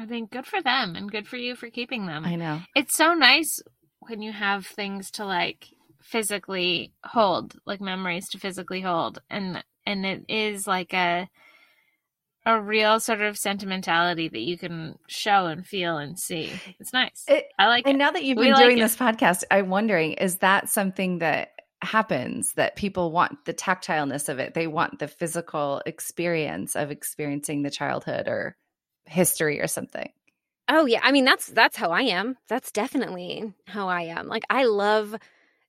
I 0.00 0.06
think 0.06 0.30
good 0.30 0.46
for 0.46 0.62
them 0.62 0.96
and 0.96 1.10
good 1.10 1.28
for 1.28 1.36
you 1.36 1.54
for 1.54 1.68
keeping 1.68 2.06
them. 2.06 2.24
I 2.24 2.36
know. 2.36 2.60
It's 2.74 2.96
so 2.96 3.12
nice 3.12 3.60
when 4.00 4.22
you 4.22 4.32
have 4.32 4.66
things 4.66 5.10
to 5.12 5.26
like 5.26 5.66
physically 6.00 6.92
hold, 7.04 7.56
like 7.66 7.82
memories 7.82 8.28
to 8.30 8.38
physically 8.38 8.80
hold. 8.80 9.20
And 9.28 9.62
and 9.84 10.06
it 10.06 10.24
is 10.28 10.66
like 10.66 10.94
a 10.94 11.28
a 12.46 12.58
real 12.58 12.98
sort 12.98 13.20
of 13.20 13.36
sentimentality 13.36 14.28
that 14.28 14.40
you 14.40 14.56
can 14.56 14.94
show 15.06 15.46
and 15.46 15.66
feel 15.66 15.98
and 15.98 16.18
see. 16.18 16.50
It's 16.80 16.94
nice. 16.94 17.24
It- 17.28 17.44
I 17.58 17.66
like 17.66 17.86
it. 17.86 17.90
and 17.90 17.96
it. 17.96 17.98
now 17.98 18.10
that 18.12 18.24
you've 18.24 18.38
We 18.38 18.46
been 18.46 18.54
like 18.54 18.64
doing 18.64 18.78
it. 18.78 18.80
this 18.80 18.96
podcast, 18.96 19.44
I'm 19.50 19.68
wondering 19.68 20.14
is 20.14 20.38
that 20.38 20.70
something 20.70 21.18
that 21.18 21.50
happens 21.82 22.54
that 22.54 22.76
people 22.76 23.12
want 23.12 23.44
the 23.44 23.52
tactileness 23.52 24.30
of 24.30 24.38
it? 24.38 24.54
They 24.54 24.66
want 24.66 24.98
the 24.98 25.08
physical 25.08 25.82
experience 25.84 26.74
of 26.74 26.90
experiencing 26.90 27.62
the 27.62 27.70
childhood 27.70 28.26
or 28.28 28.56
history 29.10 29.60
or 29.60 29.66
something. 29.66 30.10
Oh 30.68 30.86
yeah, 30.86 31.00
I 31.02 31.10
mean 31.12 31.24
that's 31.24 31.46
that's 31.48 31.76
how 31.76 31.90
I 31.90 32.02
am. 32.02 32.36
That's 32.48 32.70
definitely 32.70 33.52
how 33.66 33.88
I 33.88 34.02
am. 34.02 34.28
Like 34.28 34.44
I 34.48 34.64
love 34.64 35.16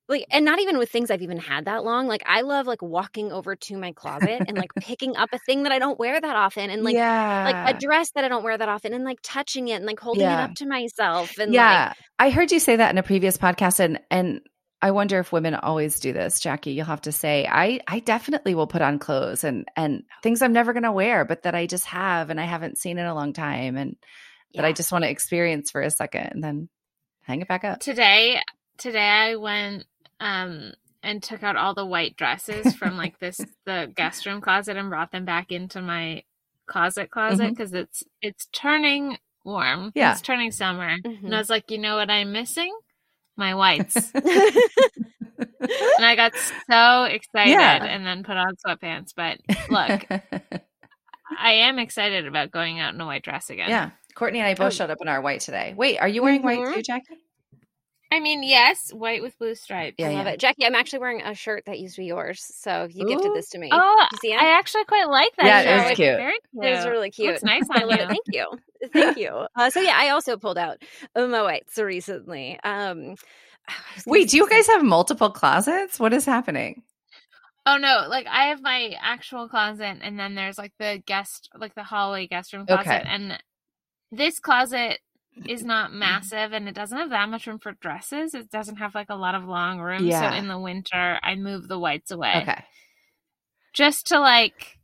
like 0.07 0.25
and 0.29 0.45
not 0.45 0.59
even 0.59 0.77
with 0.77 0.91
things 0.91 1.09
I've 1.09 1.23
even 1.23 1.39
had 1.39 1.65
that 1.65 1.83
long. 1.83 2.07
Like 2.07 2.21
I 2.27 2.41
love 2.41 2.67
like 2.67 2.83
walking 2.83 3.31
over 3.31 3.55
to 3.55 3.77
my 3.77 3.93
closet 3.93 4.43
and 4.47 4.55
like 4.57 4.69
picking 4.79 5.15
up 5.15 5.29
a 5.33 5.39
thing 5.39 5.63
that 5.63 5.71
I 5.71 5.79
don't 5.79 5.97
wear 5.97 6.21
that 6.21 6.35
often 6.35 6.69
and 6.69 6.83
like 6.83 6.93
yeah. 6.93 7.45
like 7.65 7.75
a 7.75 7.79
dress 7.79 8.11
that 8.11 8.23
I 8.23 8.27
don't 8.27 8.43
wear 8.43 8.57
that 8.57 8.69
often 8.69 8.93
and 8.93 9.03
like 9.03 9.19
touching 9.23 9.69
it 9.69 9.75
and 9.75 9.85
like 9.85 9.99
holding 9.99 10.21
Yeah. 10.21 10.41
it 10.41 10.43
up 10.51 10.55
to 10.55 10.67
myself 10.67 11.37
and 11.39 11.51
yeah. 11.53 11.93
I 12.19 12.29
heard 12.29 12.51
you 12.51 12.59
say 12.59 12.75
that 12.75 12.91
in 12.91 12.99
a 12.99 13.03
previous 13.03 13.37
podcast 13.37 13.79
and 13.79 13.99
and 14.11 14.41
I 14.81 14.91
wonder 14.91 15.19
if 15.19 15.31
women 15.31 15.53
always 15.53 15.99
do 15.99 16.11
this, 16.13 16.39
Jackie. 16.39 16.71
You'll 16.71 16.85
have 16.85 17.01
to 17.01 17.11
say, 17.11 17.47
I 17.49 17.81
I 17.87 17.99
definitely 17.99 18.55
will 18.55 18.67
put 18.67 18.81
on 18.81 18.99
clothes 18.99 19.43
and 19.43 19.67
and 19.75 20.03
things 20.23 20.41
I'm 20.41 20.53
never 20.53 20.73
gonna 20.73 20.91
wear, 20.91 21.25
but 21.25 21.43
that 21.43 21.55
I 21.55 21.67
just 21.67 21.85
have 21.85 22.29
and 22.29 22.39
I 22.39 22.45
haven't 22.45 22.77
seen 22.77 22.97
in 22.97 23.05
a 23.05 23.13
long 23.15 23.33
time 23.33 23.77
and 23.77 23.95
that 24.55 24.65
I 24.65 24.73
just 24.73 24.91
want 24.91 25.03
to 25.03 25.09
experience 25.09 25.71
for 25.71 25.81
a 25.81 25.89
second 25.91 26.29
and 26.31 26.43
then 26.43 26.69
hang 27.23 27.41
it 27.41 27.47
back 27.47 27.63
up. 27.63 27.79
today 27.79 28.41
today 28.77 29.07
I 29.07 29.35
went 29.35 29.85
um 30.19 30.73
and 31.03 31.23
took 31.23 31.41
out 31.43 31.55
all 31.55 31.73
the 31.73 31.85
white 31.85 32.17
dresses 32.17 32.75
from 32.75 32.97
like 32.97 33.17
this 33.19 33.39
the 33.65 33.91
guest 33.95 34.25
room 34.25 34.41
closet 34.41 34.77
and 34.77 34.89
brought 34.89 35.11
them 35.11 35.25
back 35.25 35.51
into 35.51 35.81
my 35.81 36.23
closet 36.67 37.09
closet 37.11 37.49
because 37.49 37.73
it's 37.73 38.03
it's 38.21 38.47
turning 38.51 39.17
warm. 39.43 39.91
Yeah. 39.95 40.11
It's 40.13 40.21
turning 40.21 40.51
summer. 40.51 40.97
Mhm. 40.97 41.23
And 41.25 41.35
I 41.35 41.37
was 41.39 41.49
like, 41.49 41.71
you 41.71 41.77
know 41.77 41.95
what 41.95 42.09
I'm 42.09 42.31
missing? 42.31 42.73
My 43.37 43.55
whites. 43.55 43.95
and 44.15 44.23
Mm-hmm. 45.61 46.03
I 46.03 46.15
got 46.15 46.33
so 46.69 47.03
excited 47.03 47.51
Yeah. 47.51 47.83
and 47.83 48.05
then 48.05 48.23
put 48.23 48.35
on 48.37 48.55
sweatpants. 48.65 49.13
But 49.15 49.39
look, 49.69 50.05
I 51.39 51.51
am 51.53 51.79
excited 51.79 52.27
about 52.27 52.51
going 52.51 52.79
out 52.79 52.93
in 52.93 53.01
a 53.01 53.05
white 53.05 53.23
dress 53.23 53.49
again. 53.49 53.69
yeah. 53.69 53.91
Courtney 54.15 54.39
and 54.39 54.47
I 54.47 54.53
both 54.55 54.67
Oh. 54.67 54.75
showed 54.75 54.89
up 54.89 54.97
in 55.01 55.07
our 55.07 55.21
white 55.21 55.39
today. 55.41 55.73
Wait, 55.77 55.97
are 55.99 56.07
you 56.07 56.21
wearing 56.21 56.41
white 56.43 56.59
Mhm. 56.59 56.73
too, 56.75 56.81
Jackie? 56.81 57.17
I 58.11 58.19
mean, 58.19 58.43
yes, 58.43 58.91
white 58.91 59.21
with 59.21 59.37
blue 59.39 59.55
stripes. 59.55 59.95
Yeah, 59.97 60.09
I 60.09 60.13
love 60.15 60.25
yeah. 60.25 60.33
it. 60.33 60.39
Jackie, 60.39 60.65
I'm 60.65 60.75
actually 60.75 60.99
wearing 60.99 61.21
a 61.21 61.33
shirt 61.33 61.63
that 61.65 61.79
used 61.79 61.95
to 61.95 62.01
be 62.01 62.07
yours. 62.07 62.43
So 62.53 62.87
you 62.91 63.07
gifted 63.07 63.33
this 63.33 63.47
to 63.51 63.57
me. 63.57 63.69
Oh, 63.71 64.07
you 64.11 64.17
see? 64.21 64.33
I 64.33 64.57
actually 64.57 64.83
quite 64.83 65.07
like 65.07 65.33
that. 65.37 65.45
Yeah, 65.45 65.61
it 65.61 65.77
was 65.77 65.87
shirt. 65.87 65.95
cute. 65.95 66.17
Very 66.17 66.39
cute. 66.51 66.65
It 66.65 66.75
was 66.75 66.87
really 66.87 67.09
cute. 67.09 67.33
It's 67.33 67.43
nice 67.43 67.63
I 67.71 67.85
love 67.85 67.99
it. 67.99 68.09
Thank 68.09 68.25
you. 68.27 68.47
Thank 68.91 69.17
you. 69.17 69.47
Uh, 69.55 69.69
so 69.69 69.79
yeah, 69.79 69.95
I 69.95 70.09
also 70.09 70.35
pulled 70.35 70.57
out 70.57 70.83
my 71.15 71.41
whites 71.41 71.77
recently. 71.77 72.59
Um, 72.65 73.15
I 73.69 73.73
was 73.95 74.03
gonna 74.03 74.11
Wait, 74.13 74.29
do 74.29 74.37
you 74.37 74.49
guys 74.49 74.67
have 74.67 74.83
multiple 74.83 75.29
closets? 75.29 75.97
What 75.97 76.11
is 76.11 76.25
happening? 76.25 76.83
Oh 77.65 77.77
no, 77.77 78.07
like 78.09 78.27
I 78.27 78.45
have 78.45 78.61
my 78.61 78.95
actual 79.01 79.47
closet 79.47 79.99
and 80.01 80.19
then 80.19 80.35
there's 80.35 80.57
like 80.57 80.73
the 80.79 81.01
guest 81.05 81.49
like 81.55 81.75
the 81.75 81.83
hallway 81.83 82.27
guest 82.27 82.53
room 82.53 82.65
closet 82.65 82.87
Okay. 82.87 83.03
and 83.05 83.41
this 84.11 84.39
closet 84.39 84.99
is 85.47 85.63
not 85.63 85.93
massive 85.93 86.53
and 86.53 86.67
it 86.67 86.75
doesn't 86.75 86.97
have 86.97 87.09
that 87.11 87.29
much 87.29 87.47
room 87.47 87.59
for 87.59 87.71
dresses. 87.73 88.33
It 88.33 88.51
doesn't 88.51 88.77
have 88.77 88.93
like 88.95 89.09
a 89.09 89.15
lot 89.15 89.35
of 89.35 89.45
long 89.45 89.79
room. 89.79 90.05
Yeah. 90.05 90.31
So 90.31 90.37
in 90.37 90.47
the 90.47 90.59
winter 90.59 91.19
I 91.23 91.35
move 91.35 91.67
the 91.67 91.79
whites 91.79 92.11
away. 92.11 92.33
Okay. 92.41 92.63
Just 93.73 94.07
to 94.07 94.19
like 94.19 94.77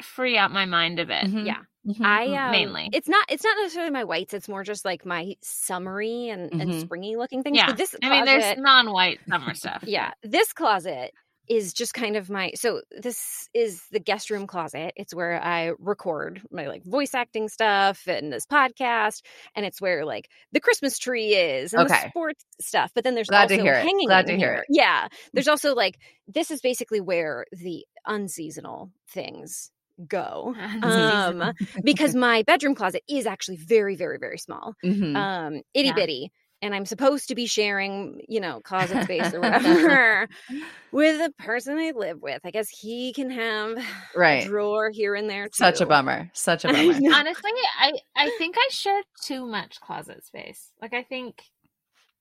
free 0.00 0.38
up 0.38 0.50
my 0.50 0.64
mind 0.64 1.00
a 1.00 1.06
bit. 1.06 1.24
Mhm. 1.24 1.46
Yeah. 1.46 1.58
Mhm. 1.86 2.04
I 2.04 2.46
um, 2.46 2.52
Mainly. 2.52 2.88
It's 2.92 3.08
not. 3.08 3.26
It's 3.28 3.44
not 3.44 3.56
necessarily 3.60 3.90
my 3.90 4.04
whites. 4.04 4.32
It's 4.32 4.48
more 4.48 4.62
just 4.64 4.84
like 4.86 5.04
my 5.04 5.34
summery 5.42 6.28
and, 6.30 6.50
and 6.52 6.70
Mhm. 6.70 6.80
springy 6.80 7.16
looking 7.16 7.42
things. 7.42 7.56
Yeah. 7.58 7.66
But 7.66 7.76
this 7.76 7.94
I 8.02 8.08
mean 8.10 8.24
there's 8.24 8.56
non 8.58 8.90
white 8.92 9.20
summer 9.28 9.52
stuff. 9.54 9.82
yeah 9.86 10.12
this 10.22 10.52
closet 10.52 11.12
is 11.48 11.72
just 11.72 11.94
kind 11.94 12.16
of 12.16 12.30
my 12.30 12.52
so 12.54 12.80
this 13.00 13.48
is 13.54 13.82
the 13.90 14.00
guest 14.00 14.30
room 14.30 14.46
closet 14.46 14.92
it's 14.96 15.14
where 15.14 15.42
i 15.42 15.72
record 15.78 16.40
my 16.50 16.66
like 16.66 16.82
voice 16.84 17.14
acting 17.14 17.48
stuff 17.48 18.06
and 18.06 18.32
this 18.32 18.46
podcast 18.46 19.22
and 19.54 19.66
it's 19.66 19.80
where 19.80 20.04
like 20.04 20.28
the 20.52 20.60
christmas 20.60 20.98
tree 20.98 21.34
is 21.34 21.72
and 21.74 21.82
Okay. 21.84 22.02
the 22.04 22.08
sports 22.10 22.44
stuff 22.60 22.90
but 22.94 23.04
then 23.04 23.14
there's 23.14 23.28
Glad 23.28 23.48
to 23.48 23.54
also 23.54 23.64
hear 23.64 23.74
it. 23.74 23.82
hanging 23.84 24.08
Glad 24.08 24.26
to 24.26 24.36
hear 24.36 24.52
here. 24.52 24.58
it. 24.60 24.66
yeah 24.70 25.08
there's 25.32 25.48
also 25.48 25.74
like 25.74 25.98
this 26.26 26.50
is 26.50 26.60
basically 26.60 27.00
where 27.00 27.46
the 27.52 27.84
unseasonal 28.06 28.90
things 29.08 29.70
go 30.08 30.54
um 30.82 31.52
because 31.84 32.14
my 32.16 32.42
bedroom 32.42 32.74
closet 32.74 33.02
is 33.08 33.26
actually 33.26 33.56
very 33.56 33.94
very 33.96 34.18
very 34.18 34.38
small 34.38 34.74
Mhm. 34.84 35.14
um 35.16 35.62
itty 35.74 35.88
Yeah. 35.88 35.94
bitty 35.94 36.32
and 36.64 36.74
i'm 36.74 36.84
supposed 36.86 37.28
to 37.28 37.34
be 37.34 37.46
sharing 37.46 38.20
you 38.28 38.40
know 38.40 38.60
closet 38.62 39.04
space 39.04 39.32
or 39.34 39.40
whatever 39.42 40.28
with 40.92 41.18
the 41.18 41.30
person 41.44 41.78
i 41.78 41.92
live 41.94 42.20
with 42.22 42.40
i 42.44 42.50
guess 42.50 42.68
he 42.68 43.12
can 43.12 43.30
have 43.30 43.76
Right. 44.16 44.44
a 44.44 44.48
drawer 44.48 44.90
here 44.90 45.14
and 45.14 45.28
there 45.30 45.44
too. 45.46 45.50
Such 45.54 45.80
a 45.80 45.86
bummer. 45.86 46.30
Such 46.32 46.64
a 46.64 46.68
I 46.70 46.72
bummer. 46.72 47.00
know. 47.00 47.14
Honestly, 47.16 47.50
I 47.80 47.92
I 48.16 48.30
think 48.38 48.56
I 48.58 48.68
share 48.70 49.02
too 49.22 49.44
much 49.46 49.80
closet 49.80 50.24
space. 50.24 50.70
Like 50.80 50.94
I 50.94 51.02
think 51.02 51.42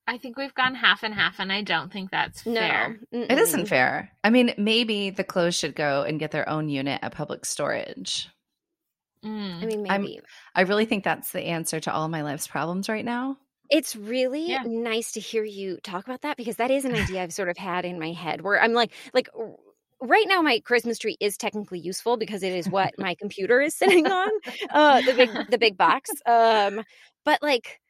I 0.08 0.18
think 0.18 0.38
we've 0.38 0.54
gone 0.54 0.76
half 0.76 1.04
and 1.04 1.14
half 1.14 1.40
and 1.40 1.52
I 1.52 1.62
don't 1.62 1.92
think 1.94 2.12
that's 2.12 2.46
no 2.46 2.60
fair. 2.60 3.00
It 3.12 3.38
isn't 3.38 3.68
fair. 3.68 4.12
I 4.24 4.30
mean, 4.32 4.54
maybe 4.58 5.12
the 5.12 5.24
clothes 5.24 5.56
should 5.56 5.76
go 5.76 6.02
and 6.04 6.20
get 6.20 6.32
their 6.32 6.50
own 6.50 6.68
unit 6.68 7.00
at 7.02 7.14
public 7.14 7.46
storage. 7.46 8.28
Mm. 9.24 9.64
i 9.64 9.66
mean 9.66 9.88
I'm- 9.90 10.02
maybe 10.02 10.20
I 10.56 10.62
really 10.64 10.84
think 10.86 11.04
that's 11.06 11.32
the 11.32 11.42
answer 11.44 11.80
to 11.80 11.94
all 11.94 12.10
my 12.10 12.24
life's 12.24 12.48
problems 12.48 12.90
right 12.90 13.06
now. 13.06 13.38
It's 13.74 13.96
really 13.98 14.60
Yeah. 14.60 14.66
nice 14.66 15.14
to 15.14 15.22
hear 15.22 15.44
you 15.44 15.80
talk 15.84 16.06
about 16.06 16.22
that 16.22 16.38
because 16.38 16.58
that 16.58 16.72
is 16.72 16.86
an 16.86 16.94
idea 16.96 17.24
i've 17.24 17.34
sort 17.34 17.50
of 17.50 17.58
had 17.58 17.86
in 17.86 18.00
my 18.00 18.14
head 18.14 18.42
where 18.42 18.62
i'm 18.62 18.74
like 18.74 18.94
like 19.16 19.30
r- 19.38 19.56
right 20.02 20.28
now 20.30 20.42
my 20.44 20.60
christmas 20.62 21.00
tree 21.00 21.18
is 21.20 21.38
technically 21.38 21.80
useful 21.80 22.18
because 22.18 22.44
it 22.44 22.54
is 22.54 22.70
what 22.70 22.94
my 23.00 23.16
computer 23.16 23.62
is 23.62 23.76
sitting 23.76 24.12
on 24.12 24.30
uh 24.74 25.02
the 25.02 25.16
big 25.16 25.42
the 25.50 25.60
big 25.60 25.78
box 25.78 26.22
um 26.28 26.84
but 27.26 27.42
like 27.44 27.82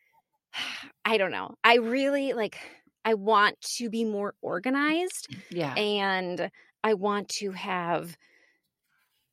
i 1.06 1.18
don't 1.18 1.32
know 1.32 1.56
i 1.64 1.76
really 1.78 2.34
like 2.34 2.58
i 3.06 3.14
want 3.14 3.60
to 3.62 3.90
be 3.90 4.06
more 4.06 4.36
organized 4.42 5.30
Yeah. 5.50 5.78
and 5.78 6.52
i 6.84 6.96
want 6.96 7.30
to 7.30 7.52
have 7.52 8.18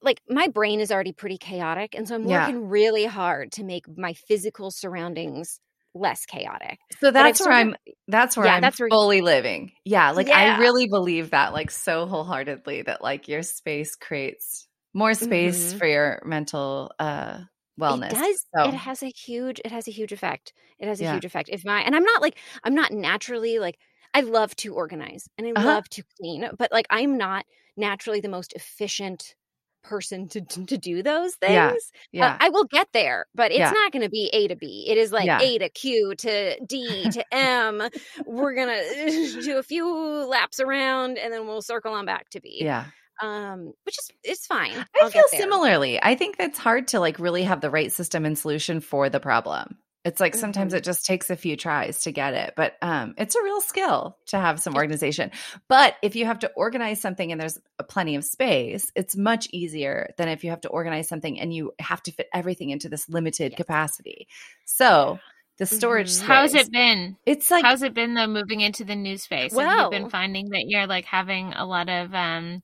like 0.03 0.21
my 0.29 0.49
brain 0.49 0.81
is 0.81 0.91
already 0.91 1.13
pretty 1.13 1.39
chaotic 1.39 1.95
and 1.95 2.09
so 2.09 2.15
i'm 2.15 2.25
Yeah. 2.25 2.53
working 2.53 2.69
really 2.69 3.05
hard 3.05 3.53
to 3.53 3.65
make 3.65 3.85
my 3.97 4.13
physical 4.15 4.71
surroundings 4.71 5.61
less 5.94 6.26
chaotic 6.26 6.79
So 7.00 7.11
that's 7.11 7.40
where 7.40 7.53
I'm 7.53 7.76
that's 8.09 8.37
where 8.37 8.46
Yeah, 8.46 8.55
I'm 8.57 8.62
that's 8.62 8.79
where- 8.81 8.90
fully 8.90 9.20
living. 9.20 9.72
Yeah, 9.85 10.11
like 10.11 10.31
I 10.31 10.46
really 10.59 10.88
believe 10.88 11.31
that 11.31 11.53
like 11.53 11.70
so 11.70 12.07
wholeheartedly 12.07 12.83
that 12.83 13.03
like 13.03 13.29
your 13.29 13.42
space 13.42 13.94
creates 13.96 14.66
more 14.92 15.14
space 15.14 15.72
Mhm. 15.72 15.79
for 15.79 15.87
your 15.87 16.22
mental 16.24 16.92
uh 16.98 17.40
wellness. 17.81 18.11
It 18.11 18.14
does. 18.14 18.46
So, 18.55 18.64
It 18.68 18.74
has 18.74 19.03
a 19.03 19.09
huge. 19.11 19.61
It 19.64 19.72
has 19.72 19.88
a 19.88 19.90
huge 19.90 20.12
effect. 20.12 20.53
It 20.79 20.87
has 20.87 21.00
a 21.00 21.05
Yeah. 21.05 21.12
huge 21.12 21.24
effect. 21.24 21.48
If 21.50 21.64
my 21.64 21.81
and 21.83 21.94
I'm 21.96 22.05
not 22.05 22.22
like 22.22 22.38
I'm 22.64 22.74
not 22.74 22.92
naturally 22.92 23.59
like 23.59 23.79
I 24.14 24.20
love 24.20 24.55
to 24.57 24.74
organize 24.74 25.29
and 25.38 25.46
I 25.46 25.53
Uh-huh. 25.57 25.76
love 25.76 25.88
to 25.90 26.03
clean, 26.18 26.48
but 26.59 26.72
like 26.72 26.87
I'm 26.90 27.16
not 27.16 27.46
naturally 27.76 28.20
the 28.20 28.29
most 28.29 28.53
efficient 28.55 29.35
person 29.83 30.29
to 30.29 30.40
to 30.43 30.79
do 30.79 31.03
those 31.03 31.35
things. 31.37 31.53
Yeah. 31.55 31.69
Uh, 31.73 31.79
yeah. 32.12 32.37
I 32.40 32.49
will 32.51 32.64
get 32.64 32.88
there, 32.93 33.27
but 33.35 33.51
it's 33.51 33.59
Yeah. 33.59 33.71
not 33.71 33.93
going 33.93 34.03
to 34.03 34.11
be 34.11 34.31
A 34.33 34.49
to 34.49 34.57
B. 34.57 34.87
It 34.88 34.99
is 34.99 35.12
like 35.12 35.27
Yeah. 35.27 35.40
A 35.40 35.59
to 35.59 35.69
Q 35.69 36.14
to 36.16 36.61
D 36.66 37.11
to 37.11 37.25
M. 37.35 37.83
We're 38.27 38.55
gonna 38.55 38.81
do 39.43 39.59
a 39.59 39.62
few 39.62 39.87
laps 40.27 40.61
around 40.61 41.19
and 41.19 41.33
then 41.33 41.47
we'll 41.47 41.62
circle 41.62 41.93
on 41.95 42.07
back 42.07 42.29
to 42.31 42.40
B. 42.40 42.59
yeah. 42.62 42.87
Um, 43.23 43.75
which 43.85 43.99
is 43.99 44.11
it's 44.25 44.47
fine. 44.47 44.73
I 44.73 44.85
I'll 45.03 45.11
feel 45.11 45.25
similarly. 45.29 46.03
I 46.03 46.14
think 46.14 46.38
that's 46.38 46.59
hard 46.59 46.88
to 46.88 47.01
like 47.01 47.19
really 47.19 47.43
have 47.43 47.61
the 47.61 47.69
right 47.71 47.93
system 47.93 48.25
and 48.25 48.38
solution 48.38 48.81
for 48.81 49.11
the 49.11 49.21
problem. 49.21 49.77
It's 50.05 50.19
like 50.19 50.35
sometimes 50.35 50.73
Mhm. 50.73 50.79
it 50.79 50.85
just 50.85 51.05
takes 51.05 51.29
a 51.29 51.37
few 51.37 51.57
tries 51.57 52.03
to 52.05 52.13
get 52.13 52.33
it, 52.33 52.55
but 52.57 52.77
um, 52.81 53.15
it's 53.19 53.35
a 53.35 53.43
real 53.43 53.61
skill 53.61 54.17
to 54.27 54.39
have 54.39 54.59
some 54.59 54.75
organization. 54.75 55.31
But 55.69 55.97
if 56.03 56.17
you 56.17 56.25
have 56.25 56.39
to 56.39 56.51
organize 56.53 57.01
something 57.03 57.31
and 57.31 57.39
there's 57.39 57.59
a 57.79 57.85
plenty 57.85 58.15
of 58.17 58.25
space, 58.25 58.91
it's 58.95 59.15
much 59.15 59.47
easier 59.53 60.15
than 60.17 60.29
if 60.29 60.43
you 60.43 60.49
have 60.51 60.63
to 60.63 60.69
organize 60.71 61.07
something 61.07 61.39
and 61.39 61.53
you 61.53 61.73
have 61.81 62.03
to 62.05 62.13
fit 62.13 62.29
everything 62.33 62.71
into 62.71 62.89
this 62.89 63.11
limited 63.11 63.57
capacity. 63.57 64.27
So 64.65 65.19
the 65.59 65.67
storage 65.67 66.07
Mhm. 66.09 66.11
space, 66.13 66.27
How's 66.27 66.55
it 66.55 66.71
been? 66.73 67.17
It's 67.27 67.51
like 67.51 67.63
How's 67.67 67.83
it 67.83 67.93
been 67.93 68.15
though 68.15 68.27
moving 68.27 68.61
into 68.63 68.85
the 68.85 68.97
new 68.97 69.18
space? 69.18 69.53
Have 69.53 69.61
you 69.61 69.66
Well- 69.66 69.91
been 69.91 70.09
finding 70.09 70.49
that 70.49 70.64
you're 70.66 70.87
like 70.87 71.05
having 71.05 71.53
a 71.53 71.66
lot 71.66 71.91
of 71.91 72.14
um 72.14 72.62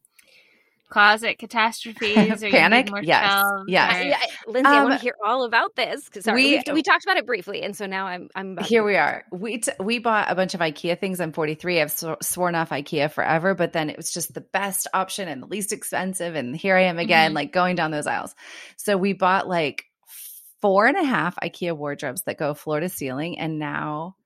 closet 0.89 1.39
catastrophes 1.39 2.43
or 2.43 2.51
Panic? 2.51 2.87
You 2.87 2.93
more 2.93 3.03
Yes. 3.03 3.30
shelves, 3.30 3.64
Yes. 3.68 3.93
or- 3.93 3.97
I, 3.97 4.11
I, 4.12 4.51
Lindsey, 4.51 4.68
I 4.70 4.82
want 4.82 4.93
Um, 4.93 4.99
to 4.99 5.03
hear 5.03 5.14
all 5.24 5.45
about 5.45 5.74
this 5.76 6.05
because 6.05 6.26
we, 6.26 6.62
we- 6.66 6.72
we 6.74 6.82
talked 6.82 7.05
about 7.05 7.16
it 7.16 7.26
briefly, 7.26 7.62
and 7.62 7.76
so 7.76 7.87
now 7.87 8.07
I'm 8.07 8.28
I'm 8.34 8.53
about 8.53 8.66
Here 8.66 8.82
hear 8.82 8.84
we 8.84 8.97
are. 8.97 9.24
We 9.32 9.59
t- 9.59 9.72
we 9.80 9.99
bought 9.99 10.30
a 10.30 10.34
bunch 10.34 10.55
of 10.55 10.61
IKEA 10.61 10.99
things. 10.99 11.20
I'm 11.20 11.32
43. 11.32 11.80
I've 11.80 11.91
sw- 11.93 12.05
sworn 12.22 12.55
off 12.55 12.70
IKEA 12.70 13.11
forever, 13.11 13.55
but 13.55 13.72
then 13.72 13.91
it 13.91 13.97
was 13.97 14.12
just 14.12 14.32
the 14.34 14.41
best 14.41 14.87
option 14.95 15.28
and 15.28 15.43
the 15.43 15.47
least 15.47 15.72
expensive. 15.72 16.34
And 16.34 16.55
here 16.57 16.76
I 16.76 16.82
am 16.82 16.99
again, 16.99 17.32
Mhm. 17.32 17.34
like 17.34 17.53
going 17.53 17.76
down 17.76 17.91
those 17.91 18.07
aisles. 18.07 18.34
So 18.76 18.97
we 18.97 19.12
bought 19.12 19.49
like 19.49 19.84
four 20.62 20.87
and 20.87 20.97
a 20.97 21.05
half 21.05 21.37
IKEA 21.37 21.76
wardrobes 21.76 22.22
that 22.22 22.39
go 22.39 22.55
floor 22.55 22.80
to 22.80 22.89
ceiling, 22.89 23.39
and 23.39 23.59
now. 23.59 24.16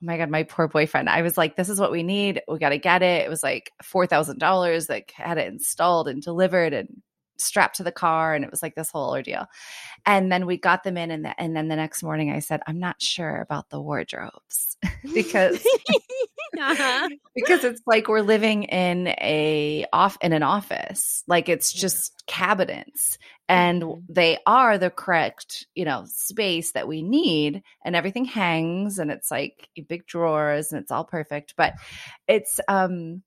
Oh 0.00 0.06
my 0.06 0.16
god, 0.16 0.30
my 0.30 0.44
poor 0.44 0.68
boyfriend. 0.68 1.08
I 1.08 1.22
was 1.22 1.36
like, 1.36 1.56
this 1.56 1.68
is 1.68 1.80
what 1.80 1.90
we 1.90 2.04
need. 2.04 2.40
We 2.46 2.58
got 2.58 2.68
to 2.68 2.78
get 2.78 3.02
it. 3.02 3.26
It 3.26 3.28
was 3.28 3.42
like 3.42 3.72
$4,000 3.82 4.88
like 4.88 5.10
had 5.10 5.38
it 5.38 5.48
installed 5.48 6.06
and 6.06 6.22
delivered 6.22 6.72
and 6.72 7.02
strapped 7.36 7.76
to 7.76 7.82
the 7.82 7.92
car 7.92 8.34
and 8.34 8.44
it 8.44 8.50
was 8.50 8.62
like 8.62 8.74
this 8.74 8.90
whole 8.90 9.10
ordeal. 9.10 9.46
And 10.06 10.30
then 10.30 10.46
we 10.46 10.56
got 10.56 10.84
them 10.84 10.96
in 10.96 11.10
and 11.10 11.24
the, 11.24 11.40
and 11.40 11.56
then 11.56 11.68
the 11.68 11.76
next 11.76 12.02
morning 12.02 12.30
I 12.30 12.38
said, 12.40 12.60
I'm 12.66 12.78
not 12.78 13.02
sure 13.02 13.40
about 13.40 13.70
the 13.70 13.80
wardrobes 13.80 14.76
because 15.14 15.64
Uh-huh. 16.58 17.08
because 17.34 17.64
it's 17.64 17.82
like 17.86 18.08
we're 18.08 18.20
living 18.22 18.64
in 18.64 19.08
a 19.08 19.86
off 19.92 20.18
in 20.20 20.32
an 20.32 20.42
office. 20.42 21.22
Like 21.26 21.48
it's 21.48 21.72
just 21.72 22.24
cabinets 22.26 23.18
and 23.48 23.82
Mhm. 23.82 24.02
they 24.08 24.38
are 24.46 24.76
the 24.78 24.90
correct, 24.90 25.66
you 25.74 25.84
know, 25.84 26.04
space 26.06 26.72
that 26.72 26.88
we 26.88 27.02
need 27.02 27.62
and 27.84 27.96
everything 27.96 28.24
hangs 28.26 28.98
and 28.98 29.10
it's 29.10 29.30
like 29.30 29.68
big 29.88 30.06
drawers 30.06 30.72
and 30.72 30.80
it's 30.82 30.90
all 30.90 31.04
perfect, 31.04 31.54
but 31.56 31.74
it's 32.26 32.60
um 32.68 33.22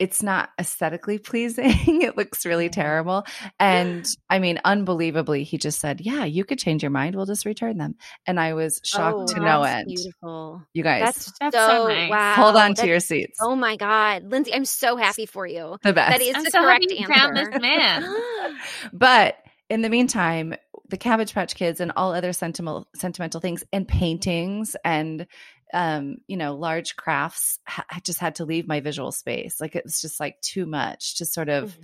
it's 0.00 0.22
not 0.22 0.48
aesthetically 0.58 1.18
pleasing. 1.18 1.66
it 2.02 2.16
looks 2.16 2.46
really 2.46 2.68
mm-hmm. 2.68 2.80
terrible. 2.80 3.24
And 3.60 4.06
I 4.30 4.38
mean, 4.38 4.58
unbelievably, 4.64 5.44
he 5.44 5.58
just 5.58 5.78
said, 5.78 6.00
Yeah, 6.00 6.24
you 6.24 6.44
could 6.44 6.58
change 6.58 6.82
your 6.82 6.90
mind. 6.90 7.14
We'll 7.14 7.26
just 7.26 7.44
return 7.44 7.76
them. 7.76 7.96
And 8.26 8.40
I 8.40 8.54
was 8.54 8.80
shocked 8.82 9.18
Oh, 9.30 9.34
to 9.34 9.40
no 9.40 9.62
that's 9.62 9.80
end. 9.80 9.86
Beautiful. 9.88 10.62
You 10.72 10.82
guys, 10.82 11.02
That's, 11.02 11.32
That's 11.38 11.54
so, 11.54 11.68
so 11.68 11.88
nice. 11.88 12.10
wow. 12.10 12.34
hold 12.34 12.56
on 12.56 12.74
to 12.76 12.86
your 12.86 12.98
seats. 12.98 13.38
Oh 13.42 13.54
my 13.54 13.76
God, 13.76 14.24
Lindsey, 14.24 14.54
I'm 14.54 14.64
so 14.64 14.96
happy 14.96 15.26
for 15.26 15.46
you. 15.46 15.76
the 15.82 15.92
best. 15.92 16.18
That 16.18 16.22
is 16.22 16.34
I'm 16.34 16.44
the 16.44 16.50
so 16.50 16.62
correct 16.62 16.90
happy 16.90 16.98
answer. 16.98 17.14
found 17.14 17.36
this 17.36 17.60
man. 17.60 18.16
but 18.94 19.36
in 19.68 19.82
the 19.82 19.90
meantime, 19.90 20.54
the 20.88 20.96
Cabbage 20.96 21.34
Patch 21.34 21.54
Kids 21.54 21.80
and 21.80 21.92
all 21.94 22.12
other 22.12 22.32
sentimental 22.32 22.88
sentimental 22.96 23.40
things 23.40 23.64
and 23.72 23.86
paintings 23.86 24.76
and 24.82 25.26
um, 25.72 26.16
you 26.26 26.36
know, 26.36 26.54
large 26.56 26.96
crafts, 26.96 27.58
I 27.66 28.00
just 28.04 28.18
had 28.18 28.36
to 28.36 28.44
leave 28.44 28.66
my 28.68 28.80
visual 28.80 29.12
space. 29.12 29.60
Like 29.60 29.76
it 29.76 29.84
was 29.84 30.00
just 30.00 30.20
like 30.20 30.40
too 30.40 30.66
much 30.66 31.16
to 31.18 31.24
sort 31.24 31.48
of 31.48 31.76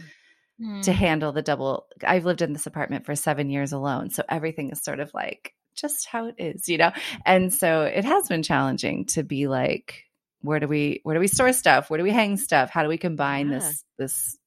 Mhm. 0.60 0.82
to 0.84 0.90
Mm. 0.90 0.94
handle 0.94 1.32
the 1.32 1.42
double. 1.42 1.86
I've 2.02 2.24
lived 2.24 2.40
in 2.42 2.52
this 2.54 2.66
apartment 2.66 3.04
for 3.04 3.14
seven 3.14 3.50
years 3.50 3.72
alone, 3.72 4.10
so 4.10 4.22
everything 4.28 4.70
is 4.70 4.82
sort 4.82 5.00
of 5.00 5.12
like 5.14 5.52
just 5.74 6.06
how 6.06 6.26
it 6.28 6.34
is, 6.38 6.68
you 6.68 6.78
know. 6.78 6.92
And 7.26 7.52
so 7.52 7.82
it 7.82 8.04
has 8.06 8.26
been 8.28 8.42
challenging 8.42 9.04
to 9.06 9.22
be 9.22 9.46
like, 9.48 10.04
where 10.40 10.58
do 10.58 10.66
we 10.66 11.00
where 11.02 11.14
do 11.14 11.20
we 11.20 11.28
store 11.28 11.52
stuff? 11.52 11.90
Where 11.90 11.98
do 11.98 12.04
we 12.04 12.10
hang 12.10 12.38
stuff? 12.38 12.70
How 12.70 12.82
do 12.82 12.88
we 12.88 12.96
combine 12.98 13.50
Yeah. 13.50 13.58
this 13.58 13.84
this 13.98 14.38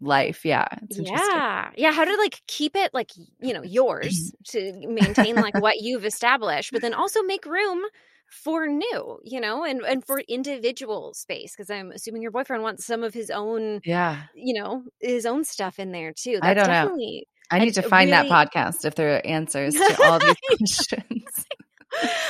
life? 0.00 0.44
Yeah, 0.44 0.66
it's 0.82 0.98
interesting. 0.98 1.28
Yeah. 1.36 1.70
Yeah. 1.76 1.92
How 1.92 2.04
to 2.04 2.16
like 2.16 2.40
keep 2.46 2.74
it 2.76 2.94
like, 2.94 3.10
you 3.40 3.52
know, 3.52 3.62
yours 3.62 4.32
to 4.48 4.72
maintain 4.88 5.34
like 5.36 5.60
what 5.60 5.80
you've 5.80 6.04
established, 6.06 6.72
but 6.72 6.80
then 6.82 6.94
also 6.94 7.22
make 7.22 7.44
room 7.44 7.82
for 8.30 8.66
new, 8.68 9.18
you 9.24 9.40
know, 9.40 9.64
and, 9.64 9.82
and 9.82 10.04
for 10.06 10.20
individual 10.28 11.12
space. 11.14 11.54
Cause 11.56 11.68
I'm 11.68 11.90
assuming 11.90 12.22
your 12.22 12.30
boyfriend 12.30 12.62
wants 12.62 12.86
some 12.86 13.02
of 13.02 13.12
his 13.12 13.30
own, 13.30 13.80
Yeah. 13.84 14.22
you 14.34 14.54
know, 14.60 14.84
his 15.00 15.26
own 15.26 15.44
stuff 15.44 15.78
in 15.78 15.92
there 15.92 16.12
too. 16.12 16.38
That's 16.40 16.46
I 16.46 16.54
don't 16.54 16.96
know. 16.96 17.20
I 17.50 17.58
need 17.58 17.74
to 17.74 17.82
find 17.82 18.10
really- 18.10 18.28
that 18.28 18.48
podcast 18.48 18.84
if 18.84 18.94
there 18.94 19.16
are 19.16 19.26
answers 19.26 19.74
to 19.74 19.96
all 20.04 20.18
these 20.20 20.36
questions. 20.58 21.44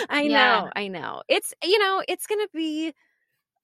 I 0.08 0.22
Yeah. 0.22 0.60
know, 0.62 0.70
I 0.74 0.88
know. 0.88 1.22
It's, 1.28 1.52
you 1.62 1.78
know, 1.78 2.02
it's 2.08 2.26
going 2.26 2.40
to 2.40 2.48
be 2.54 2.94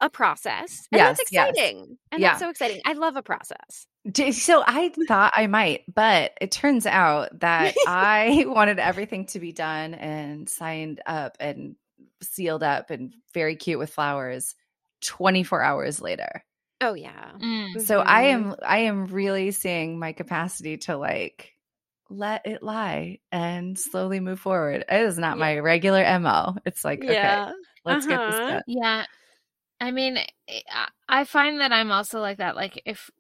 a 0.03 0.11
process. 0.11 0.87
And 0.93 0.99
Yes, 0.99 1.17
that's 1.17 1.33
yes. 1.33 1.49
exciting. 1.49 1.97
And 2.13 2.21
Yeah. 2.21 2.29
that's 2.33 2.41
so 2.41 2.51
exciting. 2.51 2.83
I 2.85 2.93
love 2.93 3.17
a 3.17 3.23
process. 3.23 3.87
So 4.33 4.63
I 4.67 4.93
thought 5.09 5.33
I 5.35 5.47
might, 5.47 5.83
but 5.93 6.33
it 6.41 6.51
turns 6.53 6.85
out 6.87 7.41
that 7.41 7.75
I 7.89 8.45
wanted 8.47 8.79
everything 8.79 9.25
to 9.29 9.41
be 9.41 9.53
done 9.53 9.95
and 9.95 10.49
signed 10.51 11.01
up 11.07 11.39
and 11.41 11.77
sealed 12.23 12.63
up 12.63 12.91
and 12.91 13.15
very 13.35 13.57
cute 13.57 13.79
with 13.79 13.93
flowers 13.93 14.55
24 15.03 15.63
hours 15.63 16.01
later. 16.01 16.45
Oh, 16.81 16.95
yeah. 16.95 17.33
Mm. 17.41 17.81
So 17.81 18.01
I 18.01 18.25
Mhm. 18.25 18.33
am 18.33 18.57
I 18.63 18.79
am 18.81 19.07
really 19.07 19.51
seeing 19.51 19.99
my 19.99 20.13
capacity 20.13 20.77
to 20.79 20.97
like 20.97 21.55
let 22.11 22.47
it 22.47 22.63
lie 22.63 23.19
and 23.33 23.79
slowly 23.79 24.21
move 24.21 24.41
forward. 24.41 24.85
It 24.89 25.03
is 25.03 25.19
not 25.19 25.39
Yeah. 25.39 25.41
my 25.41 25.59
regular 25.59 26.03
MO. 26.03 26.57
It's 26.65 26.85
like, 26.85 27.05
okay, 27.11 27.15
Yeah. 27.15 27.53
let's 27.85 28.07
get 28.07 28.25
this 28.27 28.37
Uh-huh. 28.37 28.47
done. 28.49 28.63
Yeah. 28.67 29.07
I 29.81 29.91
mean, 29.93 30.19
I- 30.49 30.89
I 31.09 31.25
find 31.25 31.61
that 31.61 31.73
I'm 31.73 31.93
also 31.93 32.21
like 32.21 32.39
that. 32.39 32.57
Like, 32.57 32.83
if 32.87 33.11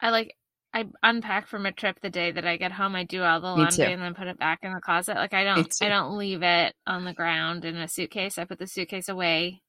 I 0.00 0.10
like, 0.10 0.36
I 0.74 0.86
unpack 1.02 1.46
from 1.46 1.64
a 1.66 1.72
trip 1.72 1.98
the 2.02 2.10
day 2.10 2.30
that 2.30 2.46
I 2.46 2.56
get 2.58 2.72
home, 2.72 2.94
I 2.94 3.04
do 3.04 3.22
all 3.22 3.40
the 3.40 3.46
laundry 3.48 3.92
and 3.92 4.02
then 4.02 4.14
put 4.14 4.26
it 4.26 4.38
back 4.38 4.58
in 4.62 4.72
the 4.72 4.80
closet. 4.80 5.16
Like, 5.16 5.32
I 5.34 5.42
don't. 5.42 5.72
I 5.82 5.88
don't 5.88 6.16
leave 6.18 6.42
it 6.42 6.74
on 6.86 7.04
the 7.04 7.14
ground 7.14 7.64
in 7.64 7.76
a 7.76 7.88
suitcase. 7.88 8.36
I 8.38 8.44
put 8.44 8.58
the 8.58 8.66
suitcase 8.66 9.08
away 9.08 9.62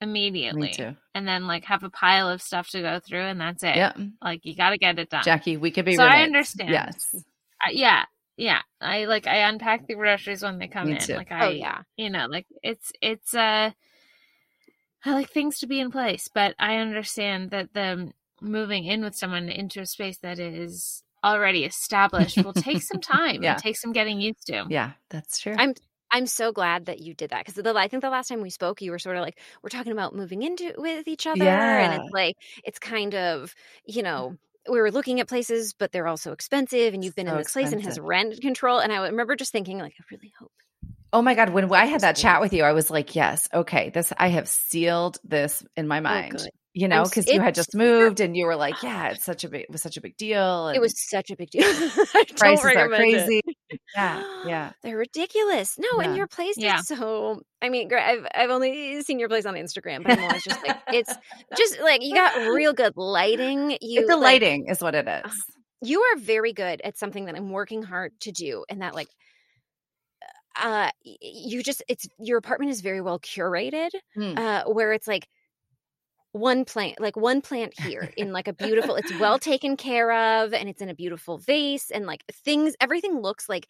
immediately 0.00 0.68
Me 0.68 0.72
too. 0.72 0.94
and 1.14 1.26
then 1.26 1.46
like 1.46 1.64
have 1.64 1.82
a 1.82 1.88
pile 1.90 2.28
of 2.28 2.42
stuff 2.42 2.68
to 2.70 2.82
go 2.82 3.00
through 3.00 3.22
and 3.22 3.40
that's 3.40 3.62
it. 3.62 3.76
Yeah. 3.76 3.92
Like, 4.22 4.44
you 4.44 4.54
got 4.54 4.70
to 4.70 4.78
get 4.78 4.98
it 4.98 5.08
done. 5.10 5.22
Jackie, 5.24 5.56
we 5.56 5.70
could 5.70 5.84
be 5.86 5.96
So 5.96 6.04
I 6.04 6.22
understand. 6.22 6.70
Yes. 6.70 7.14
Uh, 7.14 7.70
yeah. 7.70 8.04
Yeah. 8.36 8.60
I 8.80 9.04
like, 9.06 9.26
I 9.26 9.48
unpack 9.48 9.86
the 9.86 9.94
groceries 9.94 10.42
when 10.42 10.58
they 10.58 10.68
come 10.68 10.88
Me 10.88 10.92
in. 10.94 10.98
too. 11.00 11.14
Like, 11.16 11.32
I, 11.32 11.46
Oh, 11.46 11.50
yeah. 11.50 11.82
you 11.96 12.10
know 12.10 12.26
like 12.28 12.46
it's 12.62 12.92
it's 13.00 13.32
uh 13.34 13.70
i 15.04 15.12
like 15.12 15.30
things 15.30 15.60
to 15.60 15.66
be 15.66 15.80
in 15.80 15.90
place 15.90 16.28
but 16.34 16.54
i 16.58 16.76
understand 16.76 17.50
that 17.52 17.72
the 17.72 18.10
moving 18.46 18.84
in 18.84 19.02
with 19.02 19.14
someone 19.14 19.48
into 19.48 19.80
a 19.80 19.86
space 19.86 20.18
that 20.18 20.38
is 20.38 21.02
already 21.24 21.64
established 21.64 22.42
will 22.42 22.52
take 22.52 22.82
some 22.82 23.00
time 23.00 23.42
Yeah. 23.42 23.52
and 23.52 23.62
take 23.62 23.76
some 23.76 23.92
getting 23.92 24.20
used 24.20 24.46
to 24.46 24.66
Yeah, 24.68 24.92
that's 25.10 25.38
true. 25.38 25.54
I'm 25.56 25.74
I'm 26.10 26.26
so 26.26 26.52
glad 26.52 26.86
that 26.86 27.00
you 27.00 27.14
did 27.14 27.30
that 27.30 27.44
because 27.44 27.58
I 27.76 27.88
think 27.88 28.02
the 28.02 28.10
last 28.10 28.28
time 28.28 28.40
we 28.40 28.50
spoke, 28.50 28.80
you 28.80 28.92
were 28.92 28.98
sort 28.98 29.16
of 29.16 29.22
like 29.22 29.38
we're 29.62 29.70
talking 29.70 29.92
about 29.92 30.14
moving 30.14 30.42
into 30.42 30.72
with 30.78 31.08
each 31.08 31.26
other, 31.26 31.42
and 31.42 32.00
it's 32.00 32.12
like 32.12 32.36
it's 32.64 32.78
kind 32.78 33.14
of 33.14 33.54
you 33.86 34.04
know 34.04 34.32
mm-hmm. 34.32 34.72
we 34.72 34.80
were 34.80 34.92
looking 34.92 35.18
at 35.18 35.28
places, 35.28 35.74
but 35.76 35.90
they're 35.90 36.06
also 36.06 36.30
expensive, 36.30 36.94
and 36.94 37.04
you've 37.04 37.16
been 37.16 37.26
in 37.26 37.34
So 37.34 37.38
this 37.38 37.52
place 37.52 37.72
and 37.72 37.82
has 37.82 37.98
rent 37.98 38.40
control. 38.40 38.78
And 38.78 38.92
I 38.92 39.08
remember 39.08 39.34
just 39.34 39.50
thinking 39.50 39.78
like 39.78 39.94
I 39.98 40.04
really 40.12 40.32
hope. 40.38 40.52
Oh 41.12 41.22
my 41.22 41.34
God. 41.34 41.50
When 41.50 41.72
I 41.72 41.86
had 41.86 42.02
that 42.02 42.16
chat 42.16 42.40
with 42.40 42.52
you, 42.52 42.62
I 42.62 42.72
was 42.72 42.90
like, 42.90 43.14
yes, 43.14 43.48
okay, 43.54 43.90
this, 43.90 44.12
I 44.18 44.28
have 44.28 44.48
sealed 44.48 45.18
this 45.24 45.64
in 45.76 45.88
my 45.88 45.98
oh, 45.98 46.02
mind, 46.02 46.34
Oh, 46.34 46.38
good. 46.38 46.50
You 46.78 46.88
know, 46.88 47.04
because 47.04 47.26
you 47.26 47.40
had 47.40 47.54
just 47.54 47.74
moved 47.74 48.20
and 48.20 48.36
you 48.36 48.44
were 48.44 48.54
like, 48.54 48.82
yeah, 48.82 49.08
it's 49.08 49.24
such 49.24 49.44
a 49.44 49.48
big, 49.48 49.62
it 49.62 49.70
was 49.70 49.80
such 49.80 49.96
a 49.96 50.00
big 50.02 50.14
deal. 50.18 50.68
It 50.68 50.78
was 50.78 50.92
such 51.08 51.30
a 51.30 51.36
big 51.36 51.48
deal. 51.48 51.62
Prices 52.36 52.64
are 52.64 52.66
recommend 52.66 52.92
it. 52.94 52.96
crazy. 52.96 53.40
Yeah. 53.94 54.22
Yeah. 54.46 54.72
They're 54.82 54.98
ridiculous. 54.98 55.78
No, 55.78 56.00
and 56.00 56.14
your 56.16 56.26
place 56.26 56.56
Yeah. 56.58 56.80
is 56.80 56.86
so. 56.86 57.40
I 57.62 57.70
mean, 57.70 57.88
I've 57.94 58.26
I've 58.34 58.50
only 58.50 59.02
seen 59.02 59.18
your 59.18 59.30
place 59.30 59.46
on 59.46 59.54
Instagram, 59.54 60.02
but 60.02 60.12
I'm 60.18 60.24
always 60.24 60.44
just 60.44 60.62
like 60.66 60.76
it's 60.92 61.12
just 61.56 61.80
like 61.80 62.02
you 62.04 62.14
got 62.14 62.36
real 62.52 62.74
good 62.74 62.92
lighting. 62.96 63.70
You 63.80 64.00
It's 64.02 64.10
the 64.10 64.16
like, 64.16 64.42
lighting 64.42 64.66
is 64.68 64.82
what 64.82 64.94
it 64.94 65.08
is. 65.08 65.32
you 65.82 66.00
are 66.02 66.18
very 66.18 66.52
good 66.52 66.82
at 66.84 66.98
something 66.98 67.24
that 67.24 67.36
I'm 67.36 67.50
working 67.50 67.82
hard 67.82 68.12
to 68.20 68.32
do, 68.32 68.66
and 68.68 68.82
that 68.82 68.94
like 68.94 69.08
uh 70.62 70.90
you 71.02 71.62
just 71.62 71.82
it's 71.88 72.06
your 72.18 72.38
apartment 72.38 72.70
is 72.70 72.80
very 72.80 73.00
well 73.00 73.18
curated 73.18 73.90
Mm. 74.16 74.38
uh 74.38 74.64
where 74.64 74.92
it's 74.92 75.06
like 75.06 75.26
one 76.36 76.64
plant 76.64 77.00
like 77.00 77.16
one 77.16 77.40
plant 77.40 77.78
here 77.80 78.12
in 78.16 78.32
like 78.32 78.46
a 78.46 78.52
beautiful 78.52 78.94
it's 78.94 79.18
well 79.18 79.38
taken 79.52 79.76
care 79.76 80.12
of 80.12 80.52
and 80.52 80.68
it's 80.68 80.82
in 80.82 80.88
a 80.88 80.94
beautiful 80.94 81.38
vase 81.38 81.90
and 81.90 82.06
like 82.06 82.24
things 82.30 82.74
everything 82.80 83.20
looks 83.20 83.48
like 83.48 83.68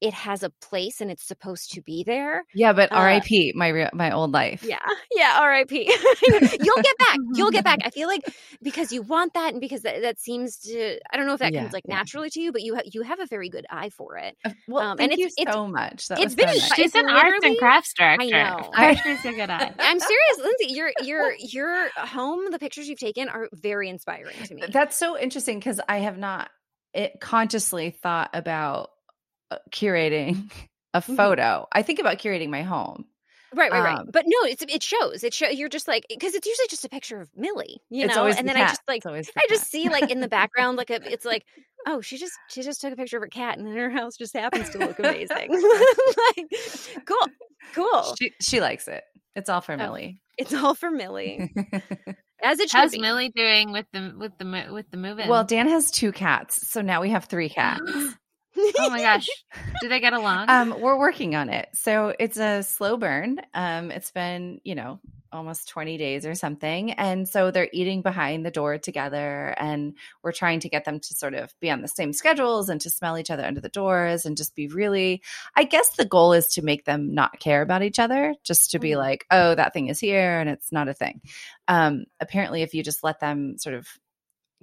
it 0.00 0.14
has 0.14 0.42
a 0.42 0.50
place 0.62 1.00
and 1.00 1.10
it's 1.10 1.24
supposed 1.26 1.72
to 1.72 1.82
be 1.82 2.04
there 2.04 2.44
Yeah. 2.54 2.72
But 2.72 2.92
uh, 2.92 3.02
RIP, 3.02 3.54
my, 3.56 3.68
real 3.68 3.88
my 3.92 4.10
old 4.12 4.32
life. 4.32 4.62
yeah 4.62 4.78
yeah 5.14 5.44
rip 5.44 5.70
you'll 5.72 5.88
get 5.88 6.98
back 6.98 7.18
you'll 7.34 7.50
get 7.50 7.64
back 7.64 7.78
i 7.84 7.90
feel 7.90 8.08
like 8.08 8.22
because 8.62 8.92
you 8.92 9.02
want 9.02 9.34
that 9.34 9.52
and 9.52 9.60
because 9.60 9.82
that, 9.82 10.02
that 10.02 10.18
seems 10.20 10.58
to 10.58 10.98
i 11.12 11.16
don't 11.16 11.26
know 11.26 11.32
if 11.34 11.40
that 11.40 11.52
Yeah, 11.52 11.60
comes 11.62 11.72
like 11.72 11.84
yeah. 11.88 11.96
naturally 11.96 12.30
to 12.30 12.40
you 12.40 12.52
but 12.52 12.62
you 12.62 12.74
ha- 12.76 12.82
you 12.92 13.02
have 13.02 13.20
a 13.20 13.26
very 13.26 13.48
good 13.48 13.66
eye 13.70 13.90
for 13.90 14.16
it 14.16 14.36
Uh, 14.44 14.50
Well, 14.68 14.82
Um, 14.92 14.96
thank 14.98 15.12
and 15.12 15.18
you 15.20 15.26
it's- 15.26 15.34
it's- 15.38 15.54
so 15.54 15.66
much. 15.66 16.08
That 16.08 16.18
it's 16.20 16.26
was 16.26 16.34
been 16.36 16.48
so 16.48 16.52
nice. 16.54 16.64
it's 16.66 16.74
she's 16.76 16.94
an 16.94 17.08
arts 17.08 17.44
and 17.44 17.58
crafts 17.58 17.92
director 17.94 18.36
I 18.36 18.48
know. 18.48 18.90
of 18.90 18.98
she's 19.02 19.24
a 19.24 19.32
good 19.32 19.50
eye 19.50 19.72
i'm 19.78 19.98
serious 20.00 20.38
lindsey 20.38 20.74
your 20.74 20.90
your 21.02 21.32
your 21.38 21.88
home 21.96 22.50
the 22.50 22.58
pictures 22.58 22.88
you've 22.88 22.98
taken 22.98 23.28
are 23.28 23.48
very 23.52 23.88
inspiring 23.88 24.36
to 24.44 24.54
me 24.54 24.62
That's 24.70 24.96
so 24.96 25.18
interesting 25.18 25.58
because 25.58 25.80
I 25.88 25.98
have 25.98 26.18
not 26.18 26.50
it 26.94 27.20
consciously 27.20 27.90
thought 27.90 28.30
about 28.32 28.90
curating 29.70 30.50
a 30.94 31.00
Mhm. 31.00 31.16
photo. 31.16 31.66
I 31.72 31.82
think 31.82 31.98
about 31.98 32.18
curating 32.18 32.48
my 32.48 32.62
home, 32.62 33.06
Right, 33.54 33.70
right, 33.72 33.82
right. 33.82 33.98
Um, 33.98 34.10
But 34.12 34.24
no, 34.26 34.38
it's 34.48 34.62
it 34.68 34.82
shows. 34.82 35.24
It 35.24 35.32
show 35.32 35.48
you're 35.48 35.68
just 35.70 35.88
like 35.88 36.04
because 36.08 36.34
it's 36.34 36.46
usually 36.46 36.68
just 36.68 36.84
a 36.84 36.88
picture 36.90 37.20
of 37.20 37.30
Millie, 37.34 37.80
you 37.88 38.04
it's 38.04 38.14
know. 38.14 38.20
always 38.20 38.36
And 38.36 38.46
the 38.48 38.52
then 38.52 38.62
I 38.62 38.68
just 38.68 38.82
like 38.86 39.02
the 39.02 39.10
I 39.10 39.46
just 39.48 39.62
cat. 39.62 39.70
see 39.70 39.88
like 39.88 40.10
in 40.10 40.20
the 40.20 40.28
background 40.28 40.76
like 40.76 40.90
a 40.90 40.96
it's 41.10 41.24
like 41.24 41.44
oh 41.86 42.00
she 42.02 42.18
just 42.18 42.34
she 42.50 42.62
just 42.62 42.80
took 42.82 42.92
a 42.92 42.96
picture 42.96 43.16
of 43.16 43.22
her 43.22 43.28
cat 43.28 43.56
and 43.58 43.66
her 43.74 43.88
house 43.88 44.16
just 44.18 44.34
happens 44.36 44.68
to 44.70 44.78
look 44.78 44.98
amazing. 44.98 45.28
like 45.50 46.46
cool, 47.06 47.26
cool. 47.74 48.14
She 48.18 48.32
she 48.42 48.60
likes 48.60 48.86
it. 48.88 49.02
It's 49.34 49.48
all 49.48 49.60
for 49.62 49.72
Oh, 49.72 49.76
Millie. 49.76 50.20
It's 50.36 50.52
all 50.52 50.74
for 50.74 50.90
Millie, 50.90 51.50
as 52.42 52.60
it 52.60 52.68
should 52.70 52.78
How's 52.78 52.92
be. 52.92 52.98
Millie 53.00 53.30
doing 53.30 53.72
with 53.72 53.86
the 53.92 54.14
with 54.16 54.36
the 54.38 54.68
with 54.72 54.90
the 54.90 54.96
move 54.98 55.18
in? 55.20 55.28
well, 55.28 55.42
Dan 55.44 55.68
has 55.68 55.90
two 55.90 56.12
cats, 56.12 56.68
so 56.68 56.80
now 56.82 57.00
we 57.00 57.10
have 57.10 57.24
three 57.24 57.48
cats. 57.60 57.80
oh 58.78 58.90
my 58.90 59.00
gosh, 59.00 59.28
do 59.80 59.88
they 59.88 60.00
get 60.00 60.12
along? 60.12 60.46
Um, 60.48 60.80
we're 60.80 60.98
working 60.98 61.34
on 61.34 61.48
it. 61.48 61.68
So 61.74 62.14
it's 62.18 62.38
a 62.38 62.62
slow 62.62 62.96
burn. 62.96 63.40
Um, 63.54 63.90
it's 63.90 64.10
been, 64.10 64.60
you 64.64 64.74
know, 64.74 65.00
almost 65.30 65.68
20 65.68 65.98
days 65.98 66.24
or 66.24 66.34
something. 66.34 66.92
And 66.92 67.28
so 67.28 67.50
they're 67.50 67.68
eating 67.72 68.00
behind 68.00 68.46
the 68.46 68.50
door 68.50 68.78
together. 68.78 69.54
And 69.58 69.94
we're 70.22 70.32
trying 70.32 70.60
to 70.60 70.70
get 70.70 70.86
them 70.86 71.00
to 71.00 71.14
sort 71.14 71.34
of 71.34 71.52
be 71.60 71.70
on 71.70 71.82
the 71.82 71.88
same 71.88 72.12
schedules 72.14 72.68
and 72.70 72.80
to 72.80 72.90
smell 72.90 73.18
each 73.18 73.30
other 73.30 73.44
under 73.44 73.60
the 73.60 73.68
doors 73.68 74.24
and 74.24 74.38
just 74.38 74.56
be 74.56 74.68
really, 74.68 75.22
I 75.54 75.64
guess 75.64 75.90
the 75.96 76.06
goal 76.06 76.32
is 76.32 76.48
to 76.54 76.62
make 76.62 76.86
them 76.86 77.14
not 77.14 77.40
care 77.40 77.60
about 77.60 77.82
each 77.82 77.98
other, 77.98 78.34
just 78.42 78.70
to 78.70 78.78
be 78.78 78.92
Mhm. 78.92 78.96
like, 78.96 79.26
oh, 79.30 79.54
that 79.54 79.74
thing 79.74 79.88
is 79.88 80.00
here 80.00 80.40
and 80.40 80.48
it's 80.48 80.72
not 80.72 80.88
a 80.88 80.94
thing. 80.94 81.20
Um, 81.68 82.06
apparently, 82.20 82.62
if 82.62 82.72
you 82.72 82.82
just 82.82 83.04
let 83.04 83.20
them 83.20 83.58
sort 83.58 83.74
of 83.74 83.86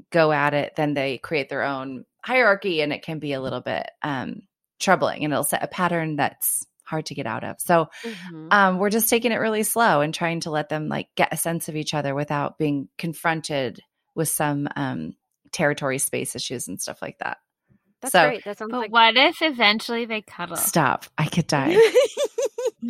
go 0.09 0.31
at 0.31 0.53
it, 0.53 0.73
then 0.75 0.93
they 0.93 1.19
create 1.19 1.47
their 1.47 1.63
own 1.63 2.05
hierarchy 2.25 2.81
and 2.81 2.91
it 2.91 3.03
can 3.03 3.19
be 3.19 3.33
a 3.33 3.41
little 3.41 3.61
bit 3.61 3.89
um, 4.01 4.41
troubling 4.79 5.23
and 5.23 5.31
it'll 5.31 5.43
set 5.43 5.63
a 5.63 5.67
pattern 5.67 6.15
that's 6.15 6.65
hard 6.83 7.05
to 7.07 7.15
get 7.15 7.25
out 7.27 7.43
of. 7.43 7.55
So 7.59 7.87
Mhm. 8.03 8.47
um, 8.53 8.77
we're 8.79 8.89
just 8.89 9.09
taking 9.09 9.31
it 9.31 9.37
really 9.37 9.63
slow 9.63 10.01
and 10.01 10.13
trying 10.13 10.41
to 10.41 10.51
let 10.51 10.69
them 10.69 10.87
like 10.87 11.07
get 11.15 11.33
a 11.33 11.37
sense 11.37 11.69
of 11.69 11.75
each 11.75 11.93
other 11.93 12.13
without 12.15 12.57
being 12.57 12.89
confronted 12.97 13.79
with 14.15 14.29
some 14.29 14.67
um, 14.75 15.13
territory 15.51 15.97
space 15.99 16.35
issues 16.35 16.67
and 16.67 16.81
stuff 16.81 17.01
like 17.01 17.17
that. 17.19 17.37
That's 18.01 18.11
so 18.11 18.27
great. 18.27 18.43
That 18.43 18.57
sounds 18.57 18.71
but 18.71 18.79
like 18.79 18.91
what 18.91 19.15
if 19.17 19.41
eventually 19.41 20.05
they 20.05 20.21
cuddle? 20.21 20.57
stop. 20.57 21.05
I 21.17 21.25
could 21.27 21.47
die. 21.47 21.75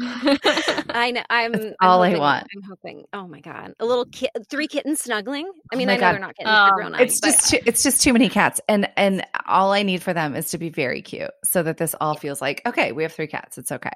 I 0.01 1.11
know. 1.13 1.23
I'm 1.29 1.51
That's 1.51 1.65
I'm 1.65 1.89
all 1.89 2.03
I 2.03 2.15
want. 2.15 2.47
I'm 2.55 2.61
hoping. 2.63 3.05
Oh 3.13 3.27
my 3.27 3.39
god, 3.41 3.73
a 3.79 3.85
little 3.85 4.05
kit, 4.05 4.31
three 4.49 4.67
kittens 4.67 5.01
snuggling. 5.01 5.45
I 5.71 5.75
Oh 5.75 5.77
mean, 5.77 5.87
my 5.87 5.93
I 5.93 5.95
know 5.97 6.01
God. 6.01 6.11
they're 6.13 6.19
not 6.21 6.35
kittens; 6.35 6.55
Oh, 6.57 6.65
they're 6.65 6.75
grown 6.75 6.95
up. 6.95 7.01
it's 7.01 7.19
but- 7.19 7.27
just 7.27 7.49
too, 7.49 7.57
it's 7.65 7.83
just 7.83 8.01
too 8.01 8.13
many 8.13 8.29
cats 8.29 8.59
and 8.67 8.89
and 8.97 9.25
all 9.47 9.71
i 9.73 9.83
need 9.83 10.01
for 10.01 10.11
them 10.13 10.35
is 10.35 10.49
to 10.49 10.57
be 10.57 10.69
very 10.69 11.01
cute 11.01 11.29
so 11.43 11.61
that 11.61 11.77
this 11.77 11.93
all 12.01 12.15
feels 12.15 12.41
like 12.41 12.61
okay 12.65 12.91
we 12.91 13.03
have 13.03 13.13
three 13.13 13.27
cats 13.27 13.57
it's 13.59 13.71
okay 13.71 13.91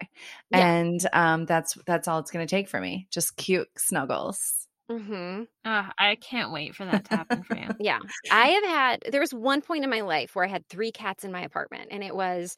Yeah. 0.51 0.67
and 0.67 1.07
um 1.13 1.45
that's 1.45 1.75
that's 1.87 2.07
all 2.07 2.19
it's 2.19 2.29
going 2.31 2.45
to 2.45 2.49
take 2.49 2.69
for 2.69 2.79
me 2.79 3.07
just 3.11 3.35
cute 3.37 3.67
snuggles 3.77 4.67
Mhm. 4.91 5.45
Oh, 5.65 5.87
I 5.99 6.15
can't 6.15 6.51
wait 6.51 6.73
for 6.75 6.83
that 6.85 7.05
to 7.05 7.15
happen 7.17 7.43
for 7.43 7.55
you. 7.55 7.67
Yeah, 7.79 7.99
I 8.31 8.47
have 8.47 8.63
had. 8.63 9.03
There 9.11 9.21
was 9.21 9.31
one 9.31 9.61
point 9.61 9.83
in 9.83 9.89
my 9.91 10.01
life 10.01 10.35
where 10.35 10.43
I 10.43 10.47
had 10.47 10.67
three 10.67 10.91
cats 10.91 11.23
in 11.23 11.31
my 11.31 11.41
apartment, 11.41 11.89
and 11.91 12.03
it 12.03 12.15
was 12.15 12.57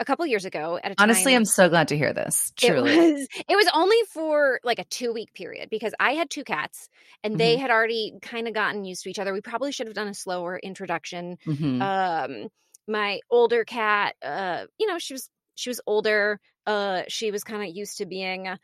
a 0.00 0.04
couple 0.04 0.26
years 0.26 0.44
ago. 0.46 0.80
At 0.82 0.92
a 0.92 0.96
honestly 0.98 1.34
i'm 1.34 1.44
so 1.44 1.68
glad 1.68 1.88
to 1.88 1.96
hear 1.96 2.12
this 2.12 2.52
It 2.62 2.74
truly 2.74 2.92
was 2.92 3.26
it 3.48 3.56
was 3.56 3.68
only 3.72 3.96
for 4.12 4.60
like 4.62 4.78
a 4.78 4.84
two 4.84 5.12
week 5.14 5.32
period 5.32 5.70
because 5.70 5.94
I 5.98 6.12
had 6.12 6.28
two 6.28 6.44
cats 6.44 6.88
and 7.24 7.38
they 7.38 7.56
Mm-hmm. 7.56 7.62
had 7.62 7.70
already 7.70 8.12
kind 8.20 8.46
of 8.46 8.52
gotten 8.54 8.84
used 8.84 9.02
to 9.04 9.10
each 9.10 9.18
other. 9.18 9.32
We 9.32 9.40
probably 9.40 9.72
should 9.72 9.86
have 9.86 9.94
done 9.96 10.08
a 10.08 10.14
slower 10.14 10.58
introduction. 10.58 11.38
Mhm. 11.46 11.80
Um 11.80 12.48
my 12.86 13.20
older 13.30 13.64
cat, 13.64 14.16
uh, 14.22 14.66
you 14.78 14.86
know, 14.88 14.98
she 14.98 15.14
was 15.14 15.30
she 15.54 15.70
was 15.70 15.80
older. 15.86 16.38
Uh 16.66 17.02
she 17.08 17.30
was 17.30 17.44
kind 17.44 17.62
of 17.62 17.74
used 17.74 17.96
to 17.98 18.06
being 18.06 18.46
uh, 18.46 18.56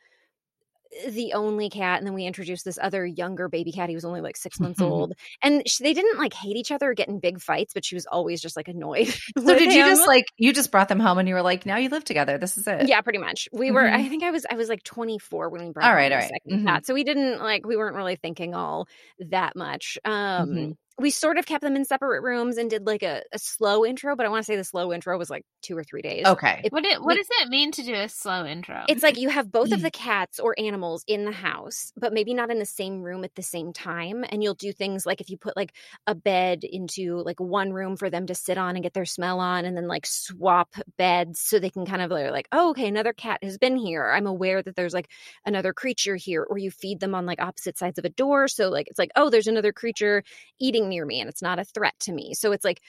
the 1.09 1.33
only 1.35 1.69
cat 1.71 1.99
and 1.99 2.07
then 2.07 2.15
we 2.15 2.25
introduced 2.27 2.65
this 2.65 2.79
other 2.81 3.05
younger 3.05 3.49
baby 3.49 3.73
cat 3.73 3.89
he 3.89 3.95
was 3.95 4.05
only 4.05 4.21
like 4.21 4.37
six 4.37 4.59
months 4.61 4.81
old 4.83 5.13
and 5.43 5.63
sh 5.69 5.79
they 5.79 5.93
didn't 5.93 6.19
like 6.19 6.33
hate 6.35 6.57
each 6.57 6.71
other 6.73 6.91
or 6.91 6.95
get 6.95 7.09
in 7.09 7.19
big 7.19 7.41
fights 7.41 7.75
but 7.75 7.85
she 7.85 7.95
was 7.95 8.07
always 8.07 8.41
just 8.41 8.57
like 8.57 8.69
annoyed 8.69 9.07
so 9.39 9.55
did 9.59 9.73
you 9.73 9.85
just 9.85 10.07
like 10.07 10.25
you 10.39 10.53
just 10.53 10.71
brought 10.71 10.89
them 10.89 11.01
home 11.01 11.19
and 11.19 11.29
you 11.29 11.35
were 11.35 11.43
like 11.43 11.67
now 11.67 11.77
you 11.77 11.89
live 11.89 12.05
together 12.05 12.39
this 12.39 12.57
is 12.57 12.67
it 12.67 12.89
yeah, 12.89 13.01
pretty 13.01 13.19
much. 13.19 13.49
We 13.53 13.71
were. 13.71 13.87
I 13.89 14.03
Mhm. 14.03 14.09
think 14.09 14.23
I 14.23 14.31
was. 14.31 14.47
I 14.51 14.55
was 14.55 14.69
like 14.69 14.83
24 14.83 15.49
when 15.49 15.67
we 15.67 15.73
brought 15.73 15.89
All 15.89 15.95
right, 15.95 16.13
all 16.13 16.19
right. 16.19 16.31
second 16.31 16.61
Mhm. 16.63 16.67
cat. 16.67 16.87
So 16.87 16.95
we 16.95 17.05
didn't 17.05 17.41
like. 17.41 17.67
We 17.67 17.77
weren't 17.77 17.97
really 17.97 18.17
thinking 18.17 18.55
all 18.55 18.87
that 19.31 19.57
much. 19.57 19.99
Um, 20.05 20.49
Mhm. 20.51 20.77
We 20.99 21.11
sort 21.11 21.37
of 21.39 21.45
kept 21.47 21.63
them 21.63 21.77
in 21.77 21.85
separate 21.85 22.23
rooms 22.23 22.57
and 22.57 22.71
did 22.71 22.87
like 22.87 23.03
a, 23.03 23.23
a 23.33 23.39
slow 23.39 23.85
intro. 23.85 24.17
But 24.17 24.25
I 24.27 24.29
want 24.31 24.41
to 24.45 24.45
say 24.51 24.57
the 24.57 24.65
slow 24.65 24.93
intro 24.93 25.19
was 25.19 25.29
like 25.29 25.45
two 25.63 25.77
or 25.77 25.85
three 25.85 26.01
days. 26.03 26.25
okay 26.27 26.63
It- 26.65 26.73
What 26.73 26.85
it, 26.87 27.01
what 27.03 27.09
we- 27.09 27.17
does 27.17 27.29
it 27.43 27.49
mean 27.49 27.71
to 27.73 27.83
do 27.83 27.95
a 27.95 28.09
slow 28.09 28.47
intro? 28.47 28.85
It's 28.89 29.03
like 29.03 29.19
you 29.19 29.29
have 29.29 29.53
both 29.53 29.73
of 29.73 29.81
Mm. 29.81 29.83
the 29.83 29.91
cats 29.91 30.41
or 30.41 30.55
animals 30.59 31.05
in 31.07 31.25
the 31.27 31.33
house, 31.33 31.93
but 31.97 32.13
maybe 32.15 32.33
not 32.35 32.51
in 32.51 32.59
the 32.59 32.65
same 32.67 33.03
room 33.03 33.25
at 33.25 33.35
the 33.35 33.43
same 33.43 33.73
time. 33.73 34.25
And 34.29 34.43
you'll 34.43 34.55
do 34.55 34.73
things 34.73 35.05
like 35.05 35.21
if 35.21 35.29
you 35.29 35.37
put 35.37 35.57
like 35.57 35.73
a 36.07 36.15
bed 36.15 36.65
into 36.65 37.19
like 37.23 37.41
one 37.41 37.73
room 37.73 37.97
for 37.97 38.09
them 38.09 38.27
to 38.29 38.35
sit 38.35 38.57
on 38.57 38.77
and 38.77 38.83
get 38.83 38.95
their 38.95 39.05
smell 39.05 39.39
on, 39.41 39.65
and 39.67 39.77
then 39.77 39.87
like 39.89 40.07
swap 40.07 40.75
beds 40.97 41.41
so 41.41 41.59
they 41.59 41.71
can 41.71 41.85
kind 41.85 42.01
of 42.03 42.11
like, 42.11 42.31
like, 42.31 42.49
oh, 42.53 42.71
okay, 42.71 42.89
another 42.89 43.13
cat 43.13 43.41
has 43.43 43.59
been 43.59 43.77
here. 43.77 44.07
I'm 44.11 44.27
aware 44.27 44.63
that 44.63 44.77
there's 44.77 44.95
like 44.95 45.11
another 45.45 45.73
creature 45.73 46.17
here. 46.17 46.43
Or 46.49 46.57
you 46.59 46.71
feed 46.71 47.01
them 47.01 47.15
on 47.15 47.27
like 47.27 47.41
opposite 47.43 47.77
sides 47.77 47.99
of 47.99 48.05
a 48.07 48.09
door. 48.09 48.49
So 48.49 48.71
like 48.71 48.87
it's 48.89 48.99
like, 48.99 49.11
oh, 49.17 49.29
there's 49.31 49.47
another 49.47 49.73
creature 49.73 50.23
eating 50.59 50.86
near 50.87 51.05
me 51.05 51.21
and 51.21 51.29
it's 51.29 51.43
not 51.43 51.59
a 51.59 51.65
threat 51.65 51.95
to 52.01 52.13
me. 52.13 52.35
So 52.35 52.53
it's 52.53 52.65
like 52.65 52.81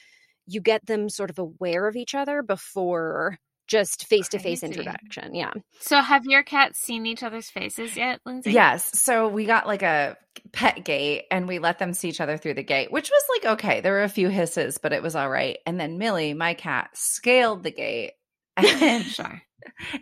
you 0.46 0.60
get 0.60 0.86
them 0.86 1.08
sort 1.08 1.30
of 1.30 1.38
aware 1.38 1.86
of 1.86 1.96
each 1.96 2.14
other 2.14 2.42
before 2.42 3.38
just 3.68 4.06
face 4.06 4.28
to 4.30 4.38
face 4.38 4.62
introduction. 4.62 5.34
Yeah. 5.34 5.52
so 5.78 6.00
have 6.00 6.24
your 6.24 6.42
cats 6.42 6.80
seen 6.80 7.04
each 7.06 7.22
other's 7.22 7.50
faces 7.50 7.96
yet, 7.96 8.20
Lindsey? 8.24 8.52
Yes. 8.52 8.98
So 8.98 9.28
we 9.28 9.44
got 9.44 9.66
like 9.66 9.82
a 9.82 10.16
pet 10.52 10.84
gate 10.84 11.24
and 11.30 11.46
we 11.46 11.58
let 11.58 11.78
them 11.78 11.92
see 11.92 12.08
each 12.08 12.20
other 12.20 12.38
through 12.38 12.54
the 12.54 12.62
gate, 12.62 12.90
which 12.90 13.10
was 13.10 13.22
like 13.36 13.52
okay. 13.58 13.80
There 13.80 13.92
were 13.92 14.02
a 14.02 14.08
few 14.08 14.28
hisses, 14.28 14.78
but 14.78 14.92
it 14.92 15.02
was 15.02 15.14
all 15.14 15.28
right. 15.28 15.58
And 15.66 15.78
then 15.78 15.98
Millie, 15.98 16.34
my 16.34 16.54
cat, 16.54 16.90
scaled 16.94 17.62
the 17.62 17.70
gate. 17.70 18.12
And, 18.58 19.04
Sure. 19.06 19.42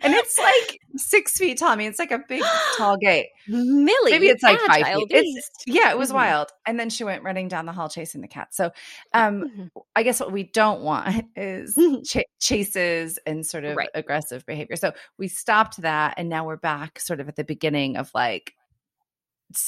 and 0.01 0.13
it's 0.13 0.37
like 0.37 0.79
six 0.95 1.37
feet 1.37 1.57
tall. 1.59 1.69
I 1.69 1.75
mean, 1.75 1.89
it's 1.89 1.99
like 1.99 2.11
a 2.11 2.19
big, 2.27 2.41
tall 2.77 2.97
gate. 2.97 3.27
Millie, 3.47 4.11
Maybe 4.11 4.27
it's 4.27 4.43
like 4.43 4.59
five 4.61 4.85
feet. 4.85 5.07
It's, 5.09 5.49
yeah, 5.65 5.91
it 5.91 5.97
was 5.97 6.11
Mhm. 6.11 6.15
wild. 6.15 6.47
And 6.65 6.79
then 6.79 6.89
she 6.89 7.03
went 7.03 7.23
running 7.23 7.47
down 7.47 7.65
the 7.65 7.71
hall 7.73 7.89
chasing 7.89 8.21
the 8.21 8.27
cat. 8.27 8.49
So, 8.53 8.71
um, 9.13 9.43
Mhm. 9.75 9.81
I 9.95 10.03
guess 10.03 10.19
what 10.19 10.31
we 10.31 10.43
don't 10.43 10.81
want 10.81 11.25
is 11.35 11.75
ch- 12.07 12.23
chases 12.39 13.19
and 13.25 13.45
sort 13.45 13.65
of 13.65 13.75
Right. 13.77 13.89
aggressive 13.93 14.45
behavior. 14.45 14.75
So 14.75 14.93
we 15.17 15.27
stopped 15.27 15.77
that, 15.81 16.13
and 16.17 16.29
now 16.29 16.45
we're 16.45 16.57
back 16.57 16.99
sort 16.99 17.19
of 17.19 17.27
at 17.27 17.35
the 17.35 17.43
beginning 17.43 17.97
of 17.97 18.09
like 18.13 18.53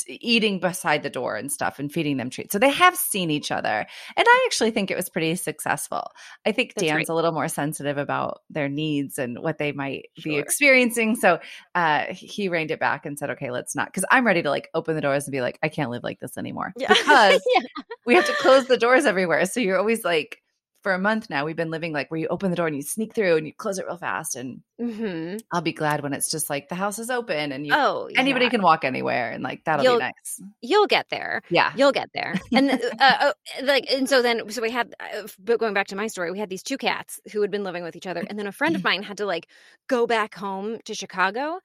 eating 0.07 0.59
beside 0.59 1.03
the 1.03 1.09
door 1.09 1.35
and 1.35 1.51
stuff 1.51 1.79
and 1.79 1.91
feeding 1.91 2.17
them 2.17 2.29
treats. 2.29 2.51
So 2.51 2.59
they 2.59 2.69
have 2.69 2.95
seen 2.95 3.31
each 3.31 3.51
other, 3.51 3.85
and 4.17 4.25
I 4.27 4.43
actually 4.45 4.71
think 4.71 4.91
it 4.91 4.97
was 4.97 5.09
pretty 5.09 5.35
successful. 5.35 6.11
I 6.45 6.51
think 6.51 6.73
That's 6.73 6.85
Dan's 6.87 6.95
great. 6.95 7.09
a 7.09 7.13
little 7.13 7.31
more 7.31 7.47
sensitive 7.47 7.97
about 7.97 8.41
their 8.49 8.67
needs 8.69 9.17
and 9.17 9.39
what 9.39 9.57
they 9.57 9.71
might 9.71 10.09
be 10.23 10.37
experiencing. 10.37 11.15
So 11.15 11.39
uh, 11.75 12.05
he 12.11 12.49
reined 12.49 12.71
it 12.71 12.79
back 12.79 13.05
and 13.05 13.17
said, 13.17 13.29
"Okay, 13.31 13.51
let's 13.51 13.75
not," 13.75 13.87
because 13.87 14.05
I'm 14.11 14.25
ready 14.25 14.41
to 14.43 14.49
like 14.49 14.69
open 14.73 14.95
the 14.95 15.01
doors 15.01 15.25
and 15.25 15.31
be 15.31 15.41
like, 15.41 15.59
"I 15.63 15.69
can't 15.69 15.89
live 15.91 16.03
like 16.03 16.19
this 16.19 16.37
anymore," 16.37 16.73
Yeah. 16.77 16.87
because 16.93 17.41
Yeah. 17.55 17.61
we 18.05 18.15
have 18.15 18.25
to 18.25 18.33
close 18.33 18.65
the 18.67 18.77
doors 18.77 19.05
everywhere. 19.05 19.45
So 19.45 19.59
you're 19.59 19.77
always 19.77 20.03
like, 20.03 20.41
for 20.81 20.93
a 20.93 20.99
month 20.99 21.29
now, 21.29 21.45
we've 21.45 21.55
been 21.55 21.69
living 21.71 21.91
like 21.91 22.09
where 22.09 22.19
you 22.19 22.27
open 22.29 22.49
the 22.51 22.55
door 22.55 22.67
and 22.67 22.75
you 22.75 22.81
sneak 22.81 23.13
through 23.13 23.35
and 23.37 23.45
you 23.45 23.53
close 23.53 23.79
it 23.79 23.85
real 23.85 23.97
fast. 23.97 24.35
And 24.35 24.61
Mhm. 24.79 25.41
I'll 25.51 25.61
be 25.61 25.73
glad 25.73 26.01
when 26.03 26.13
it's 26.13 26.29
just 26.31 26.49
like 26.49 26.69
the 26.69 26.75
house 26.75 26.99
is 26.99 27.09
open 27.09 27.51
and 27.51 27.67
you, 27.67 27.73
Oh, 27.75 28.09
anybody 28.15 28.49
can 28.49 28.61
walk 28.61 28.85
anywhere 28.85 29.31
and 29.31 29.43
like 29.43 29.63
that'll 29.65 29.83
You'll- 29.83 29.97
be 29.97 30.03
nice. 30.05 30.41
You'll 30.61 30.87
get 30.87 31.07
there. 31.09 31.41
Yeah. 31.49 31.73
You'll 31.75 31.91
get 31.91 32.09
there. 32.13 32.35
And 32.53 32.71
uh, 32.71 32.77
uh, 32.99 33.33
like, 33.63 33.91
and 33.91 34.07
so 34.07 34.21
then, 34.21 34.49
so 34.51 34.61
we 34.61 34.71
had, 34.71 34.95
uh, 34.99 35.27
but 35.37 35.59
going 35.59 35.73
back 35.73 35.87
to 35.87 35.95
my 35.97 36.07
story, 36.07 36.31
we 36.31 36.39
had 36.39 36.49
these 36.49 36.63
two 36.63 36.77
cats 36.77 37.19
who 37.33 37.41
had 37.41 37.51
been 37.51 37.63
living 37.65 37.83
with 37.83 37.95
each 37.97 38.07
other, 38.07 38.23
and 38.29 38.39
then 38.39 38.47
a 38.47 38.51
friend 38.53 38.75
of 38.75 38.83
mine 38.85 39.03
had 39.03 39.17
to 39.17 39.25
like 39.25 39.47
go 39.87 40.07
back 40.07 40.33
home 40.35 40.77
to 40.85 40.93
Chicago. 40.93 41.59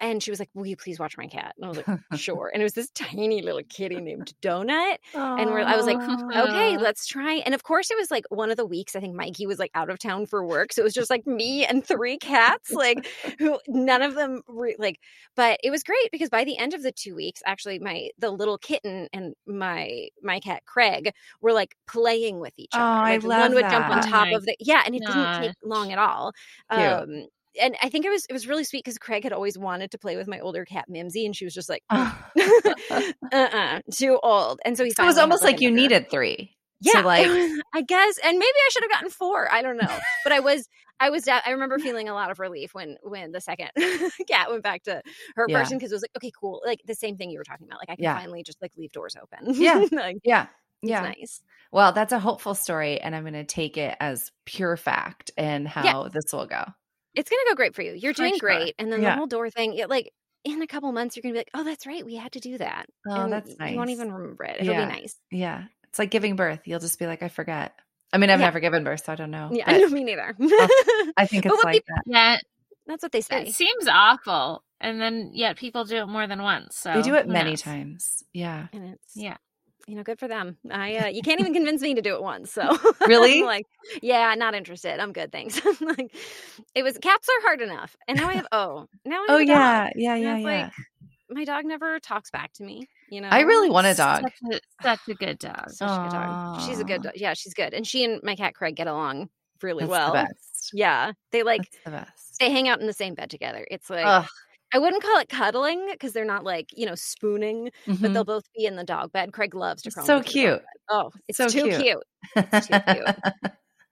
And 0.00 0.22
she 0.22 0.30
was 0.30 0.38
like, 0.40 0.50
Will 0.54 0.66
you 0.66 0.76
please 0.76 0.98
watch 0.98 1.16
my 1.18 1.26
cat? 1.26 1.54
And 1.56 1.64
I 1.64 1.68
was 1.68 1.76
like, 1.78 1.86
Sure. 2.14 2.50
And 2.52 2.62
it 2.62 2.64
was 2.64 2.74
this 2.74 2.90
tiny 2.94 3.42
little 3.42 3.62
kitty 3.68 4.00
named 4.00 4.32
Donut. 4.42 4.96
And 5.14 5.50
we're, 5.50 5.60
I 5.60 5.76
was 5.76 5.86
like, 5.86 6.00
okay, 6.34 6.76
let's 6.78 7.06
try. 7.06 7.34
And 7.44 7.54
of 7.54 7.62
course, 7.62 7.90
it 7.90 7.96
was 7.96 8.10
like 8.10 8.24
one 8.30 8.50
of 8.50 8.56
the 8.56 8.66
weeks. 8.66 8.96
I 8.96 9.00
think 9.00 9.14
Mikey 9.14 9.46
was 9.46 9.58
like 9.58 9.70
out 9.74 9.90
of 9.90 9.98
town 9.98 10.26
for 10.26 10.44
work, 10.44 10.72
so 10.72 10.82
it 10.82 10.84
was 10.84 10.94
just 10.94 11.10
like 11.10 11.26
me 11.26 11.64
and 11.64 11.84
three 11.86 12.18
cats, 12.18 12.72
like 12.72 13.06
who 13.38 13.58
none 13.68 14.02
of 14.02 14.14
them 14.14 14.42
re- 14.48 14.76
like. 14.78 14.98
But 15.36 15.60
it 15.62 15.70
was 15.70 15.82
great 15.82 16.10
because 16.12 16.28
by 16.30 16.44
the 16.44 16.58
end 16.58 16.74
of 16.74 16.82
the 16.82 16.92
two 16.92 17.14
weeks, 17.14 17.40
actually, 17.46 17.78
my 17.78 18.10
the 18.18 18.30
little 18.30 18.58
kitten 18.58 19.08
and 19.12 19.34
my 19.46 20.08
my 20.22 20.40
cat 20.40 20.64
Craig 20.66 21.12
were 21.40 21.52
like 21.52 21.76
playing 21.86 22.40
with 22.40 22.52
each 22.56 22.74
Oh, 22.74 22.78
other. 22.78 23.04
I 23.04 23.16
love 23.18 23.40
one 23.40 23.54
would 23.54 23.68
jump 23.68 23.88
on 23.88 24.00
that. 24.00 24.06
Oh 24.06 24.10
top 24.10 24.30
my 24.30 24.30
of 24.32 24.44
the 24.44 24.56
yeah, 24.60 24.82
and 24.86 24.94
it 24.94 25.04
didn't 25.04 25.32
take 25.32 25.52
long 25.62 25.92
at 25.92 25.98
all. 25.98 26.32
Cute. 26.70 26.80
Um, 26.82 27.26
and 27.60 27.76
I 27.82 27.88
think 27.88 28.04
it 28.04 28.10
was 28.10 28.26
it 28.28 28.32
was 28.32 28.46
really 28.46 28.64
sweet 28.64 28.84
because 28.84 28.98
Craig 28.98 29.24
had 29.24 29.32
always 29.32 29.56
wanted 29.58 29.90
to 29.92 29.98
play 29.98 30.16
with 30.16 30.28
my 30.28 30.40
older 30.40 30.64
cat 30.64 30.86
Mimsy, 30.88 31.24
and 31.26 31.34
she 31.34 31.44
was 31.44 31.54
just 31.54 31.68
like, 31.68 31.82
Oh. 31.90 32.18
uh-uh, 33.32 33.80
too 33.92 34.18
old. 34.22 34.60
And 34.64 34.76
so 34.76 34.84
he 34.84 34.90
So 34.90 35.02
it 35.02 35.06
was 35.06 35.18
almost 35.18 35.42
like 35.42 35.60
you 35.60 35.70
needed 35.70 36.10
three. 36.10 36.56
Yeah, 36.80 36.92
So 36.92 37.00
like 37.02 37.26
I 37.74 37.82
guess, 37.82 38.18
and 38.24 38.38
maybe 38.38 38.46
I 38.56 38.68
should 38.72 38.82
have 38.84 38.90
gotten 38.90 39.10
four. 39.10 39.50
I 39.52 39.62
don't 39.62 39.76
know, 39.76 39.98
but 40.24 40.32
I 40.32 40.40
was, 40.40 40.66
I 40.98 41.10
was, 41.10 41.28
I 41.28 41.50
remember 41.50 41.78
feeling 41.78 42.08
a 42.08 42.14
lot 42.14 42.30
of 42.30 42.38
relief 42.38 42.72
when, 42.74 42.96
when 43.02 43.32
the 43.32 43.40
second 43.40 43.68
cat 44.28 44.50
went 44.50 44.62
back 44.62 44.84
to 44.84 45.02
her 45.36 45.46
Yeah. 45.48 45.58
person 45.60 45.76
because 45.78 45.92
it 45.92 45.94
was 45.94 46.02
like, 46.02 46.10
okay, 46.16 46.30
cool, 46.40 46.62
like 46.64 46.80
the 46.86 46.94
same 46.94 47.16
thing 47.18 47.30
you 47.30 47.38
were 47.38 47.44
talking 47.44 47.66
about. 47.66 47.80
Like 47.80 47.90
I 47.90 47.96
can 47.96 48.04
Yeah. 48.04 48.18
finally 48.18 48.42
just 48.42 48.60
like 48.62 48.72
leave 48.78 48.92
doors 48.92 49.14
open. 49.20 49.54
Yeah. 49.60 49.84
like, 49.92 50.18
yeah. 50.24 50.44
it's 50.82 50.90
Yeah. 50.90 51.02
nice. 51.02 51.42
Well, 51.70 51.92
that's 51.92 52.12
a 52.14 52.18
hopeful 52.18 52.54
story 52.54 52.98
and 53.00 53.14
I'm 53.14 53.22
going 53.24 53.34
to 53.34 53.44
take 53.44 53.76
it 53.76 53.94
as 54.00 54.32
pure 54.46 54.76
fact 54.78 55.30
and 55.36 55.68
how 55.68 56.08
this 56.08 56.32
will 56.32 56.46
go. 56.46 56.64
It's 57.14 57.28
gonna 57.30 57.42
go 57.48 57.54
great 57.54 57.74
for 57.74 57.82
you. 57.82 57.92
You're 57.92 58.12
For 58.14 58.18
doing 58.22 58.32
sure. 58.34 58.48
great, 58.48 58.74
and 58.78 58.92
then 58.92 59.02
Yeah. 59.02 59.10
the 59.10 59.16
whole 59.16 59.26
door 59.26 59.50
thing, 59.50 59.74
it 59.76 59.88
like 59.90 60.12
in 60.44 60.62
a 60.62 60.66
couple 60.66 60.90
months, 60.92 61.16
you're 61.16 61.22
gonna 61.22 61.34
be 61.34 61.38
like, 61.38 61.50
oh, 61.54 61.64
that's 61.64 61.86
right, 61.86 62.04
we 62.04 62.14
had 62.16 62.32
to 62.32 62.40
do 62.40 62.56
that. 62.58 62.86
Oh, 63.08 63.22
and 63.24 63.32
that's 63.32 63.50
You 63.50 63.76
won't 63.76 63.90
even 63.90 64.10
remember 64.12 64.44
it. 64.44 64.56
It'll 64.60 64.72
Yeah. 64.74 64.86
be 64.86 64.92
nice. 65.00 65.16
Yeah. 65.30 65.64
It's 65.84 65.98
like 65.98 66.10
giving 66.10 66.36
birth. 66.36 66.60
You'll 66.66 66.80
just 66.80 66.98
be 66.98 67.06
like, 67.06 67.22
I 67.22 67.28
forget. 67.28 67.74
I 68.12 68.18
mean, 68.18 68.30
I've 68.30 68.40
Yeah. 68.40 68.46
never 68.46 68.60
given 68.60 68.82
birth, 68.84 69.04
so 69.04 69.12
I 69.12 69.16
don't 69.16 69.30
know. 69.30 69.50
Yeah, 69.52 69.64
but 69.66 69.74
I 69.74 69.78
know 69.78 69.88
me 69.88 70.04
neither. 70.04 70.34
I 71.16 71.26
think 71.26 71.44
But 71.44 71.52
it's 71.52 71.64
what 71.64 71.64
like 71.64 71.84
that. 71.86 72.02
Yeah, 72.06 72.36
That's 72.86 73.02
what 73.02 73.12
they 73.12 73.20
say. 73.20 73.42
it 73.48 73.54
seems 73.54 73.86
awful, 73.88 74.64
and 74.80 75.00
then 75.00 75.30
yet 75.34 75.56
people 75.58 75.84
do 75.84 75.96
it 75.96 76.06
more 76.06 76.26
than 76.26 76.42
once. 76.42 76.76
So 76.76 76.92
They 76.94 77.02
do 77.02 77.14
it 77.16 77.28
many 77.28 77.50
knows? 77.50 77.62
times. 77.62 78.24
Yeah. 78.32 78.68
and 78.72 78.94
it's 78.94 79.16
Yeah. 79.16 79.36
You 79.90 79.96
know, 79.96 80.04
good 80.04 80.20
for 80.20 80.28
them. 80.28 80.56
I 80.70 80.94
uh, 80.96 81.06
you 81.08 81.20
can't 81.20 81.40
even 81.40 81.52
convince 81.52 81.82
me 81.82 81.94
to 81.94 82.00
do 82.02 82.14
it 82.14 82.22
once. 82.22 82.52
So 82.52 82.78
Really? 83.08 83.40
I'm 83.40 83.46
like, 83.46 83.66
yeah, 84.02 84.32
not 84.36 84.54
interested. 84.54 85.00
I'm 85.00 85.12
good, 85.12 85.32
thanks. 85.32 85.60
like, 85.80 86.14
it 86.76 86.84
was 86.84 86.96
cats 86.98 87.28
are 87.28 87.42
hard 87.42 87.60
enough, 87.60 87.96
and 88.06 88.16
now 88.18 88.28
I 88.28 88.34
have 88.34 88.46
oh, 88.52 88.86
now 89.04 89.16
I 89.16 89.20
have 89.20 89.30
Oh, 89.30 89.36
a 89.36 89.38
dog. 89.40 89.48
yeah. 89.48 89.90
Yeah. 89.96 90.14
Yeah. 90.14 90.36
Yeah. 90.36 90.44
like, 90.64 90.72
my 91.28 91.44
dog 91.44 91.64
never 91.64 91.98
talks 91.98 92.30
back 92.30 92.52
to 92.54 92.62
me. 92.62 92.86
You 93.10 93.20
know, 93.20 93.28
I 93.30 93.40
really 93.40 93.68
want 93.70 93.88
a 93.88 93.94
dog. 93.94 94.22
Such 94.22 94.52
a, 94.52 94.60
such 94.82 95.00
a 95.08 95.14
good 95.14 95.38
dog. 95.40 95.70
Such 95.70 95.90
a 95.90 96.02
good 96.04 96.10
dog. 96.12 96.60
She's 96.62 96.78
a 96.78 96.84
good 96.84 97.02
dog. 97.02 97.12
Yeah, 97.16 97.34
she's 97.34 97.54
good, 97.54 97.74
and 97.74 97.84
she 97.84 98.04
and 98.04 98.20
my 98.22 98.36
cat 98.36 98.54
Craig 98.54 98.76
get 98.76 98.86
along 98.86 99.28
really 99.62 99.80
That's 99.80 99.90
well. 99.90 100.08
the 100.12 100.22
best. 100.28 100.70
Yeah, 100.72 101.12
they 101.32 101.42
like 101.42 101.62
That's 101.62 101.84
the 101.84 101.90
best. 101.90 102.38
they 102.38 102.50
hang 102.50 102.68
out 102.68 102.80
in 102.80 102.86
the 102.86 102.92
same 102.92 103.14
bed 103.14 103.28
together. 103.30 103.66
It's 103.70 103.90
like 103.90 104.06
Ugh. 104.06 104.26
I 104.72 104.78
wouldn't 104.78 105.02
call 105.02 105.18
it 105.20 105.28
cuddling 105.28 105.88
because 105.92 106.12
they're 106.12 106.24
not 106.24 106.44
like 106.44 106.68
you 106.76 106.86
know 106.86 106.94
spooning, 106.94 107.70
but 108.02 108.12
Mhm. 108.12 108.12
they'll 108.12 108.24
both 108.24 108.44
be 108.56 108.64
in 108.66 108.76
the 108.76 108.84
dog 108.84 109.12
bed. 109.12 109.32
Craig 109.32 109.54
loves 109.54 109.82
to 109.82 109.90
crawl. 109.92 110.10
So 110.10 110.20
into 110.20 110.30
the 110.30 110.38
dog 110.38 110.40
cute. 110.40 110.62
Oh, 110.90 111.10
it's 111.28 111.44
So 111.44 111.52
too 111.52 111.68
cute. 111.68 111.68
cute. 111.68 112.02
It's 112.48 112.60
too 112.60 112.76
cute. 112.88 113.10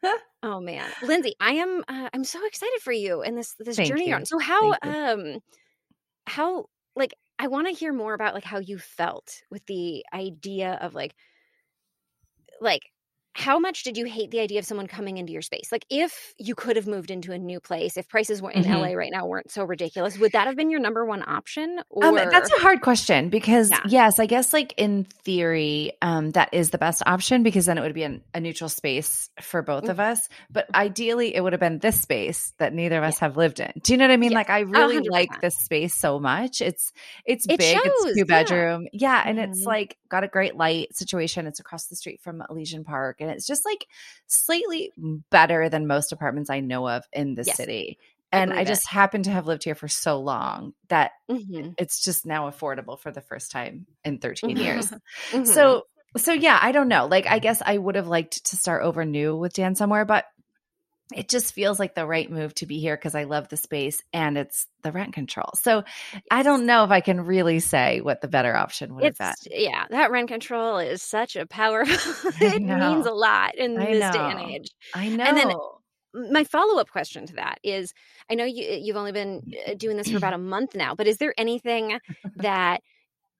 Oh 0.42 0.60
man, 0.60 0.92
Lindsey, 1.00 1.34
I 1.40 1.52
am. 1.54 1.82
Uh, 1.88 2.08
I'm 2.14 2.22
so 2.24 2.44
excited 2.46 2.80
for 2.82 2.92
you 2.92 3.22
and 3.22 3.36
this 3.36 3.54
this 3.58 3.78
Thank 3.78 3.80
journey 3.80 4.12
you're 4.12 4.18
on. 4.18 4.24
So 4.24 4.38
how 4.38 4.74
um 4.82 5.40
how 6.26 6.66
like 6.96 7.14
I 7.38 7.48
want 7.48 7.68
to 7.68 7.74
hear 7.74 7.92
more 7.92 8.14
about 8.14 8.34
like 8.34 8.44
how 8.44 8.58
you 8.60 8.78
felt 8.78 9.42
with 9.50 9.66
the 9.66 10.04
idea 10.14 10.74
of 10.82 10.94
like 10.94 11.14
like 12.60 12.82
how 13.38 13.58
much 13.58 13.82
did 13.84 13.96
you 13.96 14.04
hate 14.04 14.30
the 14.30 14.40
idea 14.40 14.58
of 14.58 14.64
someone 14.64 14.86
coming 14.86 15.16
into 15.18 15.32
your 15.32 15.42
space? 15.42 15.70
Like 15.70 15.84
if 15.90 16.34
you 16.38 16.54
could 16.54 16.76
have 16.76 16.86
moved 16.86 17.10
into 17.10 17.32
a 17.32 17.38
new 17.38 17.60
place, 17.60 17.96
if 17.96 18.08
prices 18.08 18.42
were 18.42 18.50
in 18.50 18.64
Mhm. 18.64 18.80
LA 18.80 18.94
right 18.94 19.10
now 19.12 19.26
weren't 19.26 19.50
so 19.50 19.64
ridiculous, 19.64 20.18
would 20.18 20.32
that 20.32 20.46
have 20.46 20.56
been 20.56 20.70
your 20.70 20.80
number 20.80 21.04
one 21.04 21.22
option? 21.26 21.80
Or 21.90 22.04
Um, 22.06 22.14
that's 22.16 22.50
a 22.50 22.60
hard 22.60 22.80
question 22.80 23.28
because 23.28 23.70
Yeah. 23.70 23.80
yes, 23.86 24.18
I 24.18 24.26
guess 24.26 24.52
like 24.52 24.74
in 24.76 25.04
theory, 25.24 25.92
um, 26.02 26.30
that 26.32 26.48
is 26.52 26.70
the 26.70 26.78
best 26.78 27.02
option 27.06 27.42
because 27.42 27.66
then 27.66 27.78
it 27.78 27.82
would 27.82 27.94
be 27.94 28.02
an, 28.02 28.22
a 28.34 28.40
neutral 28.40 28.68
space 28.68 29.30
for 29.40 29.62
both 29.62 29.84
Mm. 29.84 29.90
of 29.90 30.00
us. 30.00 30.28
But 30.50 30.66
ideally, 30.74 31.34
it 31.34 31.40
would 31.42 31.52
have 31.52 31.60
been 31.60 31.78
this 31.78 32.00
space 32.00 32.52
that 32.58 32.72
neither 32.74 32.98
of 32.98 33.04
us 33.04 33.18
have 33.20 33.36
lived 33.36 33.60
in. 33.60 33.70
Do 33.82 33.92
you 33.92 33.96
know 33.98 34.04
what 34.04 34.12
I 34.12 34.16
mean? 34.16 34.32
Yeah. 34.32 34.38
Like 34.38 34.50
I 34.50 34.60
really 34.60 34.96
100%. 34.96 35.10
like 35.12 35.40
this 35.40 35.56
space 35.58 35.94
so 35.94 36.18
much. 36.18 36.60
It's 36.60 36.92
it's 37.24 37.46
It 37.48 37.58
big. 37.58 37.76
shows, 37.76 37.84
it's 38.06 38.18
two 38.18 38.24
bedroom. 38.24 38.88
Yeah, 38.92 39.22
and 39.24 39.38
it's 39.38 39.62
Mhm. 39.62 39.66
like 39.66 39.96
got 40.08 40.24
a 40.24 40.28
great 40.28 40.56
light 40.56 40.96
situation. 40.96 41.46
It's 41.46 41.60
across 41.60 41.86
the 41.86 41.96
street 41.96 42.20
from 42.22 42.42
Elysian 42.48 42.82
Park, 42.84 43.20
and 43.28 43.36
it's 43.36 43.46
just 43.46 43.64
like 43.64 43.86
slightly 44.26 44.92
better 45.30 45.68
than 45.68 45.86
most 45.86 46.12
apartments 46.12 46.50
I 46.50 46.60
know 46.60 46.88
of 46.88 47.04
in 47.12 47.34
the 47.34 47.44
Yes. 47.44 47.56
city. 47.56 47.98
And 48.32 48.52
I 48.52 48.64
it. 48.64 48.64
just 48.64 48.88
happen 48.88 49.22
to 49.24 49.30
have 49.30 49.46
lived 49.46 49.64
here 49.64 49.74
for 49.74 49.88
so 49.88 50.20
long 50.20 50.74
that 50.88 51.12
Mhm, 51.28 51.76
it's 51.76 52.02
just 52.02 52.26
now 52.26 52.50
affordable 52.50 52.98
for 52.98 53.12
the 53.12 53.20
first 53.20 53.50
time 53.50 53.86
in 54.04 54.18
13 54.18 54.58
Mhm. 54.58 54.58
years. 54.58 54.92
mhm. 55.32 55.44
So 55.44 55.84
so 56.16 56.32
yeah, 56.32 56.58
I 56.60 56.72
don't 56.72 56.88
know. 56.88 57.06
Like 57.06 57.26
I 57.26 57.38
guess 57.38 57.62
I 57.64 57.78
would 57.78 57.94
have 57.94 58.08
liked 58.08 58.46
to 58.46 58.56
start 58.56 58.82
over 58.82 59.04
new 59.04 59.36
with 59.36 59.52
Dan 59.54 59.74
somewhere, 59.74 60.04
but 60.04 60.24
it 61.14 61.28
just 61.28 61.54
feels 61.54 61.78
like 61.78 61.94
the 61.94 62.06
right 62.06 62.30
move 62.30 62.54
to 62.56 62.66
be 62.66 62.80
here 62.80 62.96
because 62.96 63.14
I 63.14 63.24
love 63.24 63.48
the 63.48 63.56
space 63.56 64.02
and 64.12 64.36
it's 64.36 64.66
the 64.82 64.92
rent 64.92 65.14
control. 65.14 65.50
So 65.54 65.84
I 66.30 66.42
don't 66.42 66.66
know 66.66 66.84
if 66.84 66.90
I 66.90 67.00
can 67.00 67.22
really 67.24 67.60
say 67.60 68.00
what 68.00 68.20
the 68.20 68.28
better 68.28 68.54
option 68.54 68.94
would 68.94 69.04
have 69.04 69.18
been. 69.18 69.34
yeah, 69.50 69.86
that 69.90 70.10
rent 70.10 70.28
control 70.28 70.78
is 70.78 71.02
such 71.02 71.36
a 71.36 71.46
powerful. 71.46 72.30
It 72.40 72.62
means 72.62 73.06
a 73.06 73.12
lot 73.12 73.54
in 73.54 73.78
I 73.78 73.94
this 73.94 74.12
day 74.12 74.18
and 74.18 74.40
age. 74.40 74.70
I 74.94 75.08
know. 75.08 75.24
and 75.24 75.36
then 75.36 75.52
my 76.32 76.44
follow-up 76.44 76.88
question 76.90 77.26
to 77.26 77.34
that 77.34 77.58
is 77.62 77.92
i 78.30 78.34
know 78.34 78.44
you 78.44 78.64
you've 78.80 78.96
only 78.96 79.12
been 79.12 79.42
uh, 79.66 79.74
doing 79.74 79.96
this 79.96 80.10
for 80.10 80.16
about 80.16 80.32
a 80.32 80.38
month 80.38 80.74
now 80.74 80.94
but 80.94 81.06
is 81.06 81.18
there 81.18 81.34
anything 81.36 81.98
that 82.36 82.82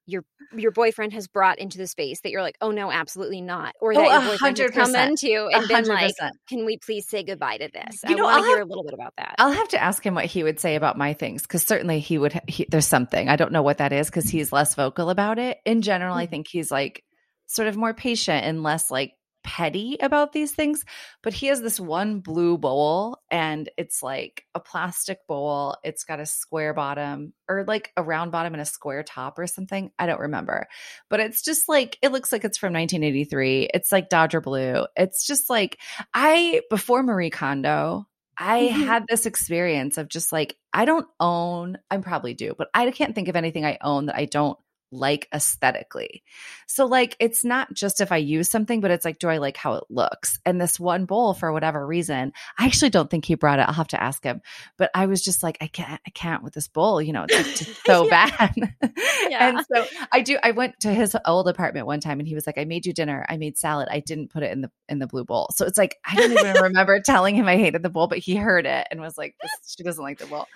your 0.08 0.24
your 0.56 0.70
boyfriend 0.72 1.12
has 1.12 1.28
brought 1.28 1.58
into 1.58 1.76
the 1.76 1.86
space 1.86 2.22
that 2.22 2.30
you're 2.30 2.40
like 2.42 2.56
oh 2.62 2.70
no 2.70 2.90
absolutely 2.90 3.42
not 3.42 3.74
or 3.82 3.94
that 3.94 4.00
Oh, 4.00 4.10
your 4.22 4.30
boyfriend 4.30 4.58
has 4.58 4.70
come 4.70 4.94
into 4.96 5.48
and 5.52 5.68
been 5.68 5.84
like 5.84 6.14
can 6.48 6.64
we 6.64 6.78
please 6.78 7.06
say 7.06 7.22
goodbye 7.22 7.58
to 7.58 7.68
this 7.72 8.00
You 8.02 8.14
i 8.14 8.14
know, 8.14 8.24
want 8.24 8.36
I'll 8.36 8.42
to 8.42 8.48
hear 8.48 8.58
have- 8.58 8.66
a 8.66 8.68
little 8.70 8.84
bit 8.84 8.94
about 8.94 9.12
that 9.18 9.34
I'll 9.38 9.52
have 9.52 9.68
to 9.68 9.82
ask 9.82 10.04
him 10.04 10.14
what 10.14 10.24
he 10.24 10.42
would 10.42 10.58
say 10.58 10.74
about 10.76 10.96
my 10.96 11.12
things 11.12 11.42
because 11.42 11.62
certainly 11.62 12.00
he 12.00 12.16
would. 12.18 12.40
He, 12.48 12.66
there's 12.70 12.86
something 12.86 13.28
I 13.28 13.36
don't 13.36 13.52
know 13.52 13.62
what 13.62 13.78
that 13.78 13.92
is 13.92 14.08
because 14.08 14.28
he's 14.30 14.50
less 14.50 14.74
vocal 14.74 15.10
about 15.10 15.38
it. 15.38 15.58
In 15.66 15.82
general, 15.82 16.16
I 16.16 16.26
Mhm. 16.26 16.30
think 16.30 16.48
he's 16.48 16.70
like 16.70 17.04
sort 17.46 17.68
of 17.68 17.76
more 17.76 17.92
patient 17.94 18.44
and 18.46 18.62
less 18.62 18.90
like 18.90 19.12
petty 19.44 19.96
about 20.00 20.32
these 20.32 20.52
things. 20.52 20.84
But 21.22 21.32
he 21.32 21.46
has 21.46 21.60
this 21.60 21.80
one 21.80 22.20
blue 22.20 22.58
bowl, 22.58 23.18
and 23.30 23.68
it's 23.76 24.02
like 24.02 24.44
a 24.54 24.60
plastic 24.60 25.26
bowl. 25.26 25.76
It's 25.84 26.04
got 26.04 26.20
a 26.20 26.26
square 26.26 26.74
bottom 26.74 27.32
or 27.48 27.64
like 27.66 27.92
a 27.96 28.02
round 28.02 28.32
bottom 28.32 28.54
and 28.54 28.60
a 28.60 28.64
square 28.66 29.02
top 29.02 29.38
or 29.38 29.46
something. 29.46 29.90
I 29.98 30.06
don't 30.06 30.20
remember, 30.20 30.66
but 31.08 31.20
it's 31.20 31.42
just 31.42 31.68
like 31.68 31.98
it 32.02 32.12
looks 32.12 32.32
like 32.32 32.44
it's 32.44 32.58
from 32.58 32.72
1983. 32.72 33.70
It's 33.74 33.92
like 33.92 34.08
Dodger 34.08 34.40
blue. 34.40 34.86
It's 34.96 35.26
just 35.26 35.48
like 35.50 35.78
I 36.14 36.62
before 36.70 37.02
Marie 37.02 37.30
Kondo. 37.30 38.06
I 38.40 38.68
Mhm. 38.72 38.86
had 38.86 39.04
this 39.08 39.26
experience 39.26 39.98
of 39.98 40.08
just 40.08 40.30
like, 40.32 40.56
I 40.72 40.84
don't 40.84 41.08
own, 41.18 41.76
I 41.90 41.96
probably 41.96 42.34
do, 42.34 42.54
but 42.56 42.68
I 42.72 42.88
can't 42.92 43.12
think 43.14 43.26
of 43.26 43.34
anything 43.34 43.64
I 43.64 43.78
own 43.82 44.06
that 44.06 44.14
I 44.16 44.26
don't 44.26 44.56
like 44.90 45.28
aesthetically. 45.34 46.22
So, 46.66 46.86
like, 46.86 47.16
it's 47.18 47.44
not 47.44 47.72
just 47.74 48.00
if 48.00 48.12
I 48.12 48.16
use 48.18 48.50
something, 48.50 48.80
but 48.80 48.90
it's 48.90 49.04
like, 49.04 49.18
do 49.18 49.28
I 49.28 49.38
like 49.38 49.56
how 49.56 49.74
it 49.74 49.84
looks? 49.88 50.38
And 50.46 50.60
this 50.60 50.78
one 50.78 51.04
bowl, 51.04 51.34
for 51.34 51.52
whatever 51.52 51.86
reason, 51.86 52.32
I 52.58 52.66
actually 52.66 52.90
don't 52.90 53.10
think 53.10 53.24
he 53.24 53.34
brought 53.34 53.58
it. 53.58 53.62
I'll 53.68 53.74
have 53.74 53.88
to 53.88 54.02
ask 54.02 54.22
him. 54.24 54.40
But 54.76 54.90
I 54.94 55.06
was 55.06 55.22
just 55.22 55.42
like, 55.42 55.58
I 55.60 55.66
can't, 55.66 56.00
I 56.06 56.10
can't 56.10 56.42
with 56.42 56.54
this 56.54 56.68
bowl. 56.68 57.00
You 57.02 57.12
know, 57.12 57.24
it's 57.28 57.36
just 57.36 57.70
so 57.86 58.04
Yeah. 58.04 58.28
bad. 58.28 58.54
Yeah. 59.28 59.48
And 59.48 59.60
so 59.72 59.84
I 60.12 60.20
do. 60.22 60.38
I 60.42 60.52
went 60.52 60.80
to 60.80 60.90
his 60.92 61.14
old 61.26 61.48
apartment 61.48 61.86
one 61.86 62.00
time, 62.00 62.18
and 62.18 62.26
he 62.26 62.34
was 62.34 62.46
like, 62.46 62.56
"I 62.56 62.64
made 62.64 62.86
you 62.86 62.92
dinner. 62.94 63.26
I 63.28 63.36
made 63.36 63.58
salad. 63.58 63.88
I 63.90 64.00
didn't 64.00 64.28
put 64.30 64.42
it 64.42 64.52
in 64.52 64.62
the 64.62 64.70
in 64.88 65.00
the 65.00 65.06
blue 65.06 65.24
bowl." 65.24 65.48
So 65.54 65.66
it's 65.66 65.76
like 65.76 65.96
I 66.04 66.14
don't 66.16 66.32
even 66.32 66.56
remember 66.62 67.00
telling 67.00 67.34
him 67.34 67.46
I 67.46 67.56
hated 67.56 67.82
the 67.82 67.90
bowl, 67.90 68.06
but 68.06 68.18
he 68.18 68.36
heard 68.36 68.64
it 68.64 68.86
and 68.90 69.00
was 69.00 69.18
like, 69.18 69.34
this, 69.42 69.50
"She 69.76 69.82
doesn't 69.82 70.02
like 70.02 70.18
the 70.18 70.26
bowl." 70.26 70.46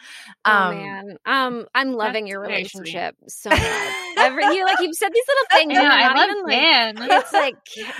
oh 0.44 0.50
Um, 0.50 0.70
man 0.70 1.16
um 1.26 1.66
i'm 1.74 1.92
loving 1.92 2.26
your 2.26 2.40
relationship 2.40 3.14
so 3.28 3.50
much 3.50 3.60
every 4.22 4.44
you 4.56 4.64
like 4.64 4.80
you've 4.80 4.94
said 4.94 5.10
these 5.12 5.24
little 5.28 5.44
things 5.58 5.72
Yeah, 5.74 5.90
I 5.92 6.14
love 6.14 6.30
even, 6.30 6.42
like, 6.44 6.50
Dan. 6.52 7.10
it's 7.20 7.32
like 7.32 7.56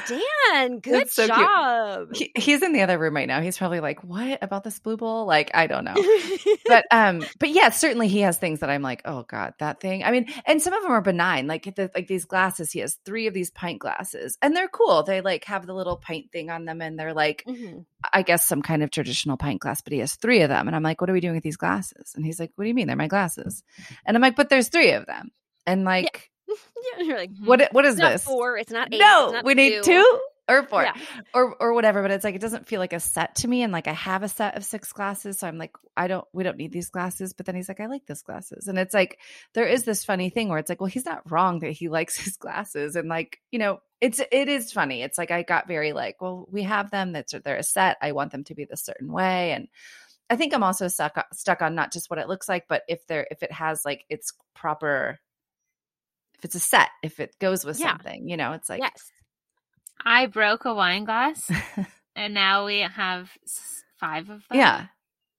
dan 0.09 0.79
good 0.81 1.11
so 1.11 1.27
job 1.27 2.09
he, 2.14 2.33
he's 2.37 2.62
in 2.62 2.73
the 2.73 2.83
other 2.83 2.99
room 2.99 3.14
right 3.16 3.29
now. 3.29 3.41
He's 3.41 3.59
probably 3.59 3.81
like, 3.81 4.03
"What 4.05 4.39
about 4.43 4.64
this 4.64 4.79
blue 4.79 4.97
bowl?" 4.97 5.27
Like, 5.27 5.51
I 5.55 5.66
don't 5.66 5.85
know. 5.85 5.95
but 6.66 6.85
um 6.91 7.25
but 7.39 7.51
yeah 7.51 7.70
certainly 7.70 8.09
he 8.09 8.20
has 8.20 8.39
things 8.39 8.61
that 8.61 8.70
i'm 8.70 8.83
like 8.83 9.03
oh 9.05 9.23
god 9.25 9.55
that 9.59 9.81
thing 9.81 10.05
i 10.05 10.11
mean 10.11 10.27
and 10.47 10.61
some 10.62 10.73
of 10.73 10.83
them 10.83 10.93
are 10.93 11.01
benign 11.01 11.47
like 11.47 11.64
the, 11.75 11.91
like 11.95 12.07
these 12.07 12.25
glasses 12.25 12.70
he 12.73 12.79
has 12.81 12.99
three 13.05 13.27
of 13.27 13.35
these 13.35 13.51
pint 13.51 13.79
glasses 13.79 14.39
and 14.43 14.55
they're 14.57 14.68
cool 14.68 15.03
they 15.03 15.20
like 15.20 15.45
have 15.45 15.66
the 15.66 15.75
little 15.75 15.97
pint 15.97 16.31
thing 16.33 16.51
on 16.51 16.64
them 16.64 16.81
and 16.81 16.99
they're 16.99 17.12
like 17.14 17.45
Mhm. 17.47 17.85
i 18.12 18.23
guess 18.23 18.47
some 18.47 18.62
kind 18.62 18.83
of 18.83 18.91
traditional 18.91 19.37
pint 19.37 19.61
glass 19.61 19.81
but 19.83 19.93
he 19.93 19.99
has 19.99 20.14
three 20.14 20.43
of 20.43 20.49
them 20.49 20.66
and 20.66 20.77
i'm 20.77 20.83
like 20.83 21.01
what 21.01 21.11
are 21.11 21.14
we 21.14 21.20
doing 21.20 21.35
with 21.35 21.45
these 21.45 21.57
glasses 21.57 22.12
and 22.14 22.25
he's 22.25 22.39
like 22.41 22.53
what 22.55 22.64
do 22.64 22.68
you 22.68 22.75
mean 22.75 22.87
they're 22.87 22.97
my 22.97 23.09
glasses 23.09 23.62
and 24.07 24.16
i'm 24.16 24.23
like 24.23 24.37
but 24.37 24.49
there's 24.49 24.68
three 24.68 24.93
of 24.93 25.07
them 25.07 25.31
and 25.67 25.85
like 25.85 26.31
Yeah, 26.49 27.05
you're 27.05 27.19
like 27.19 27.31
hmm, 27.37 27.47
what 27.47 27.69
what 27.73 27.85
is 27.85 27.95
it's 27.95 28.01
not 28.01 28.13
this? 28.13 28.25
four 28.25 28.57
it's 28.59 28.73
not 28.73 28.89
eight 28.93 28.99
no 29.01 29.25
it's 29.27 29.33
not 29.35 29.45
we 29.45 29.55
need 29.55 29.83
two. 29.83 30.21
or 30.49 30.65
four 30.65 30.83
Yeah. 30.83 30.95
or 31.33 31.55
or 31.61 31.73
whatever 31.73 32.03
but 32.03 32.11
it's 32.11 32.25
like 32.25 32.35
it 32.35 32.41
doesn't 32.41 32.67
feel 32.67 32.81
like 32.81 32.93
a 32.93 33.01
set 33.01 33.37
to 33.37 33.49
me 33.49 33.63
and 33.63 33.73
like 33.73 33.87
i 33.87 33.93
have 33.93 34.23
a 34.25 34.29
set 34.29 34.57
of 34.57 34.65
six 34.65 34.93
glasses 34.93 35.39
so 35.39 35.47
i'm 35.47 35.57
like 35.57 35.71
i 35.97 36.09
don't 36.09 36.27
we 36.33 36.43
don't 36.43 36.57
need 36.59 36.73
these 36.73 36.91
glasses 36.91 37.33
but 37.33 37.47
then 37.47 37.55
he's 37.55 37.69
like 37.69 37.79
i 37.81 37.87
like 37.87 38.05
these 38.07 38.23
glasses 38.23 38.67
and 38.67 38.79
it's 38.79 38.93
like 38.93 39.19
there 39.55 39.67
is 39.67 39.85
this 39.85 40.05
funny 40.05 40.29
thing 40.31 40.49
where 40.49 40.59
it's 40.59 40.69
like 40.69 40.81
well 40.81 40.89
he's 40.91 41.07
not 41.07 41.31
wrong 41.31 41.61
that 41.61 41.71
he 41.71 41.89
likes 41.89 42.17
his 42.19 42.37
glasses 42.37 42.97
and 42.97 43.09
like 43.09 43.39
you 43.53 43.59
know 43.61 43.79
it's 44.01 44.21
it 44.33 44.49
is 44.49 44.73
funny 44.73 45.03
it's 45.03 45.17
like 45.17 45.31
i 45.31 45.43
got 45.45 45.69
very 45.69 45.93
like 45.93 46.21
well 46.21 46.47
we 46.51 46.65
have 46.65 46.91
them 46.91 47.13
that's 47.13 47.33
they're 47.45 47.57
a 47.57 47.63
set 47.63 47.97
i 48.03 48.11
want 48.13 48.33
them 48.33 48.43
to 48.45 48.55
be 48.57 48.65
this 48.65 48.85
certain 48.85 49.13
way 49.13 49.53
and 49.53 49.69
i 50.29 50.35
think 50.35 50.53
i'm 50.53 50.65
also 50.65 50.89
stuck 50.89 51.17
uh, 51.17 51.23
stuck 51.33 51.63
on 51.63 51.77
not 51.77 51.93
just 51.93 52.11
what 52.11 52.19
it 52.19 52.27
looks 52.29 52.49
like 52.49 52.65
but 52.69 52.83
if 52.89 53.07
they're 53.07 53.29
if 53.31 53.45
it 53.45 53.53
has 53.53 53.85
like 53.85 54.05
its 54.11 54.33
proper 54.55 55.21
if 56.43 56.47
it's 56.47 56.55
a 56.57 56.61
set 56.61 56.88
if 57.03 57.20
it 57.20 57.34
goes 57.40 57.64
with 57.64 57.78
Yeah. 57.80 57.90
something 57.93 58.28
you 58.28 58.36
know 58.36 58.53
it's 58.53 58.68
like 58.68 58.80
yes 58.82 59.11
I 60.05 60.26
broke 60.26 60.64
a 60.64 60.74
wine 60.74 61.05
glass, 61.05 61.49
and 62.16 62.34
now 62.34 62.66
we 62.66 62.80
have 62.80 63.30
five 64.01 64.30
of 64.30 64.43
them. 64.49 64.59
yeah, 64.59 64.86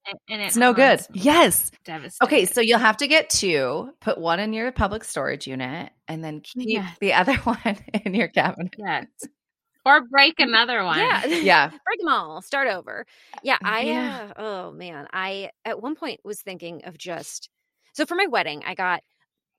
and, 0.08 0.18
and 0.30 0.42
it 0.42 0.46
it's 0.46 0.56
no 0.56 0.74
good. 0.74 1.02
Yes. 1.12 1.70
Devastating. 1.84 2.26
Okay, 2.26 2.46
so 2.46 2.62
you'll 2.62 2.80
have 2.80 2.96
to 2.98 3.08
get 3.08 3.30
two, 3.30 3.90
put 4.00 4.18
one 4.18 4.40
in 4.40 4.54
your 4.54 4.72
public 4.72 5.04
storage 5.04 5.48
unit, 5.48 5.92
and 6.08 6.24
then 6.24 6.40
keep 6.40 6.70
Yes. 6.70 6.96
the 7.02 7.12
other 7.14 7.36
one 7.44 7.78
in 8.06 8.14
your 8.14 8.30
cabinet. 8.30 8.74
yes, 8.78 9.06
or 9.86 10.02
break 10.08 10.36
another 10.40 10.82
one. 10.86 11.00
Yeah. 11.00 11.26
Yeah. 11.28 11.68
Break 11.68 12.00
them 12.00 12.08
all. 12.08 12.42
Start 12.42 12.70
over. 12.70 13.06
Yeah. 13.44 13.58
I, 13.62 13.82
Yeah. 13.82 14.30
Uh, 14.38 14.42
oh 14.42 14.72
man. 14.72 15.08
I, 15.12 15.50
at 15.66 15.82
one 15.82 15.96
point 15.96 16.22
was 16.24 16.42
thinking 16.42 16.86
of 16.86 16.98
just, 16.98 17.50
so 17.92 18.06
for 18.06 18.16
my 18.16 18.28
wedding, 18.28 18.64
I 18.66 18.76
got 18.76 19.02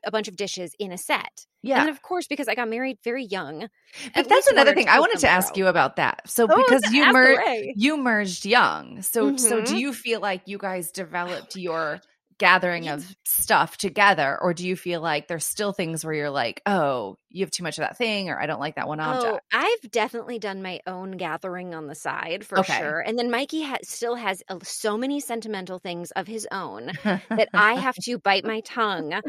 a 0.07 0.11
bunch 0.11 0.29
of 0.29 0.37
dishes 0.37 0.75
in 0.79 0.93
a 0.93 0.99
set. 0.99 1.47
Yeah. 1.63 1.81
And 1.81 1.89
of 1.89 2.03
course, 2.03 2.27
because 2.27 2.49
I 2.49 2.55
got 2.55 2.69
married 2.69 2.99
very 3.05 3.25
young. 3.25 3.69
But 4.15 4.29
that's 4.29 4.49
another 4.49 4.75
thing 4.75 4.89
I 4.89 5.01
wanted 5.01 5.19
to 5.21 5.29
ask 5.29 5.57
you 5.57 5.67
about 5.67 5.97
that. 5.97 6.23
So 6.29 6.49
Oh, 6.49 6.55
because 6.55 6.89
you 6.91 7.07
merged 7.07 7.43
you 7.75 7.97
merged 7.97 8.45
young. 8.47 9.03
So 9.03 9.33
so 9.37 9.61
do 9.61 9.77
Mhm. 9.77 9.79
you 9.79 9.93
feel 9.93 10.21
like 10.21 10.43
you 10.47 10.59
guys 10.59 10.91
developed 10.93 11.57
your 11.57 12.03
gathering 12.39 12.89
of 12.89 13.17
stuff 13.25 13.77
together 13.77 14.39
or 14.41 14.55
do 14.55 14.67
you 14.67 14.77
feel 14.77 15.01
like 15.01 15.29
there's 15.29 15.47
still 15.47 15.73
things 15.73 16.05
where 16.05 16.15
you're 16.15 16.31
like, 16.31 16.63
"Oh, 16.67 17.19
you 17.31 17.45
have 17.45 17.51
too 17.51 17.63
much 17.63 17.79
of 17.79 17.83
that 17.83 17.97
thing 17.99 18.31
or 18.31 18.41
I 18.41 18.47
don't 18.47 18.61
like 18.61 18.77
that 18.77 18.89
one 18.89 19.01
object." 19.01 19.41
I've 19.53 19.91
definitely 19.91 20.39
done 20.39 20.63
my 20.63 20.81
own 20.87 21.13
gathering 21.13 21.75
on 21.75 21.87
the 21.87 21.95
side 21.95 22.45
for 22.47 22.63
Okay. 22.63 22.63
sure. 22.63 23.01
And 23.01 23.19
then 23.19 23.31
Mikey 23.31 23.63
ha- 23.63 23.79
still 23.83 24.15
has 24.17 24.43
uh, 24.49 24.59
so 24.63 24.97
many 24.97 25.21
sentimental 25.21 25.79
things 25.79 26.11
of 26.13 26.27
his 26.27 26.47
own 26.51 26.93
that 27.37 27.51
I 27.55 27.75
have 27.75 27.99
to 28.05 28.19
bite 28.19 28.45
my 28.45 28.61
tongue 28.61 29.23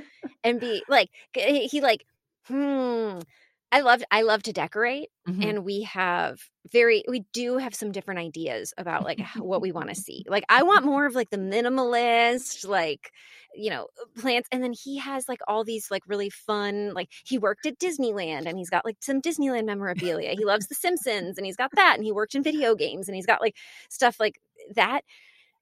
and 0.44 0.60
be 0.60 0.86
like, 0.88 1.10
he 1.34 1.82
like, 1.82 2.06
hmm. 2.46 3.20
I 3.76 3.82
love 3.82 4.02
I 4.10 4.22
love 4.22 4.42
to 4.44 4.54
decorate, 4.54 5.10
Mhm. 5.28 5.44
and 5.44 5.66
we 5.66 5.82
have 5.84 6.40
very 6.72 7.04
we 7.10 7.26
do 7.34 7.58
have 7.58 7.76
some 7.76 7.92
different 7.92 8.22
ideas 8.22 8.74
about 8.78 9.04
like 9.04 9.20
what 9.36 9.62
we 9.62 9.74
want 9.74 9.90
to 9.90 9.96
see. 9.96 10.24
Like 10.28 10.46
I 10.48 10.64
want 10.64 10.86
more 10.94 11.06
of 11.06 11.14
like 11.14 11.30
the 11.30 11.38
minimalist, 11.38 12.66
like 12.68 13.12
you 13.54 13.70
know 13.70 13.88
plants 14.18 14.48
and 14.52 14.64
then 14.64 14.74
he 14.74 14.98
has 14.98 15.28
like 15.28 15.40
all 15.48 15.64
these 15.66 15.90
like 15.92 16.04
really 16.08 16.30
fun 16.30 16.94
like 16.94 17.10
he 17.26 17.38
worked 17.38 17.66
at 17.66 17.80
disneyland 17.80 18.46
and 18.48 18.58
he's 18.58 18.70
got 18.70 18.84
like 18.84 18.98
some 19.02 19.22
disneyland 19.22 19.66
memorabilia 19.66 20.32
he 20.32 20.44
loves 20.44 20.68
the 20.68 20.76
simpsons 20.76 21.38
and 21.38 21.46
he's 21.46 21.56
got 21.56 21.72
that 21.76 21.94
and 21.96 22.04
he 22.04 22.12
worked 22.12 22.36
in 22.36 22.44
video 22.44 22.76
games 22.76 23.08
and 23.08 23.16
he's 23.16 23.26
got 23.26 23.40
like 23.40 23.56
stuff 23.90 24.20
like 24.20 24.42
that 24.76 25.06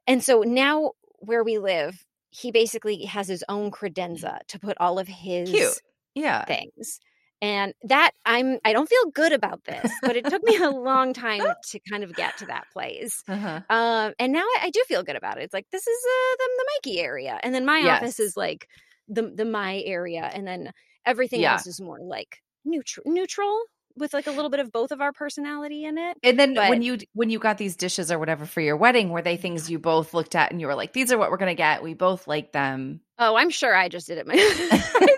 and 0.08 0.24
so 0.24 0.42
now 0.42 0.92
where 1.20 1.44
we 1.44 1.60
live 1.60 2.04
he 2.32 2.52
basically 2.52 3.06
has 3.06 3.28
his 3.28 3.44
own 3.48 3.70
credenza 3.70 4.40
to 4.48 4.58
put 4.60 4.76
all 4.80 4.98
of 4.98 5.08
his 5.08 5.52
Cute. 5.52 5.82
Yeah. 6.16 6.46
things 6.46 7.00
and 7.44 7.76
that 7.84 8.14
i'm 8.26 8.60
i 8.66 8.74
don't 8.74 8.90
feel 8.90 9.12
good 9.12 9.34
about 9.34 9.64
this 9.66 10.02
but 10.06 10.18
it 10.18 10.28
took 10.30 10.44
me 10.44 10.58
a 10.58 10.72
long 10.90 11.14
time 11.14 11.56
to 11.64 11.80
kind 11.92 12.04
of 12.04 12.16
get 12.16 12.38
to 12.38 12.48
that 12.48 12.70
place 12.72 13.24
Uh-huh. 13.28 13.64
um, 13.70 14.14
and 14.20 14.34
now 14.34 14.42
I, 14.44 14.60
I 14.64 14.70
do 14.72 14.84
feel 14.88 15.04
good 15.04 15.16
about 15.16 15.38
it. 15.40 15.44
It's 15.44 15.54
like 15.54 15.68
this 15.72 15.88
is 15.88 16.06
uh, 16.06 16.36
the 16.38 16.50
the 16.58 16.66
Mikey 16.76 17.00
area, 17.00 17.40
and 17.44 17.56
then 17.56 17.66
my 17.66 17.86
office 17.86 18.20
is 18.20 18.36
like 18.38 18.68
the 19.08 19.24
the 19.24 19.46
my 19.46 19.80
area, 19.82 20.24
and 20.34 20.46
then 20.48 20.72
everything 21.06 21.44
Yeah. 21.44 21.46
else 21.46 21.66
is 21.66 21.80
more 21.82 22.00
like 22.02 22.40
neutral, 22.66 23.04
neutral 23.12 23.64
with 23.96 24.14
like 24.14 24.28
a 24.28 24.32
little 24.32 24.50
bit 24.50 24.60
of 24.60 24.72
both 24.72 24.92
of 24.92 25.02
our 25.02 25.12
personality 25.12 25.86
in 25.86 25.98
it. 25.98 26.18
And 26.24 26.40
then 26.40 26.54
But- 26.56 26.70
when 26.70 26.82
you 26.82 26.98
when 27.14 27.30
you 27.30 27.40
got 27.40 27.58
these 27.58 27.76
dishes 27.76 28.12
or 28.12 28.18
whatever 28.20 28.46
for 28.46 28.62
your 28.62 28.76
wedding, 28.78 29.10
were 29.10 29.22
they 29.22 29.38
things 29.38 29.70
you 29.70 29.80
both 29.80 30.14
looked 30.14 30.36
at 30.36 30.52
and 30.52 30.60
you 30.60 30.68
were 30.68 30.76
like, 30.76 30.94
"These 30.94 31.12
are 31.12 31.18
what 31.18 31.30
we're 31.32 31.38
going 31.38 31.52
to 31.52 31.56
get. 31.56 31.84
We 31.84 31.94
both 31.94 32.28
like 32.28 32.52
them." 32.52 33.02
Oh, 33.20 33.36
I'm 33.36 33.52
sure 33.52 33.76
I 33.76 33.90
just 33.90 34.08
did 34.08 34.18
it. 34.18 34.26
My- 34.26 34.34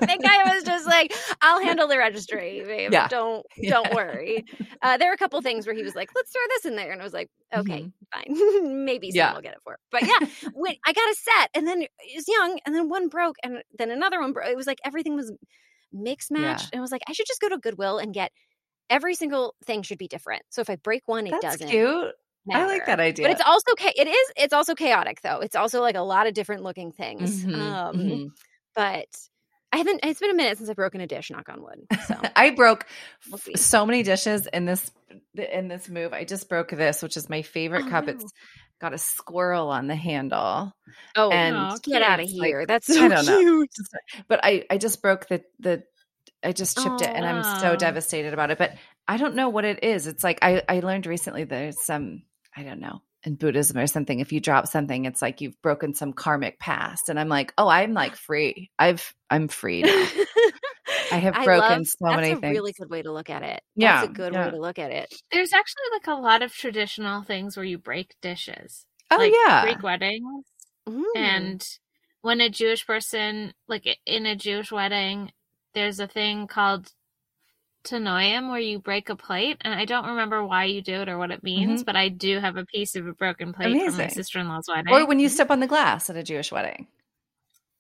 I 0.02 0.06
think 0.06 0.26
I 0.26 0.54
was 0.54 0.64
just 0.64 0.86
like, 0.86 1.14
I'll 1.42 1.62
handle 1.64 1.88
the 1.88 1.98
registry, 1.98 2.62
babe. 2.66 2.92
Yeah. 2.92 3.08
Don't 3.08 3.46
don't 3.64 3.94
worry. 3.94 4.46
Uh, 4.82 4.98
there 4.98 5.08
were 5.10 5.14
a 5.14 5.18
couple 5.18 5.42
things 5.42 5.66
where 5.66 5.76
he 5.76 5.84
was 5.84 5.96
like, 5.96 6.10
let's 6.14 6.32
throw 6.32 6.42
this 6.50 6.66
in 6.66 6.76
there, 6.76 6.92
and 6.92 7.00
I 7.02 7.04
was 7.04 7.14
like, 7.14 7.30
okay, 7.56 7.90
fine, 8.14 8.86
maybe 8.86 9.08
Mm-hmm. 9.08 9.16
Yeah. 9.16 9.24
someone 9.28 9.36
will 9.36 9.42
get 9.44 9.54
it 9.54 9.62
for. 9.64 9.74
It. 9.74 9.80
But 9.92 10.02
yeah, 10.04 10.50
when 10.54 10.74
I 10.86 10.92
got 10.94 11.10
a 11.10 11.16
set, 11.16 11.50
and 11.56 11.66
then 11.68 11.82
it 11.84 11.90
was 12.16 12.26
young, 12.28 12.60
and 12.66 12.76
then 12.76 12.90
one 12.90 13.08
broke, 13.08 13.38
and 13.44 13.64
then 13.78 13.90
another 13.92 14.20
one 14.20 14.34
broke. 14.34 14.48
It 14.50 14.58
was 14.58 14.68
like 14.68 14.80
everything 14.84 15.16
was 15.16 15.32
mixed 15.94 16.30
Yeah. 16.32 16.42
matched, 16.42 16.70
and 16.74 16.80
I 16.80 16.82
was 16.82 16.92
like, 16.92 17.02
I 17.08 17.14
should 17.14 17.28
just 17.28 17.40
go 17.42 17.48
to 17.50 17.58
Goodwill 17.58 17.98
and 17.98 18.14
get 18.14 18.32
every 18.90 19.16
single 19.16 19.56
thing 19.66 19.82
should 19.84 19.98
be 19.98 20.08
different. 20.08 20.44
So 20.50 20.62
if 20.62 20.70
I 20.70 20.76
break 20.78 21.04
one, 21.08 21.28
it 21.28 21.32
That's 21.32 21.58
doesn't. 21.58 21.70
cute. 21.70 22.14
I 22.52 22.66
like 22.68 22.86
that 22.86 23.00
idea. 23.00 23.26
But 23.26 23.32
it's 23.32 23.42
also 23.42 23.72
it 23.80 24.08
is 24.08 24.32
it's 24.38 24.54
also 24.54 24.76
chaotic 24.76 25.22
though. 25.22 25.40
It's 25.40 25.56
also 25.56 25.82
like 25.82 25.96
a 25.96 26.02
lot 26.02 26.28
of 26.28 26.34
different 26.36 26.62
looking 26.64 26.92
things. 26.92 27.44
Mhm, 27.44 27.56
Um, 27.56 27.96
mhm. 27.98 28.28
but 28.76 29.08
I 29.74 29.78
haven't. 29.78 30.02
It's 30.04 30.20
been 30.20 30.30
a 30.30 30.36
minute 30.36 30.58
since 30.60 30.70
I've 30.70 30.76
broken 30.76 31.02
a 31.02 31.08
dish. 31.08 31.32
Knock 31.32 31.50
on 31.50 31.62
wood. 31.64 31.80
So 32.08 32.16
I 32.36 32.52
broke 32.52 32.86
we'll 33.30 33.40
so 33.58 33.86
many 33.86 34.04
dishes 34.04 34.48
in 34.54 34.66
this 34.66 34.92
in 35.34 35.68
this 35.70 35.90
move. 35.90 36.14
I 36.14 36.24
just 36.24 36.48
broke 36.48 36.70
this, 36.70 37.02
which 37.02 37.18
is 37.18 37.30
my 37.30 37.42
favorite 37.42 37.86
Oh, 37.88 37.90
cup. 37.90 38.06
no. 38.06 38.14
It's 38.14 38.32
got 38.80 38.94
a 38.94 38.98
squirrel 39.00 39.70
on 39.70 39.88
the 39.88 39.96
handle. 39.96 40.72
Oh, 41.16 41.32
and 41.32 41.82
get 41.82 42.04
out 42.04 42.20
of 42.20 42.26
it's 42.26 42.36
like- 42.36 42.48
here! 42.48 42.66
That's 42.68 42.90
I 42.96 43.08
don't 43.08 43.26
know. 43.26 43.40
cute. 43.40 43.70
But 44.28 44.42
I 44.44 44.66
I 44.70 44.78
just 44.78 45.02
broke 45.02 45.28
the 45.28 45.44
the 45.60 45.84
I 46.44 46.52
just 46.52 46.78
chipped 46.78 47.02
it 47.02 47.10
and 47.10 47.26
I'm 47.26 47.60
so 47.60 47.76
devastated 47.76 48.34
about 48.34 48.52
it. 48.52 48.58
But 48.58 48.76
I 49.08 49.18
don't 49.18 49.36
know 49.36 49.50
what 49.50 49.66
it 49.66 49.84
is. 49.84 50.08
It's 50.08 50.24
like 50.24 50.40
I 50.42 50.64
I 50.68 50.80
learned 50.80 51.08
recently 51.08 51.44
there's 51.44 51.84
some 51.84 52.24
I 52.56 52.64
don't 52.64 52.80
know 52.80 53.02
in 53.26 53.36
Buddhism 53.36 53.78
or 53.78 53.88
something. 53.88 54.20
If 54.20 54.32
you 54.32 54.40
drop 54.40 54.68
something, 54.68 55.06
it's 55.06 55.22
like 55.22 55.42
you've 55.42 55.60
broken 55.62 55.94
some 55.94 56.14
karmic 56.14 56.60
past. 56.60 57.10
And 57.10 57.20
I'm 57.20 57.30
like, 57.30 57.54
oh, 57.58 57.68
I'm 57.68 57.94
like 57.94 58.16
free. 58.16 58.70
I've 58.78 59.14
I'm 59.30 59.48
free 59.48 59.82
now. 59.82 60.08
I 61.12 61.18
have 61.18 61.34
broken 61.44 61.80
love- 61.80 61.88
so 61.88 61.96
many 62.02 62.28
things. 62.28 62.36
that's 62.36 62.42
many 62.42 62.58
a 62.58 62.60
really 62.60 62.74
good 62.74 62.90
way 62.90 63.02
to 63.02 63.12
look 63.12 63.30
at 63.30 63.44
it. 63.44 63.62
Yeah, 63.76 64.02
that's 64.02 64.10
a 64.10 64.14
good 64.14 64.34
yeah. 64.34 64.46
way 64.46 64.52
to 64.52 64.60
look 64.60 64.80
at 64.80 64.92
it. 64.92 65.14
There's 65.32 65.54
actually 65.54 65.84
like 65.94 66.08
a 66.08 66.20
lot 66.20 66.42
of 66.42 66.54
traditional 66.54 67.24
things 67.24 67.58
where 67.58 67.66
you 67.66 67.78
break 67.78 68.16
dishes. 68.22 68.86
Oh 69.12 69.18
like 69.18 69.34
yeah. 69.34 69.64
Greek 69.64 69.84
weddings. 69.84 70.46
Mm. 70.88 71.04
And 71.16 71.68
when 72.22 72.42
a 72.42 72.50
Jewish 72.50 72.86
person, 72.86 73.54
like 73.68 73.88
in 74.06 74.26
a 74.26 74.36
Jewish 74.36 74.72
wedding, 74.72 75.32
there's 75.76 76.00
a 76.00 76.08
thing 76.08 76.48
called 76.48 76.92
tanoim 77.86 78.50
where 78.50 78.60
you 78.60 78.80
break 78.80 79.10
a 79.10 79.16
plate. 79.16 79.58
And 79.62 79.74
I 79.74 79.86
don't 79.86 80.08
remember 80.08 80.44
why 80.46 80.66
you 80.66 80.82
do 80.82 81.02
it 81.02 81.10
or 81.10 81.20
what 81.20 81.30
it 81.32 81.44
means, 81.44 81.84
but 81.84 81.96
I 81.96 82.10
do 82.10 82.40
have 82.40 82.58
a 82.58 82.66
piece 82.66 82.96
of 82.96 83.06
a 83.08 83.14
broken 83.14 83.54
plate 83.54 83.80
from 83.86 83.98
my 83.98 84.08
sister 84.08 84.40
in 84.40 84.48
law's 84.48 84.68
wedding. 84.68 84.92
Or 84.94 85.06
when 85.06 85.20
you 85.20 85.30
step 85.30 85.52
on 85.52 85.60
the 85.60 85.68
glass 85.68 86.10
at 86.10 86.16
a 86.18 86.24
Jewish 86.24 86.52
wedding. 86.52 86.88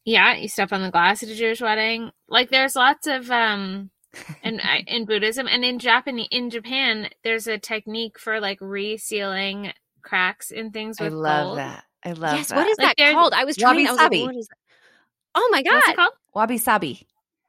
yeah, 0.06 0.36
you 0.36 0.48
step 0.48 0.72
on 0.72 0.84
the 0.84 0.92
glass 0.92 1.24
at 1.24 1.30
a 1.30 1.36
Jewish 1.36 1.62
wedding. 1.62 2.12
Like 2.28 2.52
there's 2.52 2.76
lots 2.76 3.08
of 3.08 3.32
um 3.32 3.90
in 4.44 4.60
in 4.88 5.06
Buddhism 5.06 5.48
and 5.48 5.66
in 5.66 5.80
Japan 5.80 6.20
in 6.20 6.50
Japan 6.52 7.10
there's 7.24 7.48
a 7.48 7.58
technique 7.58 8.20
for 8.20 8.40
like 8.40 8.60
resealing 8.60 9.74
cracks 10.04 10.52
in 10.52 10.72
things 10.72 11.02
I 11.02 11.08
love 11.10 11.48
gold. 11.48 11.58
that. 11.58 11.84
I 12.04 12.12
love 12.14 12.36
yes, 12.38 12.50
that. 12.50 12.56
what 12.58 12.68
is 12.68 12.78
Like, 12.78 12.96
that 12.98 13.12
called? 13.14 13.34
I 13.34 13.46
was 13.46 13.58
trying. 13.58 13.88
I 13.88 13.92
was 13.92 14.00
like, 14.00 14.12
what 14.12 14.36
is 14.36 14.48
that? 14.48 14.58
Oh 15.36 15.50
my 15.52 15.64
What's 15.70 15.88
it 15.88 15.96
god, 15.96 15.96
called? 15.96 16.14
Wabi 16.36 16.58
sabi. 16.60 17.08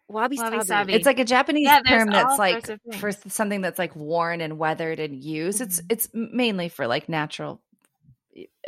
Wabi 0.08 0.36
Wabi-sabi. 0.36 0.66
sabi. 0.66 0.92
It's 0.94 1.06
like 1.06 1.18
a 1.18 1.24
Japanese 1.24 1.68
Yeah, 1.68 1.80
term 1.88 2.10
that's 2.12 2.38
like 2.38 2.52
sorts 2.52 2.68
of 2.70 2.80
things. 2.82 3.00
for 3.00 3.12
something 3.30 3.60
that's 3.60 3.78
like 3.78 3.94
worn 3.96 4.40
and 4.40 4.58
weathered 4.58 5.00
and 5.00 5.22
used. 5.22 5.60
It's 5.60 5.80
Mhm. 5.80 5.90
it's 5.90 6.08
mainly 6.14 6.68
for 6.68 6.86
like 6.86 7.08
natural 7.08 7.60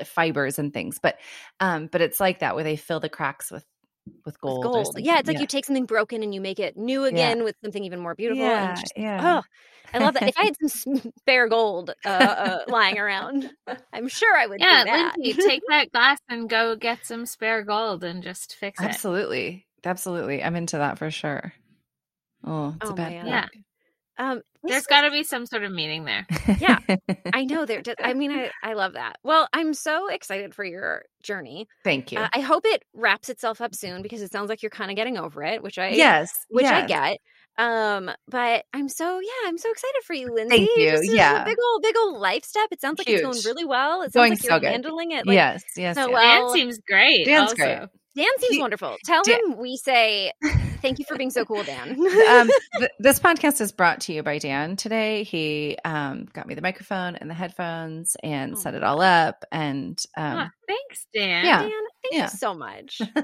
fibers 0.04 0.58
and 0.58 0.72
things, 0.72 0.98
but 1.02 1.18
um, 1.60 1.86
but 1.88 2.00
it's 2.00 2.20
like 2.20 2.40
that 2.40 2.54
where 2.54 2.64
they 2.64 2.76
fill 2.76 3.00
the 3.00 3.08
cracks 3.08 3.50
with 3.50 3.64
with 4.24 4.40
gold. 4.40 4.66
or 4.66 4.70
gold. 4.70 4.94
Yeah, 4.98 5.18
it's 5.18 5.28
like 5.28 5.38
you 5.40 5.46
take 5.46 5.64
something 5.66 5.86
broken 5.86 6.22
and 6.22 6.34
you 6.34 6.40
make 6.40 6.58
it 6.58 6.76
new 6.76 7.04
again 7.04 7.44
with 7.44 7.56
something 7.62 7.84
even 7.84 8.00
more 8.00 8.14
beautiful. 8.14 8.44
yeah, 8.44 8.64
And 8.68 8.76
just, 8.76 8.92
yeah. 8.96 9.20
oh, 9.22 9.42
I 9.94 9.98
love 9.98 10.14
that. 10.14 10.28
If 10.28 10.34
I 10.38 10.44
had 10.46 10.54
some 10.70 11.12
spare 11.18 11.48
gold 11.48 11.90
uh, 12.04 12.08
uh, 12.08 12.58
lying 12.68 12.98
around, 12.98 13.50
I'm 13.92 14.08
sure 14.08 14.36
I 14.36 14.46
would. 14.46 14.60
Yeah, 14.60 14.84
do 14.84 14.90
that. 14.90 15.16
Lindsey, 15.16 15.42
take 15.42 15.62
that 15.68 15.92
glass 15.92 16.18
and 16.28 16.48
go 16.48 16.76
get 16.76 17.04
some 17.06 17.26
spare 17.26 17.62
gold 17.62 18.04
and 18.04 18.22
just 18.22 18.54
fix 18.56 18.80
it. 18.80 18.86
Absolutely, 18.86 19.66
absolutely. 19.84 20.42
I'm 20.42 20.56
into 20.56 20.78
that 20.78 20.98
for 20.98 21.10
sure. 21.10 21.52
Oh, 22.44 22.74
it's 22.80 22.90
Oh, 22.90 22.92
a 22.92 22.96
bad 22.96 23.12
man. 23.12 23.26
Yeah. 23.26 23.46
um, 24.18 24.36
this 24.62 24.70
There's 24.70 24.80
was- 24.80 24.86
got 24.86 25.00
to 25.02 25.10
be 25.10 25.22
some 25.24 25.46
sort 25.46 25.64
of 25.64 25.72
meaning 25.72 26.04
there. 26.04 26.26
Yeah. 26.58 26.78
I 27.32 27.44
know 27.44 27.64
there. 27.66 27.82
does- 27.82 27.94
I 28.02 28.14
mean, 28.14 28.32
I, 28.32 28.50
I 28.62 28.74
love 28.74 28.94
that. 28.94 29.16
Well, 29.22 29.48
I'm 29.52 29.74
so 29.74 30.08
excited 30.08 30.54
for 30.54 30.64
your 30.64 31.04
journey. 31.22 31.66
Thank 31.84 32.12
you. 32.12 32.18
Uh, 32.18 32.28
I 32.34 32.40
hope 32.40 32.64
it 32.66 32.82
wraps 32.94 33.28
itself 33.28 33.60
up 33.60 33.74
soon 33.74 34.02
because 34.02 34.22
it 34.22 34.32
sounds 34.32 34.48
like 34.48 34.62
you're 34.62 34.70
kind 34.70 34.90
of 34.90 34.96
getting 34.96 35.16
over 35.18 35.42
it, 35.42 35.62
which 35.62 35.78
I 35.78 35.90
yes, 35.90 36.32
which 36.48 36.64
I 36.66 36.86
get. 36.86 37.18
Um, 37.56 38.08
but 38.28 38.64
I'm 38.72 38.88
so 38.88 39.18
yeah, 39.18 39.48
I'm 39.48 39.58
so 39.58 39.68
excited 39.70 40.02
for 40.04 40.14
you, 40.14 40.32
Lindsey. 40.32 40.58
Thank 40.58 40.70
you. 40.76 40.90
This 40.92 41.00
is 41.02 41.12
a 41.12 41.16
Yeah. 41.16 41.44
big 41.44 41.56
old 41.72 41.82
big 41.82 41.96
old 41.98 42.18
life 42.20 42.44
step. 42.44 42.68
It 42.70 42.80
sounds 42.80 42.98
like 42.98 43.08
it's 43.08 43.20
going 43.20 43.34
Huge. 43.34 43.44
really 43.46 43.64
well. 43.64 44.02
It 44.02 44.12
sounds 44.12 44.14
Going 44.14 44.30
like 44.30 44.40
so 44.40 44.48
you're 44.50 44.60
good. 44.60 44.70
handling 44.70 45.10
it. 45.10 45.26
Like, 45.26 45.34
yes, 45.34 45.64
yes, 45.76 45.96
so 45.96 46.02
yes. 46.08 46.12
well. 46.12 46.46
Dan 46.46 46.54
seems 46.54 46.78
great. 46.86 47.26
Dan's 47.26 47.50
also. 47.50 47.56
great. 47.56 47.88
Dan 48.18 48.26
seems 48.38 48.54
He- 48.56 48.60
wonderful. 48.60 48.96
Tell 49.04 49.22
Dan- 49.22 49.38
him 49.52 49.58
we 49.58 49.76
say 49.76 50.32
thank 50.82 50.98
you 50.98 51.04
for 51.08 51.16
being 51.16 51.30
so 51.30 51.44
cool, 51.44 51.62
Dan. 51.62 51.90
um, 52.28 52.50
th- 52.78 52.90
this 52.98 53.18
podcast 53.20 53.60
is 53.60 53.72
brought 53.72 54.00
to 54.02 54.12
you 54.12 54.22
by 54.22 54.38
Dan 54.38 54.76
today. 54.76 55.22
He 55.22 55.76
um, 55.84 56.26
got 56.32 56.46
me 56.46 56.54
the 56.54 56.62
microphone 56.62 57.16
and 57.16 57.30
the 57.30 57.34
headphones 57.34 58.16
and 58.22 58.58
set 58.58 58.74
it 58.74 58.82
all 58.82 59.00
up. 59.00 59.44
And 59.52 60.02
um, 60.16 60.36
Ah, 60.38 60.50
thanks, 60.66 61.06
Dan. 61.14 61.44
Yeah. 61.44 61.62
Dan, 61.62 61.70
thank 62.10 62.20
Yeah. 62.20 62.24
you 62.32 62.38
so 62.38 62.54
much. 62.54 63.00
I 63.16 63.18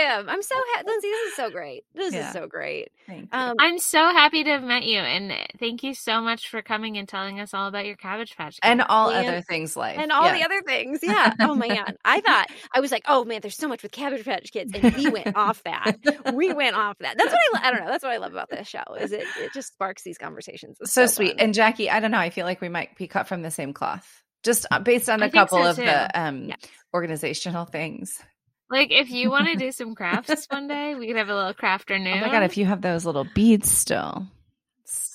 love 0.00 0.20
him. 0.20 0.28
I'm 0.28 0.42
so 0.42 0.54
happy. 0.74 0.88
Lindsey, 0.88 1.08
this 1.08 1.28
is 1.30 1.36
so 1.36 1.50
great. 1.50 1.84
This 1.94 2.14
Yeah. 2.14 2.26
is 2.28 2.32
so 2.32 2.46
great. 2.46 2.90
Thank 3.06 3.22
you. 3.22 3.28
Um, 3.38 3.56
I'm 3.58 3.78
so 3.78 3.98
happy 3.98 4.44
to 4.44 4.50
have 4.50 4.62
met 4.62 4.84
you, 4.84 4.98
and 4.98 5.32
thank 5.58 5.82
you 5.82 5.94
so 5.94 6.20
much 6.20 6.48
for 6.48 6.62
coming 6.62 6.96
and 6.98 7.08
telling 7.08 7.40
us 7.40 7.54
all 7.54 7.68
about 7.68 7.86
your 7.86 7.96
Cabbage 7.96 8.36
Patch. 8.36 8.58
and 8.62 8.82
all 8.82 9.10
and- 9.10 9.26
other 9.28 9.40
things 9.42 9.76
like 9.76 9.98
and 9.98 10.10
all 10.12 10.26
yeah. 10.26 10.38
the 10.38 10.44
other 10.44 10.62
things. 10.62 11.00
Yeah. 11.06 11.32
Oh 11.40 11.54
man. 11.54 11.96
I 12.04 12.20
thought 12.20 12.46
I 12.74 12.80
was 12.80 12.90
like, 12.90 13.04
oh 13.06 13.24
man, 13.24 13.40
there's 13.40 13.56
so 13.56 13.68
much 13.68 13.82
with 13.82 13.92
Cabbage 13.92 14.24
Patch 14.24 14.50
Kids, 14.52 14.72
and 14.74 14.94
we 14.96 15.08
went 15.10 15.36
off 15.36 15.62
that. 15.64 15.96
We 16.34 16.52
went 16.52 16.74
off 16.76 16.98
that. 16.98 17.16
That's 17.16 17.32
what 17.32 17.38
I. 17.40 17.48
lo- 17.54 17.60
I 17.62 17.70
don't 17.70 17.84
know. 17.84 17.90
That's 17.90 18.02
what 18.04 18.12
I 18.12 18.16
love 18.18 18.32
about 18.32 18.50
this 18.50 18.66
show. 18.68 18.82
Is 18.98 19.12
it? 19.12 19.24
It 19.38 19.52
just 19.52 19.68
sparks 19.72 20.02
these 20.02 20.18
conversations. 20.18 20.76
It's 20.80 20.92
so, 20.92 21.06
sweet. 21.06 21.32
fun. 21.32 21.40
And 21.40 21.54
Jackie, 21.54 21.88
I 21.90 22.00
don't 22.00 22.10
know. 22.10 22.18
I 22.18 22.30
feel 22.30 22.44
like 22.44 22.60
we 22.60 22.68
might 22.68 22.96
be 22.96 23.06
cut 23.06 23.28
from 23.28 23.42
the 23.42 23.50
same 23.50 23.72
cloth, 23.72 24.22
just 24.42 24.66
uh, 24.70 24.78
based 24.78 25.08
on 25.08 25.22
a 25.22 25.30
couple 25.30 25.62
so, 25.62 25.70
of 25.70 25.76
too. 25.76 25.84
the 25.84 26.20
um, 26.20 26.52
organizational 26.94 27.64
things. 27.64 28.22
like, 28.70 28.90
if 28.90 29.10
you 29.10 29.30
want 29.30 29.46
to 29.48 29.54
do 29.58 29.72
some 29.72 29.94
crafts 29.94 30.46
one 30.50 30.68
day, 30.68 30.94
we 30.94 31.06
could 31.06 31.16
have 31.16 31.28
a 31.28 31.34
little 31.34 31.54
craft 31.54 31.90
or 31.90 31.94
Oh 31.94 31.98
my 31.98 32.30
god! 32.30 32.42
If 32.42 32.56
you 32.56 32.64
have 32.66 32.80
those 32.82 33.04
little 33.04 33.26
beads 33.34 33.70
still, 33.70 34.26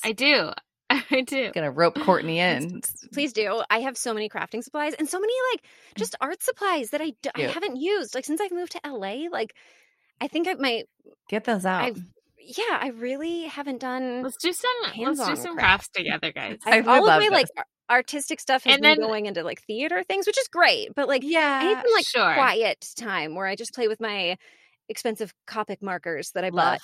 I 0.04 0.12
do, 0.12 0.52
I 0.90 1.22
do. 1.22 1.46
I'm 1.46 1.52
gonna 1.52 1.72
rope 1.72 2.00
Courtney 2.00 2.40
in. 2.40 2.82
Please 3.14 3.34
do. 3.34 3.62
I 3.70 3.80
have 3.82 3.98
so 3.98 4.14
many 4.14 4.30
crafting 4.30 4.64
supplies 4.64 4.94
and 4.94 5.08
so 5.10 5.20
many 5.20 5.34
like 5.54 5.64
just 5.96 6.16
art 6.20 6.42
supplies 6.42 6.90
that 6.92 7.02
I, 7.02 7.14
d- 7.22 7.30
I 7.36 7.42
haven't 7.44 7.78
used. 7.78 8.16
Like 8.16 8.26
since 8.26 8.42
I've 8.42 8.52
moved 8.52 8.74
to 8.74 8.82
LA, 8.90 9.30
like 9.32 9.54
I 10.20 10.28
think 10.28 10.48
I 10.48 10.54
might. 10.56 10.86
Get 11.30 11.46
those 11.46 11.66
out. 11.66 11.84
I've 11.84 12.04
yeah, 12.44 12.80
I 12.80 12.88
really 12.90 13.44
haven't 13.44 13.80
done. 13.80 14.24
Let's 14.24 14.38
do 14.38 14.52
some. 14.52 14.72
Let's 14.98 15.26
do 15.26 15.36
some 15.36 15.58
crafts. 15.58 15.90
together, 15.90 16.32
guys. 16.32 16.58
I 16.66 16.82
all 16.82 17.02
of 17.02 17.06
love 17.06 17.22
my 17.22 17.28
like 17.28 17.46
this. 17.46 17.52
ar- 17.58 17.66
artistic 17.92 18.40
stuff 18.40 18.64
has 18.64 18.74
And 18.76 18.82
been 18.82 18.98
then- 19.00 19.08
going 19.08 19.26
into 19.28 19.44
like 19.44 19.62
theater 19.64 20.04
things, 20.04 20.26
which 20.26 20.40
is 20.40 20.48
great. 20.48 20.90
But 20.96 21.08
like 21.08 21.22
yeah, 21.24 21.60
I 21.62 21.68
need 21.68 21.76
some 21.84 21.94
like 21.94 22.08
sure. 22.08 22.34
quiet 22.34 22.86
time 22.96 23.36
where 23.36 23.46
I 23.46 23.56
just 23.56 23.74
play 23.74 23.88
with 23.88 24.00
my 24.02 24.38
expensive 24.90 25.34
Copic 25.48 25.82
markers 25.82 26.32
that 26.32 26.44
I 26.44 26.50
love. 26.50 26.56
bought 26.56 26.82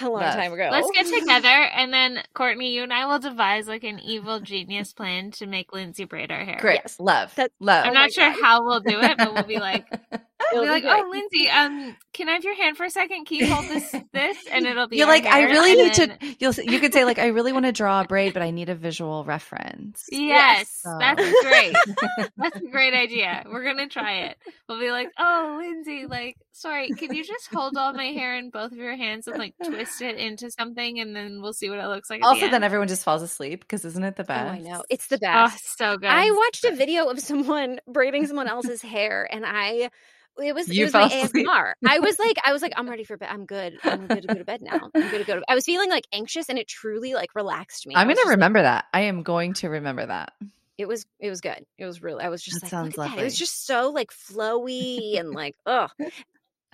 a 0.00 0.08
long 0.10 0.22
Love. 0.22 0.34
time 0.34 0.52
ago. 0.52 0.68
Let's 0.72 0.90
get 0.90 1.06
together, 1.06 1.46
and 1.48 1.92
then 1.94 2.20
Courtney, 2.34 2.72
you 2.72 2.82
and 2.82 2.92
I 2.92 3.06
will 3.06 3.20
devise 3.20 3.68
like 3.68 3.84
an 3.84 4.00
evil 4.00 4.40
genius 4.40 4.92
plan 4.92 5.30
to 5.32 5.46
make 5.46 5.72
Lindsey 5.72 6.04
braid 6.04 6.32
our 6.32 6.44
hair. 6.44 6.58
Great, 6.60 6.80
Yes. 6.82 6.98
love, 6.98 7.32
That- 7.36 7.52
love. 7.60 7.84
I'm 7.86 7.90
Oh 7.92 7.94
not 7.94 8.12
sure 8.12 8.28
God. 8.30 8.40
how 8.42 8.64
we'll 8.64 8.80
do 8.80 8.98
it, 9.00 9.16
but 9.16 9.32
we'll 9.34 9.44
be 9.44 9.58
like, 9.60 9.86
It'll 10.52 10.64
be 10.64 10.66
be 10.66 10.70
like, 10.72 10.82
great. 10.84 11.02
oh, 11.04 11.08
Lindsey, 11.10 11.48
um, 11.48 11.96
can 12.12 12.28
I 12.28 12.32
have 12.32 12.44
your 12.44 12.54
hand 12.56 12.76
for 12.76 12.84
a 12.84 12.90
second? 12.90 13.24
Can 13.26 13.38
you 13.38 13.52
hold 13.52 13.66
this, 13.66 13.90
this, 14.12 14.38
and 14.50 14.66
it'll 14.66 14.86
be. 14.88 14.96
You're 14.98 15.06
our 15.06 15.12
like, 15.14 15.26
I 15.26 15.42
really 15.44 15.72
and 15.72 15.80
need 15.82 15.94
then- 15.94 16.18
to. 16.18 16.36
You'll 16.40 16.50
s- 16.50 16.58
you 16.64 16.78
could 16.80 16.92
say 16.92 17.04
like, 17.04 17.18
I 17.18 17.28
really 17.28 17.52
want 17.52 17.64
to 17.66 17.72
draw 17.72 18.00
a 18.02 18.04
braid, 18.04 18.32
but 18.34 18.42
I 18.42 18.50
need 18.50 18.68
a 18.68 18.74
visual 18.74 19.24
reference. 19.24 20.04
Yes, 20.10 20.80
So- 20.82 20.96
that's 21.00 21.42
great. 21.42 21.74
That's 22.36 22.56
a 22.56 22.66
great 22.70 22.94
idea. 22.94 23.44
We're 23.50 23.64
gonna 23.64 23.88
try 23.88 24.24
it. 24.26 24.36
We'll 24.68 24.80
be 24.80 24.90
like, 24.90 25.08
oh, 25.18 25.56
Lindsey, 25.60 26.06
like, 26.06 26.36
sorry, 26.52 26.88
can 26.90 27.14
you 27.14 27.24
just 27.24 27.52
hold 27.52 27.76
all 27.76 27.92
my 27.92 28.06
hair 28.06 28.36
in 28.36 28.50
both 28.50 28.72
of 28.72 28.78
your 28.78 28.96
hands 28.96 29.26
and 29.28 29.38
like 29.38 29.54
twist 29.64 30.02
it 30.02 30.16
into 30.16 30.50
something, 30.50 31.00
and 31.00 31.14
then 31.14 31.40
we'll 31.42 31.52
see 31.52 31.70
what 31.70 31.78
it 31.78 31.86
looks 31.86 32.10
like. 32.10 32.22
At 32.22 32.26
also, 32.26 32.46
the 32.46 32.50
then 32.50 32.62
everyone 32.64 32.88
just 32.88 33.04
falls 33.04 33.22
asleep 33.22 33.60
because 33.60 33.84
isn't 33.84 34.02
it 34.04 34.16
the 34.16 34.22
Oh, 34.24 34.26
best? 34.26 34.54
I 34.54 34.58
know. 34.58 34.82
It's 34.90 35.06
the 35.08 35.18
best. 35.18 35.36
oh, 35.36 35.46
best. 35.54 35.78
so 35.78 35.96
good. 35.96 36.08
I 36.10 36.30
watched 36.30 36.64
a 36.64 36.74
video 36.74 37.08
of 37.08 37.20
someone 37.20 37.80
braiding 37.86 38.26
someone 38.26 38.48
else's 38.48 38.82
hair, 38.82 39.28
and 39.30 39.44
I 39.46 39.90
it 40.42 40.54
was 40.54 40.68
You 40.68 40.82
it 40.82 40.86
was 40.86 40.92
my 40.94 41.04
asleep. 41.06 41.46
ASMR. 41.46 41.72
I 41.86 41.98
was 42.00 42.18
like, 42.18 42.36
I 42.44 42.52
was 42.52 42.62
like, 42.62 42.72
I'm 42.76 42.88
ready 42.90 43.04
for 43.04 43.16
bed. 43.16 43.28
I'm 43.30 43.46
good. 43.46 43.78
I'm 43.84 44.06
good 44.06 44.22
to 44.22 44.28
go 44.28 44.34
to 44.34 44.44
bed 44.44 44.62
now. 44.62 44.90
I'm 44.94 45.08
good 45.10 45.18
to 45.18 45.24
go 45.24 45.36
to. 45.36 45.42
I 45.48 45.54
was 45.54 45.64
feeling 45.64 45.90
like 45.90 46.06
anxious, 46.12 46.48
and 46.48 46.58
it 46.58 46.66
truly 46.68 47.14
like 47.14 47.34
relaxed 47.34 47.86
me. 47.86 47.94
I'm 47.94 48.06
gonna 48.06 48.14
just, 48.16 48.26
like- 48.26 48.34
remember 48.36 48.62
that. 48.62 48.86
I 48.92 49.02
am 49.02 49.22
going 49.22 49.54
to 49.54 49.68
remember 49.68 50.06
that. 50.06 50.32
it 50.76 50.86
was 50.88 51.06
it 51.20 51.30
was 51.30 51.40
good. 51.40 51.64
It 51.78 51.84
was 51.86 52.02
really. 52.02 52.24
I 52.24 52.28
was 52.30 52.42
just 52.42 52.56
That 52.60 52.64
like, 52.66 52.70
sounds 52.70 52.98
at 52.98 53.10
that. 53.10 53.18
It 53.18 53.24
was 53.24 53.38
just 53.38 53.66
so 53.66 53.90
like 53.90 54.10
flowy 54.10 55.18
and 55.20 55.30
like, 55.30 55.54
oh, 55.66 55.88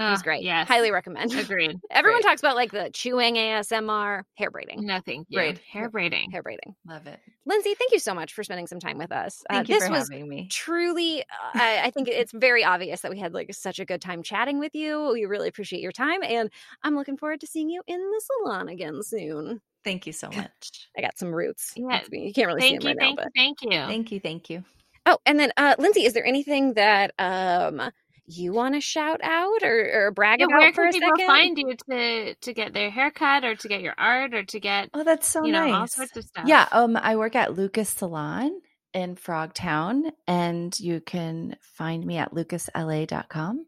it 0.01 0.09
Oh, 0.09 0.11
was 0.13 0.23
great. 0.23 0.43
Yes, 0.43 0.67
highly 0.67 0.91
recommend. 0.91 1.33
agreed. 1.39 1.77
Everyone 1.91 2.21
Great. 2.23 2.29
talks 2.31 2.41
about 2.41 2.57
like 2.57 2.73
the 2.73 2.91
chewing 2.93 3.35
ASMR, 3.37 4.23
hair 4.35 4.51
braiding, 4.51 4.87
Nothing. 4.87 5.19
thank 5.19 5.27
you. 5.31 5.37
Braid. 5.39 5.61
Hair 5.71 5.91
braiding. 5.91 6.31
hair 6.31 6.43
braiding. 6.43 6.75
Love 6.87 7.07
it. 7.07 7.21
Lindsey, 7.47 7.75
thank 7.75 7.93
you 7.93 7.99
so 7.99 8.15
much 8.15 8.33
for 8.33 8.43
spending 8.45 8.67
some 8.67 8.81
time 8.81 8.99
with 8.99 9.13
us. 9.13 9.43
Uh, 9.51 9.55
Thank 9.57 9.69
you 9.69 9.75
this 9.77 9.87
for 9.87 9.93
was 9.93 10.09
having 10.11 10.29
me. 10.29 10.49
truly 10.51 11.21
uh, 11.23 11.25
I, 11.55 11.83
I 11.87 11.91
think 11.91 12.09
it's 12.09 12.33
very 12.33 12.65
obvious 12.65 13.01
that 13.03 13.11
we 13.11 13.19
had 13.19 13.35
like 13.35 13.53
such 13.55 13.79
a 13.79 13.85
good 13.85 14.01
time 14.01 14.23
chatting 14.23 14.59
with 14.59 14.75
you 14.75 15.11
we 15.13 15.25
really 15.25 15.49
appreciate 15.49 15.81
your 15.83 15.93
time 15.93 16.23
and 16.23 16.51
i'm 16.85 16.95
looking 16.97 17.17
forward 17.17 17.41
to 17.41 17.47
seeing 17.47 17.69
you 17.71 17.83
in 17.87 17.99
the 17.99 18.23
salon 18.45 18.69
again 18.69 19.03
soon 19.03 19.61
Thank 19.85 20.07
you 20.07 20.13
so 20.13 20.29
much. 20.31 20.89
i 20.97 21.01
got 21.01 21.17
some 21.19 21.35
roots 21.35 21.73
Yeah. 21.77 22.01
You 22.13 22.33
can't 22.33 22.47
really 22.47 22.61
Thank 22.61 22.83
see 22.83 22.89
you, 22.89 22.95
them 22.95 22.99
right 22.99 23.17
thank 23.17 23.19
now 23.19 23.25
you, 23.25 23.31
thank 23.35 23.63
you. 23.63 23.71
Thank 23.71 24.13
you. 24.13 24.21
Thank 24.21 24.51
you. 24.51 24.65
oh 25.07 25.19
and 25.27 25.39
then 25.41 25.53
uh 25.57 25.75
lindsey 25.79 26.05
is 26.05 26.13
there 26.13 26.25
anything 26.27 26.75
that 26.75 27.13
um 27.19 27.91
you 28.31 28.53
want 28.53 28.75
to 28.75 28.81
shout 28.81 29.21
out 29.23 29.63
or, 29.63 30.07
or 30.07 30.11
brag 30.13 30.41
Yeah, 30.41 30.47
about 30.47 30.59
where 30.59 30.73
for 30.73 30.83
can 30.85 30.89
a 30.89 30.93
people 30.93 31.11
second 31.17 31.27
find 31.27 31.59
you 31.59 31.77
to 31.91 32.35
to 32.35 32.55
get 32.55 32.73
their 32.73 32.91
haircut 32.91 33.45
or 33.45 33.55
to 33.57 33.69
get 33.69 33.81
your 33.83 33.95
art 33.99 34.35
or 34.35 34.45
to 34.45 34.61
get 34.61 34.89
Oh, 34.95 35.05
that's 35.05 35.29
so 35.29 35.45
you 35.45 35.53
know 35.53 35.67
nice. 35.67 35.75
all 35.75 35.87
sorts 35.89 36.17
of 36.17 36.25
stuff? 36.25 36.45
Yeah, 36.47 36.67
um, 36.73 36.97
I 36.97 37.17
work 37.17 37.35
at 37.37 37.55
Lucas 37.55 37.89
Salon 37.89 38.51
in 38.93 39.15
Frogtown, 39.17 40.11
and 40.27 40.79
you 40.81 41.01
can 41.01 41.57
find 41.77 42.05
me 42.05 42.17
at 42.19 42.33
lucasla.com. 42.33 43.67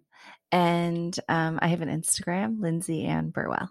And 0.50 1.18
um, 1.28 1.58
I 1.62 1.68
have 1.68 1.80
an 1.80 1.88
Instagram, 1.88 2.60
Lindsey 2.60 3.04
Anne 3.06 3.30
Burwell. 3.30 3.70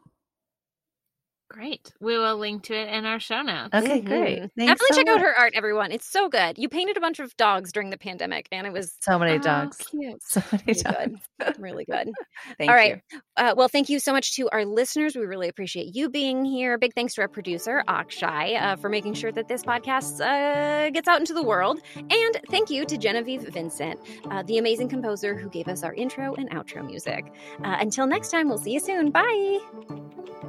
Great. 1.52 1.92
We 2.00 2.18
will 2.18 2.38
link 2.38 2.64
to 2.64 2.74
it 2.76 2.88
in 2.90 3.06
our 3.06 3.20
show 3.20 3.42
notes. 3.42 3.74
Okay, 3.74 4.02
great. 4.02 4.40
Mhm. 4.40 4.50
Thanks 4.58 4.82
definitely 4.82 4.88
so 4.92 4.96
check 4.96 5.08
out 5.08 5.22
her 5.22 5.38
art 5.38 5.54
everyone 5.56 5.92
it's 5.92 6.10
so 6.10 6.30
good 6.30 6.58
you 6.58 6.70
painted 6.70 6.98
a 6.98 7.02
bunch 7.02 7.20
of 7.20 7.36
dogs 7.38 7.72
during 7.72 7.90
the 7.90 7.98
pandemic 7.98 8.48
and 8.52 8.66
it 8.66 8.74
was 8.74 8.96
So 9.02 9.20
many 9.20 9.34
Oh, 9.34 9.38
dogs. 9.40 9.78
cute. 9.78 10.22
So 10.24 10.42
many 10.52 10.64
really 10.68 10.82
dogs. 10.84 11.20
good 11.40 11.56
really 11.60 11.86
good 11.86 12.12
Thank 12.58 12.70
All 12.70 12.76
right. 12.76 13.02
you. 13.12 13.20
Uh, 13.38 13.54
well, 13.58 13.68
thank 13.68 13.90
you 13.90 14.00
so 14.00 14.12
much 14.12 14.36
to 14.36 14.50
our 14.52 14.66
listeners. 14.66 15.16
We 15.16 15.26
really 15.26 15.50
appreciate 15.50 15.96
you 15.96 16.10
being 16.10 16.46
here. 16.46 16.78
Big 16.78 16.94
thanks 16.94 17.16
to 17.16 17.22
our 17.22 17.28
producer, 17.28 17.84
Akshay, 17.88 18.56
uh, 18.56 18.76
for 18.76 18.90
making 18.90 19.14
sure 19.16 19.32
that 19.32 19.48
this 19.48 19.64
podcast 19.64 20.22
uh, 20.22 20.90
gets 20.92 21.08
out 21.08 21.20
into 21.20 21.34
the 21.34 21.44
world. 21.44 21.80
And 21.96 22.40
thank 22.50 22.70
you 22.70 22.86
to 22.86 22.98
Genevieve 22.98 23.42
Vincent, 23.44 24.00
uh, 24.30 24.44
the 24.44 24.58
amazing 24.58 24.90
composer 24.90 25.36
who 25.36 25.50
gave 25.50 25.68
us 25.68 25.84
our 25.84 25.94
intro 25.94 26.36
and 26.36 26.50
outro 26.52 26.86
music. 26.86 27.32
Uh, 27.64 27.78
until 27.80 28.06
next 28.08 28.30
time, 28.30 28.48
we'll 28.48 28.58
see 28.60 28.74
you 28.74 28.80
soon. 28.80 29.10
Bye. 29.12 29.60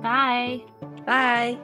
Bye. 0.03 0.92
拜。 1.05 1.57